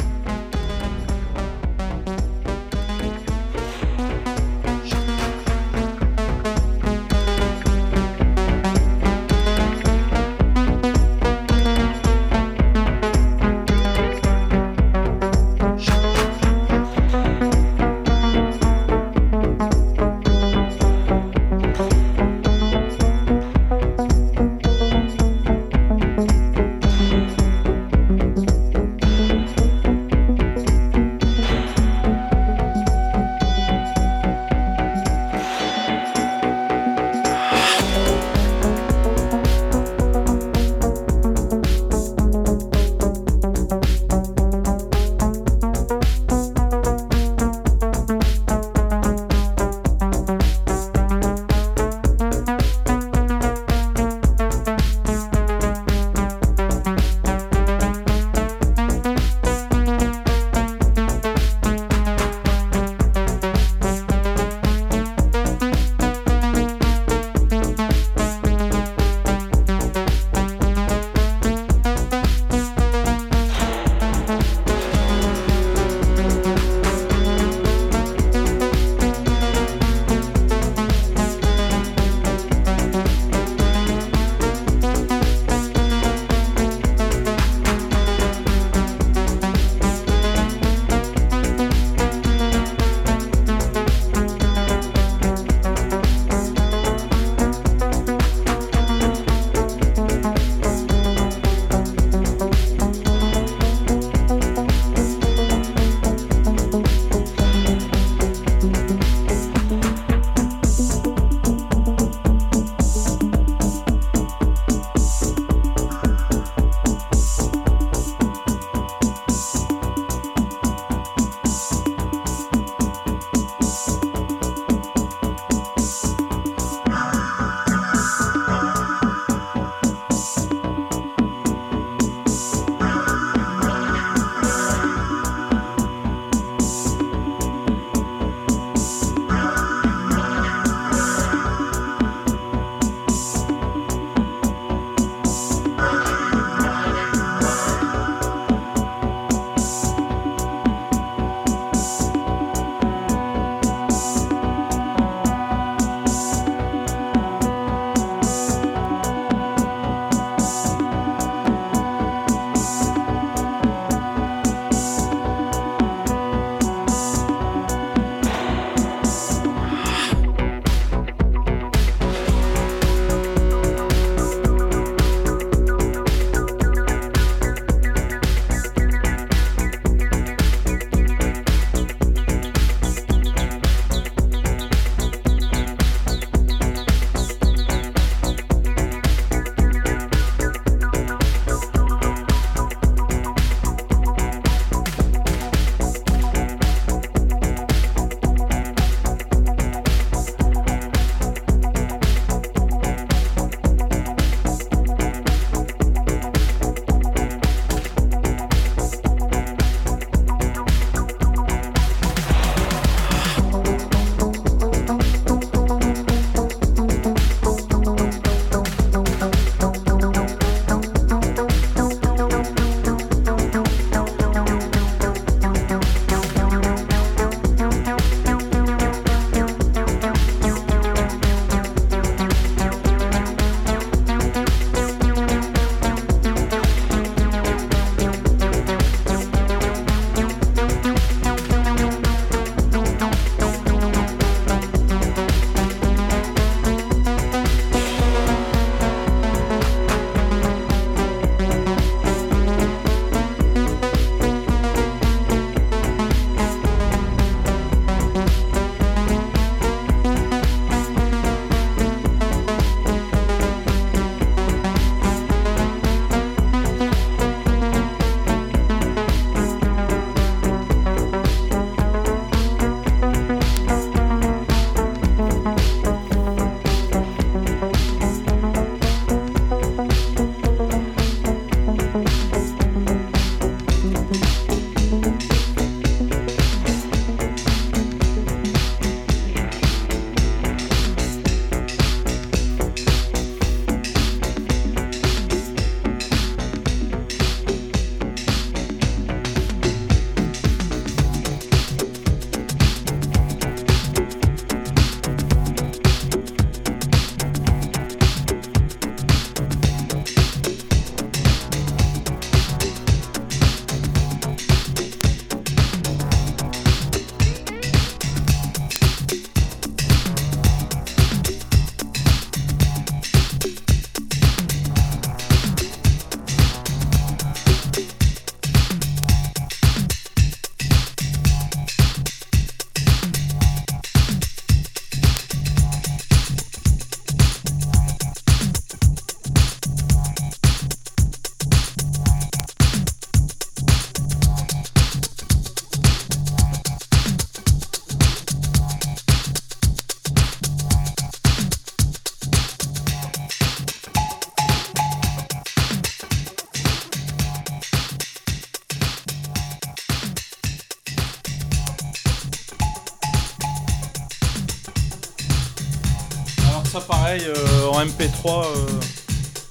Euh, 368.27 368.67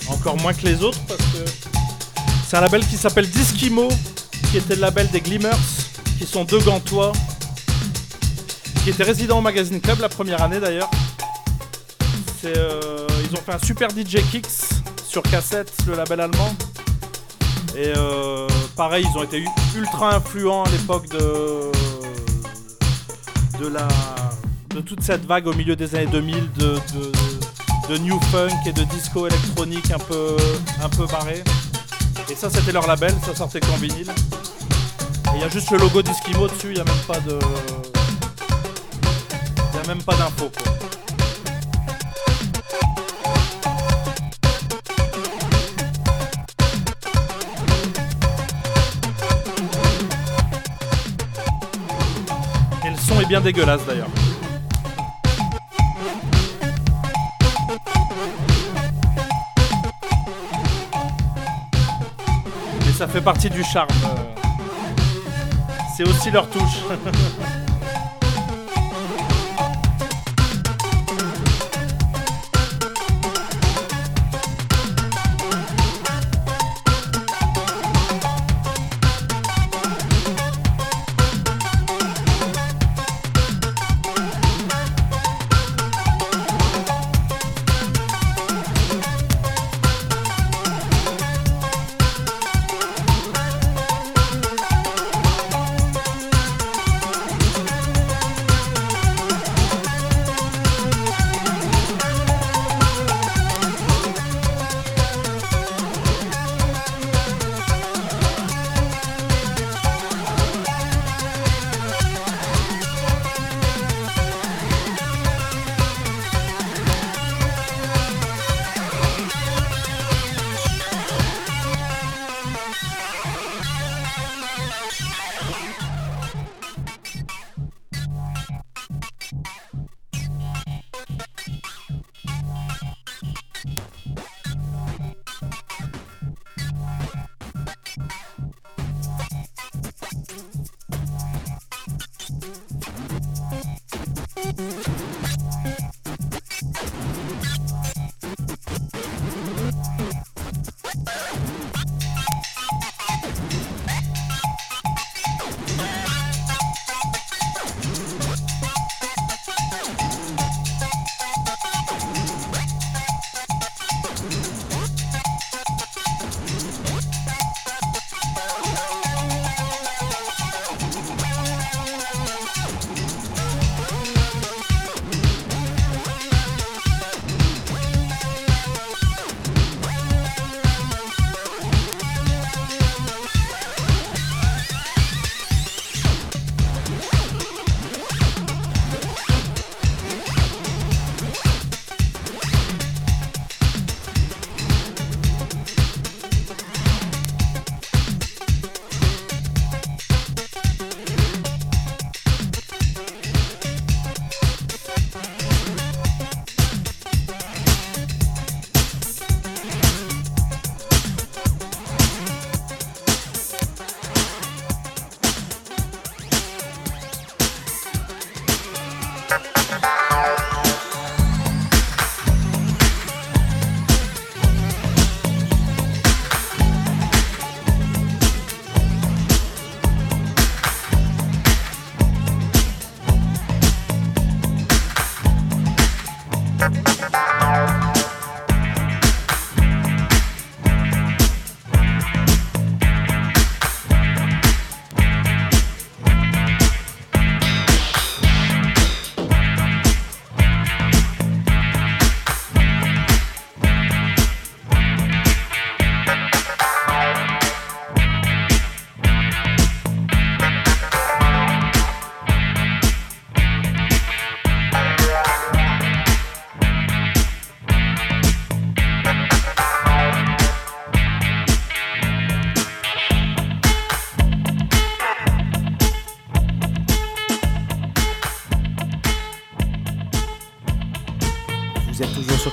encore 0.09 0.37
moins 0.37 0.53
que 0.53 0.65
les 0.65 0.83
autres 0.83 0.99
parce 1.07 1.19
que 1.19 1.49
c'est 2.47 2.57
un 2.57 2.61
label 2.61 2.85
qui 2.85 2.95
s'appelle 2.95 3.29
Diskimo, 3.29 3.89
qui 4.51 4.57
était 4.57 4.75
le 4.75 4.81
label 4.81 5.09
des 5.09 5.21
Glimmers, 5.21 5.57
qui 6.17 6.25
sont 6.25 6.43
deux 6.43 6.59
gantois, 6.59 7.11
qui 8.83 8.89
étaient 8.89 9.03
résidents 9.03 9.39
au 9.39 9.41
Magazine 9.41 9.81
Club 9.81 9.99
la 9.99 10.09
première 10.09 10.41
année 10.41 10.59
d'ailleurs. 10.59 10.89
Euh, 12.45 13.07
ils 13.29 13.35
ont 13.35 13.41
fait 13.41 13.53
un 13.53 13.65
super 13.65 13.89
DJ 13.89 14.21
Kicks 14.31 14.45
sur 15.07 15.23
cassette, 15.23 15.73
le 15.87 15.95
label 15.95 16.21
allemand. 16.21 16.55
Et 17.75 17.91
euh, 17.97 18.47
pareil, 18.75 19.05
ils 19.09 19.17
ont 19.17 19.23
été 19.23 19.43
ultra 19.75 20.15
influents 20.15 20.63
à 20.63 20.69
l'époque 20.69 21.09
de, 21.09 21.71
de, 23.59 23.67
la, 23.67 23.87
de 24.73 24.81
toute 24.81 25.01
cette 25.01 25.25
vague 25.25 25.47
au 25.47 25.53
milieu 25.53 25.75
des 25.75 25.95
années 25.95 26.07
2000 26.07 26.51
de 26.53 26.75
new 27.95 28.19
funk 28.31 28.49
et 28.65 28.73
de 28.73 28.83
disco 28.83 29.27
électronique 29.27 29.91
un 29.91 29.99
peu 29.99 30.35
un 30.83 30.89
peu 30.89 31.05
barré. 31.05 31.41
Et 32.29 32.35
ça 32.35 32.49
c'était 32.49 32.73
leur 32.73 32.85
label, 32.85 33.13
ça 33.25 33.33
sortait 33.33 33.61
qu'en 33.61 33.77
vinyle. 33.77 34.09
Et 34.09 35.35
il 35.35 35.41
y 35.41 35.43
a 35.43 35.49
juste 35.49 35.71
le 35.71 35.77
logo 35.77 36.01
d'Eskimo 36.01 36.47
dessus, 36.47 36.67
il 36.67 36.73
n'y 36.73 36.79
a 36.81 36.83
même 36.83 36.93
pas 37.07 37.19
de. 37.21 37.39
Il 39.73 39.79
a 39.79 39.87
même 39.87 40.03
pas 40.03 40.15
d'infos 40.15 40.51
quoi. 40.53 40.73
Et 52.85 52.89
le 52.89 52.97
son 52.97 53.21
est 53.21 53.25
bien 53.27 53.39
dégueulasse 53.39 53.85
d'ailleurs. 53.87 54.09
Fait 63.07 63.21
partie 63.21 63.49
du 63.49 63.63
charme. 63.63 63.89
C'est 65.95 66.07
aussi 66.07 66.31
leur 66.31 66.49
touche. 66.49 66.83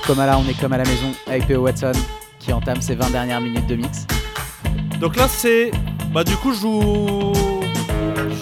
toujours 0.05 0.15
sur 0.15 0.15
Comala, 0.15 0.37
on 0.37 0.49
est 0.49 0.59
comme 0.59 0.73
à 0.73 0.77
la 0.77 0.83
maison 0.83 1.11
avec 1.27 1.47
P.O. 1.47 1.61
Watson 1.61 1.91
qui 2.39 2.53
entame 2.53 2.81
ses 2.81 2.95
20 2.95 3.09
dernières 3.11 3.41
minutes 3.41 3.67
de 3.67 3.75
mix. 3.75 4.05
Donc 4.99 5.15
là 5.15 5.27
c'est. 5.27 5.71
Bah 6.11 6.23
du 6.23 6.35
coup 6.37 6.53
je 6.53 6.59
joue. 6.59 7.33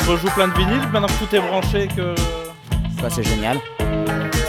Je 0.03 0.11
rejoue 0.11 0.29
plein 0.31 0.47
de 0.47 0.53
vinyles 0.53 0.87
maintenant 0.91 1.07
que 1.07 1.25
tout 1.25 1.35
est 1.35 1.39
branché 1.39 1.87
que. 1.87 2.15
Ça 3.01 3.09
c'est 3.09 3.23
génial. 3.23 3.57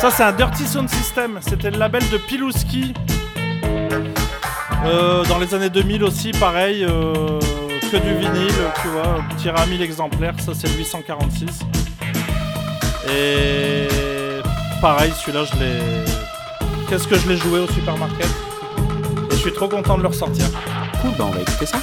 Ça, 0.00 0.10
c'est 0.10 0.22
un 0.22 0.32
Dirty 0.32 0.66
Sound 0.66 0.90
System. 0.90 1.38
C'était 1.40 1.70
le 1.70 1.78
label 1.78 2.02
de 2.10 2.18
Pilouski. 2.18 2.92
Euh, 4.84 5.24
dans 5.24 5.38
les 5.38 5.54
années 5.54 5.70
2000 5.70 6.04
aussi, 6.04 6.30
pareil. 6.32 6.84
euh, 6.84 7.40
que 7.90 7.96
du 7.96 8.14
vinyle, 8.14 8.52
tu 8.82 8.88
vois. 8.88 9.24
Tiré 9.38 9.58
à 9.58 9.64
1000 9.64 9.80
exemplaires. 9.80 10.34
Ça, 10.40 10.52
c'est 10.54 10.68
le 10.68 10.74
846. 10.74 11.60
Et 13.10 13.88
pareil, 14.82 15.12
celui-là, 15.18 15.44
je 15.44 15.58
l'ai. 15.58 16.13
Qu'est-ce 16.88 17.08
que 17.08 17.16
je 17.16 17.28
l'ai 17.28 17.36
joué 17.36 17.60
au 17.60 17.66
supermarket 17.66 18.26
Et 19.30 19.34
je 19.34 19.36
suis 19.36 19.52
trop 19.52 19.68
content 19.68 19.96
de 19.96 20.02
le 20.02 20.08
ressortir. 20.08 20.46
Cool, 21.00 21.12
bah 21.18 21.26
on 21.28 21.30
va 21.30 21.40
écouter 21.40 21.66
ça? 21.66 21.78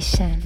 vibration. 0.00 0.39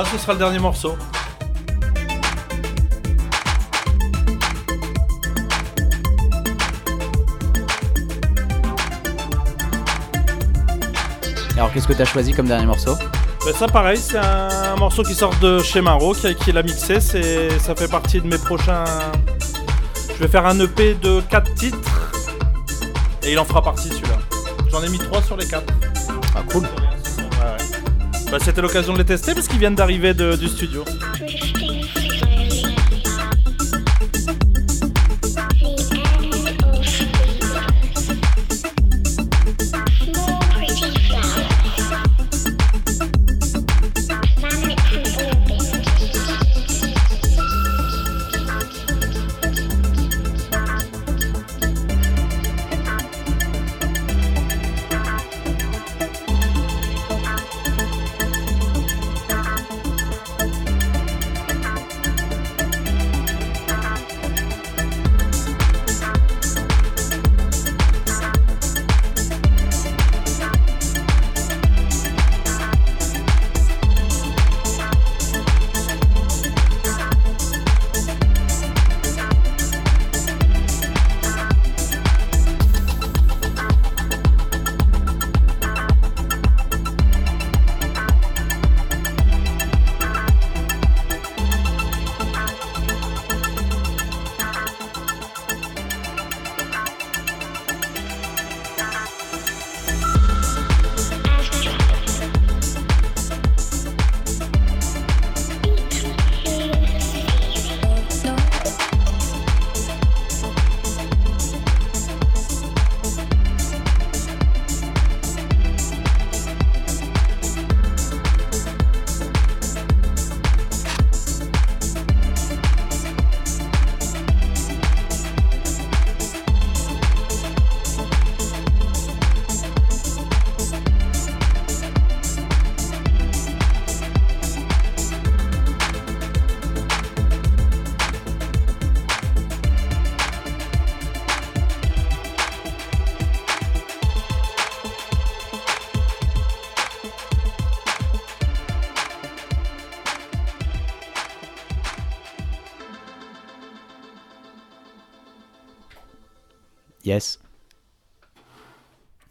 Voilà, 0.00 0.16
ce 0.16 0.18
sera 0.18 0.32
le 0.32 0.38
dernier 0.38 0.58
morceau. 0.58 0.96
Alors, 11.54 11.70
qu'est-ce 11.70 11.86
que 11.86 11.92
t'as 11.92 12.06
choisi 12.06 12.32
comme 12.32 12.46
dernier 12.46 12.64
morceau 12.64 12.96
Ben, 13.44 13.52
ça 13.52 13.66
pareil, 13.68 13.98
c'est 13.98 14.16
un 14.16 14.74
morceau 14.76 15.02
qui 15.02 15.14
sort 15.14 15.34
de 15.42 15.58
chez 15.58 15.82
Maro, 15.82 16.14
qui, 16.14 16.34
qui 16.34 16.52
l'a 16.52 16.62
mixé, 16.62 16.98
c'est, 16.98 17.58
ça 17.58 17.74
fait 17.74 17.88
partie 17.88 18.22
de 18.22 18.26
mes 18.26 18.38
prochains... 18.38 18.84
Je 20.14 20.24
vais 20.24 20.28
faire 20.28 20.46
un 20.46 20.58
EP 20.60 20.94
de 20.94 21.20
4 21.20 21.54
titres, 21.56 22.12
et 23.22 23.32
il 23.32 23.38
en 23.38 23.44
fera 23.44 23.60
partie 23.60 23.90
celui-là. 23.90 24.16
J'en 24.70 24.82
ai 24.82 24.88
mis 24.88 24.98
3 24.98 25.20
sur 25.24 25.36
les 25.36 25.46
4. 25.46 25.62
Ah, 26.34 26.42
cool. 26.50 26.66
Bah, 28.30 28.38
c'était 28.40 28.62
l'occasion 28.62 28.92
de 28.92 28.98
les 28.98 29.04
tester 29.04 29.34
parce 29.34 29.48
qu'ils 29.48 29.58
viennent 29.58 29.74
d'arriver 29.74 30.14
du 30.14 30.46
studio. 30.46 30.84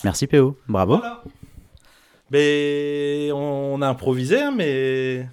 Merci 0.10 0.26
PO, 0.26 0.58
bravo. 0.68 0.98
Voilà. 0.98 1.22
Mais 2.32 3.30
on 3.32 3.80
a 3.84 3.88
improvisé, 3.88 4.42
hein, 4.42 4.52
mais, 4.58 5.28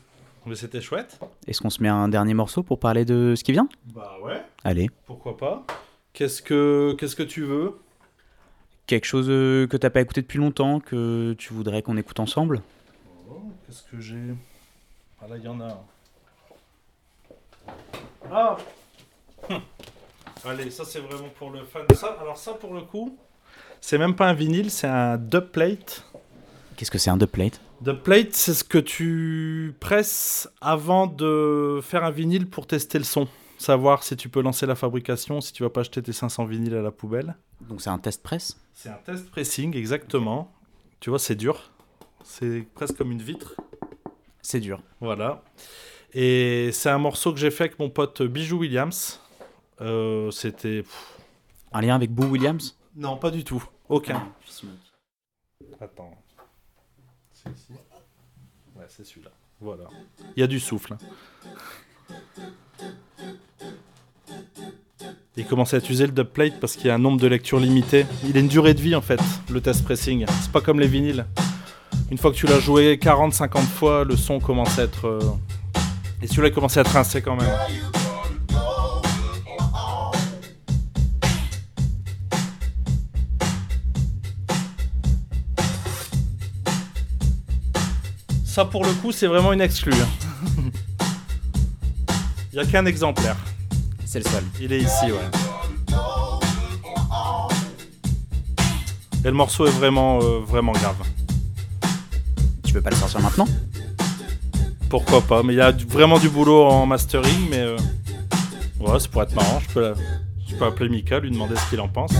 mais 0.45 0.55
c'était 0.55 0.83
chouette. 0.83 1.19
Est-ce 1.47 1.63
qu'on 1.63 1.71
se 1.71 1.83
met 1.83 1.89
un 1.89 2.09
dernier 2.09 2.35
morceau 2.35 2.63
pour 2.63 2.79
parler 2.79 3.07
de 3.07 3.33
ce 3.35 3.43
qui 3.43 3.53
vient? 3.53 3.71
Bah 3.95 4.19
ouais, 4.23 4.43
Allez. 4.65 4.91
pourquoi 5.07 5.35
pas? 5.39 5.65
Qu'est-ce 6.13 6.43
que 6.43 6.95
qu'est-ce 6.99 7.17
que 7.17 7.23
tu 7.23 7.43
veux? 7.45 7.79
Quelque 8.87 9.07
chose 9.07 9.29
euh, 9.31 9.67
que 9.67 9.79
t'as 9.79 9.89
pas 9.89 10.03
écouté 10.03 10.21
depuis 10.21 10.39
longtemps, 10.39 10.79
que 10.81 11.35
tu 11.39 11.55
voudrais 11.55 11.81
qu'on 11.81 11.97
écoute 11.97 12.21
ensemble? 12.21 12.61
Qu'est-ce 13.65 13.83
que 13.85 13.99
j'ai? 13.99 14.35
Ah 15.23 15.27
là, 15.27 15.39
il 15.39 15.43
y 15.45 15.49
en 15.49 15.59
a. 15.59 15.69
un. 15.69 15.79
Ah 18.31 18.57
Hum. 19.49 19.61
Allez, 20.45 20.71
ça 20.71 20.85
c'est 20.85 21.01
vraiment 21.01 21.31
pour 21.39 21.51
le 21.51 21.65
fan. 21.65 21.83
Ça, 21.95 22.15
alors 22.21 22.37
ça 22.37 22.53
pour 22.53 22.75
le 22.75 22.83
coup, 22.83 23.17
c'est 23.87 23.99
même 23.99 24.17
pas 24.17 24.29
un 24.29 24.35
vinyle, 24.35 24.73
c'est 24.73 24.89
un 24.89 25.17
dubplate. 25.17 26.05
Qu'est-ce 26.77 26.91
que 26.91 26.99
c'est 26.99 27.09
un 27.09 27.17
dubplate 27.17 27.61
Dubplate, 27.83 28.33
c'est 28.33 28.55
ce 28.55 28.65
que 28.65 28.79
tu 28.79 29.77
presses 29.79 30.51
avant 30.61 31.07
de 31.07 31.79
faire 31.85 32.03
un 32.03 32.11
vinyle 32.11 32.51
pour 32.51 32.67
tester 32.67 32.99
le 32.99 33.05
son. 33.05 33.29
Savoir 33.59 34.03
si 34.03 34.17
tu 34.17 34.29
peux 34.29 34.43
lancer 34.43 34.67
la 34.67 34.75
fabrication, 34.75 35.41
si 35.41 35.53
tu 35.53 35.63
vas 35.63 35.71
pas 35.71 35.83
acheter 35.83 36.03
tes 36.03 36.13
500 36.13 36.47
vinyles 36.47 36.75
à 36.75 36.83
la 36.83 36.91
poubelle. 36.91 37.37
Donc 37.61 37.81
c'est 37.81 37.89
un 37.91 37.99
test 37.99 38.25
presse? 38.25 38.61
C'est 38.75 38.89
un 38.89 38.99
test 39.05 39.31
pressing, 39.31 39.77
exactement. 39.77 40.53
Tu 40.99 41.11
vois, 41.11 41.21
c'est 41.21 41.37
dur. 41.37 41.71
C'est 42.25 42.67
presque 42.75 42.97
comme 42.97 43.13
une 43.13 43.23
vitre. 43.23 43.55
C'est 44.43 44.59
dur. 44.59 44.83
Voilà. 45.01 45.45
Et 46.13 46.71
c'est 46.73 46.91
un 46.91 46.99
morceau 46.99 47.33
que 47.33 47.39
j'ai 47.39 47.53
fait 47.53 47.65
avec 47.67 47.79
mon 47.79 47.89
pote 47.89 48.21
Bijou 48.21 48.59
Williams. 48.59 49.21
Euh, 49.81 50.33
C'était. 50.33 50.83
Un 51.73 51.83
lien 51.83 51.95
avec 51.95 52.11
Boo 52.11 52.25
Williams? 52.25 52.77
Non, 52.97 53.17
pas 53.17 53.31
du 53.31 53.45
tout. 53.45 53.63
Aucun. 53.89 54.29
Attends. 55.81 56.11
C'est 57.33 57.51
ici 57.51 57.73
Ouais, 58.77 58.85
c'est 58.89 59.05
celui-là. 59.07 59.31
Voilà. 59.61 59.85
Il 60.37 60.41
y 60.41 60.43
a 60.43 60.47
du 60.47 60.61
souffle. 60.61 60.95
hein. 60.95 60.99
Il 65.39 65.47
commence 65.47 65.75
à 65.75 65.79
utiliser 65.79 66.07
le 66.07 66.13
dubplate 66.13 66.59
parce 66.61 66.77
qu'il 66.77 66.87
y 66.87 66.91
a 66.91 66.95
un 66.95 66.99
nombre 66.99 67.21
de 67.21 67.27
lectures 67.27 67.61
limité. 67.61 68.07
Il 68.25 68.37
a 68.37 68.41
une 68.41 68.49
durée 68.49 68.75
de 68.75 68.81
vie 68.81 68.95
en 68.95 69.03
fait, 69.03 69.21
le 69.51 69.61
test 69.61 69.85
pressing. 69.85 70.25
C'est 70.41 70.51
pas 70.53 70.61
comme 70.63 70.81
les 70.81 70.89
vinyles. 70.89 71.27
Une 72.11 72.19
fois 72.19 72.31
que 72.31 72.37
tu 72.37 72.47
l'as 72.47 72.61
joué 72.61 72.97
40-50 72.97 73.59
fois, 73.63 74.05
le 74.05 74.17
son 74.17 74.41
commence 74.41 74.79
à 74.79 74.85
être. 74.85 75.07
euh, 75.07 75.21
Et 76.23 76.27
celui-là 76.27 76.49
il 76.49 76.55
commence 76.55 76.77
à 76.77 76.81
être 76.83 76.91
rincé 76.93 77.21
quand 77.21 77.37
même. 77.37 77.51
Ça 88.57 88.65
pour 88.65 88.87
le 88.87 88.93
coup 88.95 89.13
c'est 89.13 89.27
vraiment 89.27 89.53
une 89.53 89.61
exclue. 89.61 89.93
Il 92.55 92.59
n'y 92.59 92.59
a 92.59 92.65
qu'un 92.65 92.87
exemplaire. 92.87 93.37
C'est 94.07 94.21
le 94.21 94.25
seul. 94.31 94.45
Il 94.59 94.73
est 94.73 94.79
ici, 94.79 95.13
ouais. 95.13 95.99
Et 99.23 99.27
le 99.27 99.33
morceau 99.33 99.67
est 99.67 99.71
vraiment, 99.73 100.21
euh, 100.23 100.39
vraiment 100.39 100.73
grave. 100.73 100.97
Tu 102.65 102.73
veux 102.73 102.81
pas 102.81 102.89
le 102.89 102.97
sortir 102.97 103.21
maintenant? 103.21 103.47
Pourquoi 104.89 105.21
pas 105.21 105.43
Mais 105.43 105.53
il 105.53 105.59
y 105.59 105.61
a 105.61 105.73
vraiment 105.73 106.19
du 106.19 106.31
boulot 106.31 106.65
en 106.65 106.87
mastering, 106.87 107.51
mais 107.51 107.59
euh, 107.59 107.77
ouais, 108.81 108.99
ça 108.99 109.07
pourrait 109.09 109.27
être 109.27 109.35
marrant. 109.35 109.61
Je 109.69 109.75
peux, 109.75 109.83
la- 109.83 109.95
je 110.49 110.55
peux 110.55 110.65
appeler 110.65 110.89
Mika, 110.89 111.21
lui 111.21 111.31
demander 111.31 111.57
ce 111.57 111.69
qu'il 111.69 111.81
en 111.83 111.89
pense. 111.89 112.13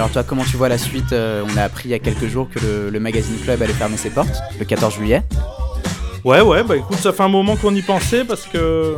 Alors 0.00 0.10
toi, 0.10 0.22
comment 0.22 0.44
tu 0.44 0.56
vois 0.56 0.70
la 0.70 0.78
suite 0.78 1.12
Euh, 1.12 1.44
On 1.46 1.58
a 1.58 1.62
appris 1.62 1.90
il 1.90 1.90
y 1.90 1.94
a 1.94 1.98
quelques 1.98 2.26
jours 2.26 2.48
que 2.48 2.88
le, 2.90 3.00
magazine 3.00 3.36
club 3.44 3.60
allait 3.60 3.74
fermer 3.74 3.98
ses 3.98 4.08
portes 4.08 4.40
le 4.58 4.64
14 4.64 4.94
juillet. 4.94 5.22
Ouais, 6.24 6.40
ouais, 6.40 6.62
bah 6.62 6.78
écoute, 6.78 6.96
ça 6.96 7.12
fait 7.12 7.22
un 7.22 7.28
moment 7.28 7.54
qu'on 7.56 7.74
y 7.74 7.82
pensait 7.82 8.24
parce 8.24 8.46
que 8.46 8.96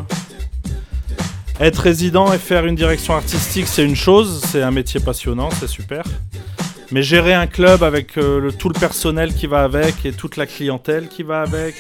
être 1.59 1.79
résident 1.79 2.33
et 2.33 2.39
faire 2.39 2.67
une 2.67 2.77
direction 2.77 3.15
artistique, 3.17 3.67
c'est 3.67 3.85
une 3.85 3.97
chose, 3.97 4.43
c'est 4.47 4.63
un 4.63 4.71
métier 4.71 5.01
passionnant, 5.01 5.49
c'est 5.59 5.67
super. 5.67 6.05
Mais 6.93 7.03
gérer 7.03 7.35
un 7.35 7.49
club 7.49 7.83
avec 7.83 8.17
euh, 8.17 8.53
tout 8.53 8.69
le 8.69 8.79
personnel 8.79 9.35
qui 9.35 9.49
va 9.49 9.65
avec 9.65 10.07
et 10.07 10.13
toute 10.13 10.37
la 10.37 10.47
clientèle 10.47 11.09
qui 11.09 11.25
va 11.25 11.43
avec 11.43 11.75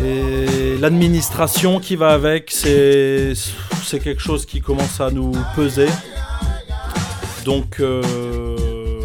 et, 0.00 0.76
l'administration 0.78 1.80
qui 1.80 1.96
va 1.96 2.10
avec, 2.10 2.52
c'est 2.52 3.34
quelque 4.04 4.22
chose 4.22 4.46
qui 4.46 4.60
commence 4.60 5.00
à 5.00 5.10
nous 5.10 5.32
peser. 5.56 5.88
Donc, 7.44 7.80
euh, 7.80 9.00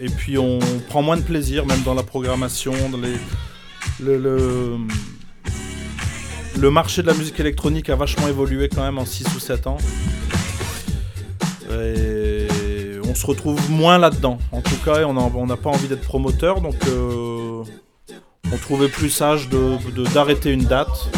et 0.00 0.08
puis 0.08 0.38
on 0.38 0.58
prend 0.88 1.02
moins 1.02 1.16
de 1.16 1.22
plaisir, 1.22 1.64
même 1.66 1.82
dans 1.82 1.94
la 1.94 2.02
programmation, 2.02 2.72
dans 2.90 2.98
le, 2.98 4.78
le, 6.58 6.70
marché 6.70 7.02
de 7.02 7.06
la 7.06 7.14
musique 7.14 7.38
électronique 7.40 7.88
a 7.90 7.96
vachement 7.96 8.26
évolué 8.28 8.68
quand 8.68 8.82
même 8.82 8.98
en 8.98 9.06
6 9.06 9.24
ou 9.36 9.38
7 9.38 9.66
ans. 9.68 9.78
Et 11.70 12.46
on 13.08 13.14
se 13.14 13.26
retrouve 13.26 13.70
moins 13.70 13.98
là-dedans. 13.98 14.38
En 14.52 14.60
tout 14.62 14.76
cas, 14.84 15.04
on 15.06 15.46
n'a 15.46 15.56
pas 15.56 15.70
envie 15.70 15.88
d'être 15.88 16.02
promoteur, 16.02 16.60
donc 16.60 16.76
euh, 16.88 17.62
on 18.52 18.56
trouvait 18.58 18.88
plus 18.88 19.10
sage 19.10 19.48
de- 19.48 19.76
de- 19.92 20.04
d'arrêter 20.12 20.50
une 20.52 20.64
date. 20.64 21.08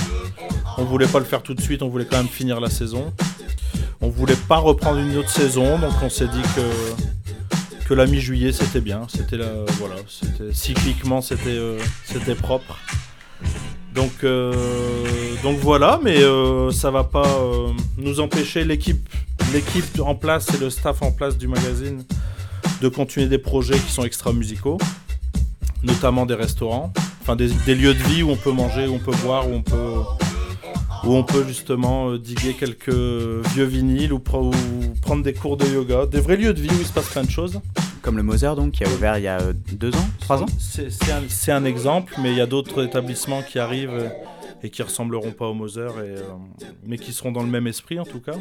On 0.76 0.84
voulait 0.84 1.06
pas 1.06 1.18
le 1.18 1.24
faire 1.24 1.42
tout 1.42 1.54
de 1.54 1.60
suite, 1.60 1.82
on 1.82 1.88
voulait 1.88 2.06
quand 2.06 2.18
même 2.18 2.28
finir 2.28 2.60
la 2.60 2.70
saison. 2.70 3.12
On 4.08 4.10
voulait 4.10 4.36
pas 4.48 4.56
reprendre 4.56 5.00
une 5.00 5.18
autre 5.18 5.28
saison, 5.28 5.78
donc 5.78 5.92
on 6.02 6.08
s'est 6.08 6.28
dit 6.28 6.40
que, 6.56 7.84
que 7.84 7.92
la 7.92 8.06
mi-juillet 8.06 8.52
c'était 8.52 8.80
bien. 8.80 9.02
C'était 9.06 9.36
la, 9.36 9.50
voilà, 9.78 9.96
c'était 10.08 10.54
cycliquement 10.54 11.20
c'était 11.20 11.50
euh, 11.50 11.78
c'était 12.04 12.34
propre. 12.34 12.78
Donc 13.94 14.24
euh, 14.24 14.54
donc 15.42 15.58
voilà, 15.58 16.00
mais 16.02 16.22
euh, 16.22 16.70
ça 16.70 16.90
va 16.90 17.04
pas 17.04 17.28
euh, 17.28 17.68
nous 17.98 18.20
empêcher 18.20 18.64
l'équipe 18.64 19.06
l'équipe 19.52 20.00
en 20.00 20.14
place 20.14 20.54
et 20.54 20.56
le 20.56 20.70
staff 20.70 21.02
en 21.02 21.12
place 21.12 21.36
du 21.36 21.46
magazine 21.46 22.02
de 22.80 22.88
continuer 22.88 23.26
des 23.26 23.36
projets 23.36 23.78
qui 23.78 23.92
sont 23.92 24.04
extra 24.04 24.32
musicaux, 24.32 24.78
notamment 25.82 26.24
des 26.24 26.34
restaurants, 26.34 26.94
enfin 27.20 27.36
des, 27.36 27.48
des 27.66 27.74
lieux 27.74 27.92
de 27.92 28.02
vie 28.04 28.22
où 28.22 28.30
on 28.30 28.36
peut 28.36 28.52
manger, 28.52 28.86
où 28.86 28.94
on 28.94 29.00
peut 29.00 29.16
boire, 29.22 29.46
où 29.46 29.52
on 29.52 29.62
peut 29.62 29.96
où 31.04 31.14
on 31.14 31.22
peut 31.22 31.44
justement 31.46 32.10
euh, 32.10 32.18
diguer 32.18 32.54
quelques 32.54 32.88
vieux 32.88 33.64
vinyles 33.64 34.12
ou, 34.12 34.18
prendre 34.18 35.22
des 35.22 35.34
cours 35.34 35.56
de 35.56 35.66
yoga, 35.66 36.06
des 36.06 36.20
vrais 36.20 36.36
lieux 36.36 36.52
de 36.52 36.60
vie 36.60 36.70
où 36.70 36.78
il 36.80 36.86
se 36.86 36.92
passe 36.92 37.10
plein 37.10 37.24
de 37.24 37.30
choses. 37.30 37.60
Comme 38.02 38.16
le 38.16 38.22
Moser, 38.22 38.54
donc, 38.56 38.72
qui 38.72 38.84
a 38.84 38.88
ouvert 38.88 39.18
il 39.18 39.24
y 39.24 39.28
a 39.28 39.40
euh, 39.40 39.52
deux 39.72 39.94
ans, 39.94 40.08
trois 40.20 40.42
ans 40.42 40.46
C'est 40.58 41.52
un, 41.52 41.64
exemple, 41.64 42.14
mais 42.22 42.30
il 42.30 42.38
y 42.38 42.40
a 42.40 42.46
d'autres 42.46 42.84
établissements 42.84 43.42
qui 43.42 43.58
arrivent 43.58 43.90
euh, 43.92 44.08
et 44.62 44.70
qui 44.70 44.82
ressembleront 44.82 45.32
pas 45.32 45.46
au 45.46 45.54
Moser, 45.54 45.88
et, 45.96 46.18
euh, 46.18 46.22
mais 46.86 46.96
qui 46.98 47.12
seront 47.12 47.32
dans 47.32 47.42
le 47.42 47.50
même 47.50 47.66
esprit 47.66 47.98
en 47.98 48.04
tout 48.04 48.20
cas. 48.20 48.36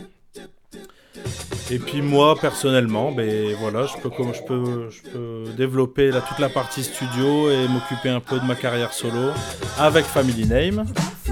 Et 1.69 1.79
puis 1.79 2.01
moi 2.01 2.35
personnellement, 2.39 3.11
ben 3.11 3.55
voilà, 3.59 3.87
je 3.87 3.97
peux, 4.01 4.09
comme 4.09 4.33
je 4.33 4.43
peux, 4.43 4.89
je 4.89 5.01
peux 5.09 5.43
développer 5.57 6.11
là, 6.11 6.21
toute 6.21 6.39
la 6.39 6.49
partie 6.49 6.83
studio 6.83 7.49
et 7.49 7.67
m'occuper 7.67 8.09
un 8.09 8.19
peu 8.19 8.39
de 8.39 8.45
ma 8.45 8.55
carrière 8.55 8.93
solo 8.93 9.31
avec 9.77 10.05
Family 10.05 10.45
Name, 10.45 10.85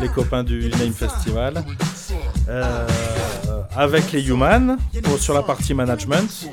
les 0.06 0.12
copains 0.14 0.44
du 0.44 0.70
Name 0.70 0.94
Festival, 0.94 1.64
euh, 2.50 2.88
avec 3.76 4.12
les 4.12 4.28
Human 4.28 4.78
pour- 5.04 5.18
sur 5.18 5.34
la 5.34 5.42
partie 5.42 5.74
management. 5.74 6.48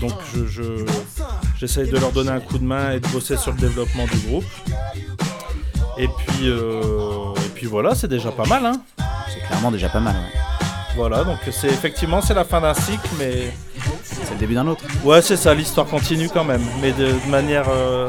Donc 0.00 0.12
je, 0.34 0.46
je- 0.46 0.84
j'essaye 1.58 1.88
de 1.90 1.98
leur 1.98 2.10
donner 2.12 2.30
un 2.30 2.40
coup 2.40 2.58
de 2.58 2.64
main 2.64 2.92
et 2.92 3.00
de 3.00 3.08
bosser 3.08 3.36
sur 3.36 3.52
le 3.52 3.58
développement 3.58 4.06
du 4.06 4.18
groupe. 4.26 4.44
Et 5.98 6.08
puis, 6.08 6.48
euh, 6.48 7.34
et 7.46 7.48
puis 7.54 7.66
voilà, 7.66 7.94
c'est 7.94 8.08
déjà 8.08 8.32
pas 8.32 8.46
mal. 8.46 8.64
Hein. 8.66 8.80
C'est 9.32 9.46
clairement 9.46 9.70
déjà 9.70 9.88
pas 9.88 10.00
mal, 10.00 10.14
ouais. 10.16 10.40
Voilà, 10.96 11.24
donc 11.24 11.38
c'est 11.50 11.68
effectivement 11.68 12.20
c'est 12.22 12.34
la 12.34 12.44
fin 12.44 12.60
d'un 12.60 12.72
cycle, 12.74 13.08
mais 13.18 13.52
C'est 14.04 14.32
le 14.32 14.38
début 14.38 14.54
d'un 14.54 14.66
autre. 14.68 14.82
ouais, 15.04 15.20
c'est 15.22 15.36
ça, 15.36 15.52
l'histoire 15.52 15.86
continue 15.86 16.28
quand 16.32 16.44
même, 16.44 16.62
mais 16.80 16.92
de, 16.92 17.06
de 17.06 17.30
manière, 17.30 17.64
euh, 17.68 18.08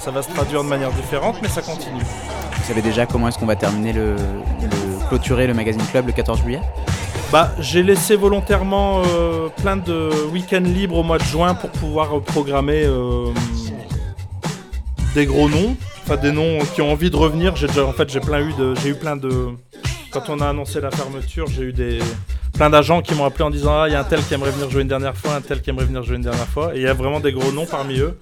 ça 0.00 0.10
va 0.10 0.22
se 0.22 0.28
traduire 0.30 0.64
de 0.64 0.68
manière 0.68 0.90
différente, 0.92 1.36
mais 1.42 1.48
ça 1.48 1.60
continue. 1.62 2.02
Vous 2.68 2.74
savez 2.74 2.86
déjà 2.86 3.06
comment 3.06 3.28
est-ce 3.28 3.38
qu'on 3.38 3.46
va 3.46 3.56
terminer 3.56 3.94
le, 3.94 4.14
clôturer 5.08 5.46
le 5.46 5.54
magazine 5.54 5.80
club 5.90 6.06
le 6.06 6.12
14 6.12 6.42
juillet 6.42 6.60
Bah, 7.32 7.50
j'ai 7.58 7.82
laissé 7.82 8.14
volontairement 8.14 9.00
euh, 9.06 9.48
plein 9.62 9.78
de 9.78 10.10
week-ends 10.30 10.60
libres 10.60 10.96
au 10.98 11.02
mois 11.02 11.16
de 11.16 11.24
juin 11.24 11.54
pour 11.54 11.70
pouvoir 11.70 12.14
euh, 12.14 12.20
programmer 12.20 12.82
euh, 12.84 13.32
des 15.14 15.24
gros 15.24 15.48
noms, 15.48 15.78
enfin 16.02 16.18
des 16.18 16.30
noms 16.30 16.58
qui 16.74 16.82
ont 16.82 16.92
envie 16.92 17.08
de 17.08 17.16
revenir. 17.16 17.56
J'ai 17.56 17.68
déjà, 17.68 17.86
en 17.86 17.94
fait, 17.94 18.10
j'ai 18.10 18.20
plein 18.20 18.46
eu 18.46 18.52
de, 18.52 18.74
j'ai 18.82 18.90
eu 18.90 18.94
plein 18.96 19.16
de. 19.16 19.46
Quand 20.10 20.28
on 20.28 20.38
a 20.40 20.50
annoncé 20.50 20.78
la 20.82 20.90
fermeture, 20.90 21.46
j'ai 21.46 21.62
eu 21.62 21.72
des 21.72 22.00
plein 22.52 22.68
d'agents 22.68 23.00
qui 23.00 23.14
m'ont 23.14 23.24
appelé 23.24 23.44
en 23.44 23.50
disant 23.50 23.72
ah 23.80 23.88
il 23.88 23.92
y 23.92 23.96
a 23.96 24.00
un 24.00 24.04
tel 24.04 24.22
qui 24.22 24.34
aimerait 24.34 24.50
venir 24.50 24.68
jouer 24.68 24.82
une 24.82 24.88
dernière 24.88 25.16
fois, 25.16 25.36
un 25.36 25.40
tel 25.40 25.62
qui 25.62 25.70
aimerait 25.70 25.86
venir 25.86 26.02
jouer 26.02 26.16
une 26.16 26.22
dernière 26.22 26.48
fois, 26.48 26.74
et 26.74 26.80
il 26.80 26.82
y 26.82 26.86
a 26.86 26.92
vraiment 26.92 27.20
des 27.20 27.32
gros 27.32 27.50
noms 27.50 27.64
parmi 27.64 27.98
eux. 27.98 28.18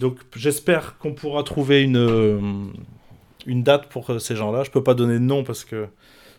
Donc 0.00 0.16
j'espère 0.34 0.96
qu'on 0.98 1.12
pourra 1.12 1.42
trouver 1.42 1.82
une 1.82 2.72
une 3.46 3.62
date 3.62 3.88
pour 3.88 4.10
euh, 4.10 4.18
ces 4.18 4.36
gens-là. 4.36 4.64
Je 4.64 4.70
peux 4.70 4.82
pas 4.82 4.94
donner 4.94 5.14
de 5.14 5.24
nom 5.24 5.44
parce 5.44 5.64
que 5.64 5.86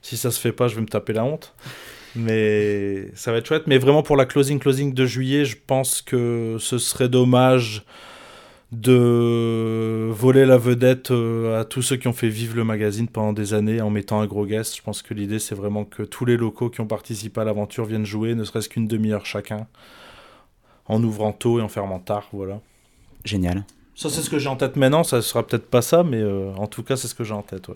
si 0.01 0.17
ça 0.17 0.31
se 0.31 0.39
fait 0.39 0.51
pas, 0.51 0.67
je 0.67 0.75
vais 0.75 0.81
me 0.81 0.87
taper 0.87 1.13
la 1.13 1.25
honte. 1.25 1.53
Mais 2.15 3.09
ça 3.13 3.31
va 3.31 3.37
être 3.37 3.45
chouette. 3.45 3.67
Mais 3.67 3.77
vraiment 3.77 4.03
pour 4.03 4.17
la 4.17 4.25
closing 4.25 4.59
closing 4.59 4.93
de 4.93 5.05
juillet, 5.05 5.45
je 5.45 5.57
pense 5.65 6.01
que 6.01 6.57
ce 6.59 6.77
serait 6.77 7.09
dommage 7.09 7.85
de 8.71 10.09
voler 10.11 10.45
la 10.45 10.57
vedette 10.57 11.11
euh, 11.11 11.61
à 11.61 11.63
tous 11.63 11.81
ceux 11.81 11.95
qui 11.95 12.07
ont 12.09 12.13
fait 12.13 12.27
vivre 12.27 12.55
le 12.55 12.65
magazine 12.65 13.07
pendant 13.07 13.31
des 13.31 13.53
années 13.53 13.79
en 13.79 13.89
mettant 13.89 14.19
un 14.19 14.25
gros 14.25 14.45
guest. 14.45 14.75
Je 14.75 14.81
pense 14.81 15.01
que 15.01 15.13
l'idée, 15.13 15.39
c'est 15.39 15.55
vraiment 15.55 15.85
que 15.85 16.03
tous 16.03 16.25
les 16.25 16.35
locaux 16.35 16.69
qui 16.69 16.81
ont 16.81 16.87
participé 16.87 17.41
à 17.41 17.43
l'aventure 17.45 17.85
viennent 17.85 18.05
jouer, 18.05 18.35
ne 18.35 18.43
serait-ce 18.43 18.67
qu'une 18.67 18.87
demi-heure 18.87 19.25
chacun, 19.25 19.67
en 20.85 21.01
ouvrant 21.01 21.31
tôt 21.31 21.59
et 21.59 21.61
en 21.61 21.69
fermant 21.69 21.99
tard. 21.99 22.27
Voilà. 22.33 22.59
Génial. 23.23 23.63
Ça, 23.97 24.09
c'est 24.09 24.21
ce 24.21 24.29
que 24.29 24.37
j'ai 24.37 24.47
en 24.47 24.55
tête 24.55 24.75
maintenant. 24.75 25.03
Ça 25.03 25.21
sera 25.21 25.45
peut-être 25.45 25.69
pas 25.69 25.81
ça, 25.81 26.03
mais 26.03 26.21
euh, 26.21 26.53
en 26.55 26.67
tout 26.67 26.83
cas, 26.83 26.95
c'est 26.95 27.07
ce 27.07 27.15
que 27.15 27.23
j'ai 27.23 27.33
en 27.33 27.41
tête. 27.41 27.67
Ouais. 27.67 27.75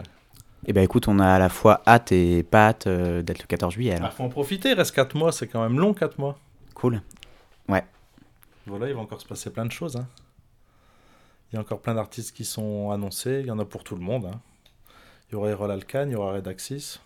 Et 0.67 0.73
ben 0.73 0.83
écoute, 0.83 1.07
on 1.07 1.17
a 1.17 1.27
à 1.27 1.39
la 1.39 1.49
fois 1.49 1.81
hâte 1.87 2.11
et 2.11 2.43
pas 2.43 2.67
hâte 2.67 2.85
euh, 2.85 3.23
d'être 3.23 3.39
le 3.41 3.47
14 3.47 3.73
juillet 3.73 3.93
Il 3.93 3.97
alors. 3.97 4.13
faut 4.13 4.23
en 4.23 4.29
profiter. 4.29 4.69
Il 4.69 4.75
reste 4.75 4.93
4 4.93 5.15
mois. 5.17 5.31
C'est 5.31 5.47
quand 5.47 5.63
même 5.63 5.79
long, 5.79 5.93
4 5.95 6.19
mois. 6.19 6.37
Cool. 6.75 7.01
Voilà, 8.67 8.87
il 8.87 8.93
va 8.93 9.01
encore 9.01 9.19
se 9.19 9.25
passer 9.27 9.49
plein 9.49 9.65
de 9.65 9.71
choses. 9.71 9.95
hein. 9.97 10.05
Il 11.51 11.55
y 11.55 11.57
a 11.57 11.61
encore 11.61 11.79
plein 11.81 11.95
d'artistes 11.95 12.31
qui 12.35 12.45
sont 12.45 12.91
annoncés. 12.91 13.39
Il 13.41 13.47
y 13.47 13.51
en 13.51 13.57
a 13.57 13.65
pour 13.65 13.83
tout 13.83 13.95
le 13.95 14.01
monde. 14.01 14.25
hein. 14.31 14.39
Il 15.29 15.33
y 15.33 15.35
aura 15.35 15.49
Erol 15.49 15.71
Alkan, 15.71 16.05
il 16.05 16.11
y 16.11 16.15
aura 16.15 16.33
Redaxis. 16.33 16.99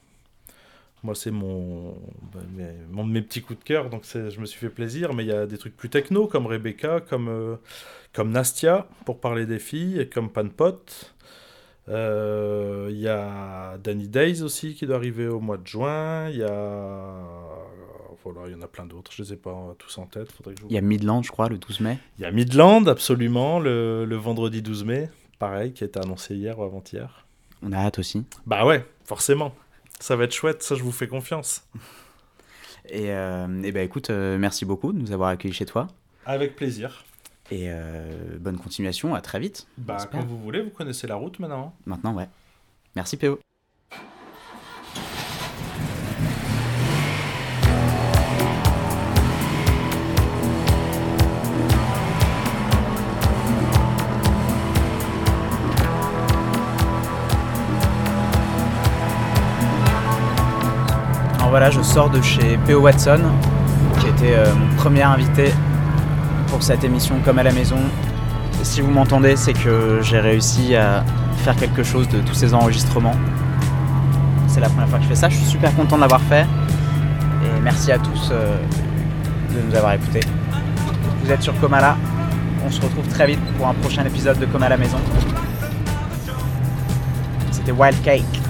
Moi, 1.06 1.14
c'est 1.16 1.32
mon, 1.32 1.92
bah, 2.34 2.40
mes, 2.58 2.66
mon- 2.92 3.06
mes 3.06 3.22
petits 3.22 3.42
coups 3.42 3.60
de 3.60 3.64
cœur, 3.64 3.90
donc 3.92 4.04
je 4.12 4.40
me 4.40 4.46
suis 4.46 4.60
fait 4.60 4.70
plaisir. 4.70 5.14
Mais 5.14 5.24
il 5.24 5.28
y 5.28 5.32
a 5.34 5.46
des 5.46 5.58
trucs 5.58 5.78
plus 5.78 5.90
techno, 5.90 6.26
comme 6.28 6.48
Rebecca, 6.48 7.00
comme, 7.00 7.28
euh, 7.30 7.56
comme 8.14 8.32
Nastia, 8.32 8.88
pour 9.06 9.20
parler 9.20 9.46
des 9.46 9.60
filles, 9.60 10.00
et 10.00 10.10
comme 10.10 10.30
Panpot. 10.30 10.82
Euh, 11.90 12.88
Il 12.92 12.98
y 13.00 13.08
a 13.08 13.78
Danny 13.84 14.08
Days 14.08 14.42
aussi, 14.42 14.74
qui 14.74 14.86
doit 14.88 14.96
arriver 14.96 15.28
au 15.28 15.40
mois 15.40 15.58
de 15.58 15.68
juin. 15.68 16.30
Il 16.30 16.38
y 16.38 16.44
a... 16.44 17.14
Voilà, 18.24 18.48
il 18.48 18.54
y 18.54 18.56
en 18.56 18.62
a 18.64 18.68
plein 18.68 18.88
d'autres. 18.88 19.12
Je 19.14 19.22
les 19.22 19.34
ai 19.34 19.36
pas 19.36 19.76
tous 19.78 19.96
en 20.00 20.08
tête. 20.08 20.30
Vous 20.44 20.52
Il 20.70 20.74
y 20.74 20.78
a 20.80 20.82
Midland, 20.82 21.22
je 21.22 21.32
crois, 21.32 21.48
le 21.48 21.60
12 21.60 21.80
mai. 21.82 22.00
il 22.18 22.24
y 22.24 22.26
a 22.26 22.32
Midland, 22.32 22.84
absolument, 22.88 23.60
le, 23.60 24.06
le 24.06 24.16
vendredi 24.16 24.64
12 24.64 24.84
mai, 24.84 25.10
pareil, 25.38 25.74
qui 25.74 25.84
a 25.84 25.88
été 25.88 26.00
annoncé 26.00 26.34
hier 26.36 26.58
ou 26.58 26.64
avant-hier. 26.64 27.28
On 27.62 27.72
a 27.72 27.78
hâte 27.78 28.00
aussi. 28.00 28.26
Bah 28.48 28.66
ouais, 28.66 28.84
forcément. 29.04 29.54
Ça 30.00 30.16
va 30.16 30.26
être 30.26 30.34
chouette, 30.34 30.64
ça 30.64 30.76
je 30.76 30.84
vous 30.84 30.92
fais 30.92 31.08
confiance. 31.08 31.68
Et, 32.90 33.12
euh, 33.12 33.64
et 33.64 33.72
ben 33.72 33.84
écoute, 33.84 34.10
euh, 34.10 34.38
merci 34.38 34.66
beaucoup 34.66 34.94
de 34.94 35.00
nous 35.00 35.12
avoir 35.12 35.30
accueillis 35.30 35.54
chez 35.54 35.66
toi. 35.66 35.88
Avec 36.26 36.56
plaisir. 36.56 37.04
Et 37.52 37.66
euh, 37.70 38.38
bonne 38.40 38.58
continuation, 38.58 39.14
à 39.14 39.22
très 39.22 39.40
vite. 39.40 39.68
Bah 39.78 39.98
quand 40.12 40.24
vous 40.24 40.38
voulez, 40.38 40.62
vous 40.62 40.72
connaissez 40.72 41.08
la 41.08 41.16
route 41.16 41.40
maintenant. 41.40 41.76
Maintenant, 41.86 42.14
ouais. 42.14 42.28
Merci 42.96 43.18
PO. 43.18 43.40
Voilà, 61.58 61.72
je 61.72 61.82
sors 61.82 62.10
de 62.10 62.22
chez 62.22 62.58
PO 62.68 62.82
Watson, 62.82 63.22
qui 64.02 64.08
était 64.08 64.36
euh, 64.36 64.54
mon 64.54 64.76
premier 64.76 65.04
invité 65.04 65.54
pour 66.48 66.62
cette 66.62 66.84
émission 66.84 67.16
Comme 67.24 67.40
à 67.40 67.44
la 67.44 67.54
maison. 67.54 67.78
Et 68.62 68.66
si 68.66 68.82
vous 68.82 68.92
m'entendez, 68.92 69.38
c'est 69.38 69.54
que 69.54 70.00
j'ai 70.02 70.20
réussi 70.20 70.76
à 70.76 71.06
faire 71.46 71.56
quelque 71.56 71.82
chose 71.82 72.10
de 72.10 72.20
tous 72.20 72.34
ces 72.34 72.54
enregistrements. 72.54 73.16
C'est 74.50 74.60
la 74.60 74.68
première 74.68 74.90
fois 74.90 74.98
que 74.98 75.06
je 75.06 75.08
fais 75.08 75.16
ça, 75.16 75.30
je 75.30 75.38
suis 75.38 75.46
super 75.46 75.74
content 75.78 75.96
de 75.96 76.02
l'avoir 76.02 76.20
fait. 76.24 76.42
Et 76.42 77.62
merci 77.64 77.90
à 77.94 78.00
tous 78.00 78.32
euh, 78.34 78.58
de 79.56 79.62
nous 79.66 79.76
avoir 79.78 79.94
écoutés. 79.94 80.28
Vous 81.24 81.32
êtes 81.32 81.42
sur 81.42 81.58
Comala, 81.62 81.96
on 82.68 82.70
se 82.70 82.82
retrouve 82.82 83.08
très 83.08 83.28
vite 83.28 83.40
pour 83.58 83.66
un 83.66 83.76
prochain 83.76 84.04
épisode 84.04 84.40
de 84.40 84.46
Comme 84.46 84.64
à 84.64 84.68
la 84.68 84.76
maison. 84.76 84.98
C'était 87.50 87.72
Wild 87.72 88.02
Cake. 88.04 88.42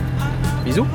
Bisous 0.66 0.88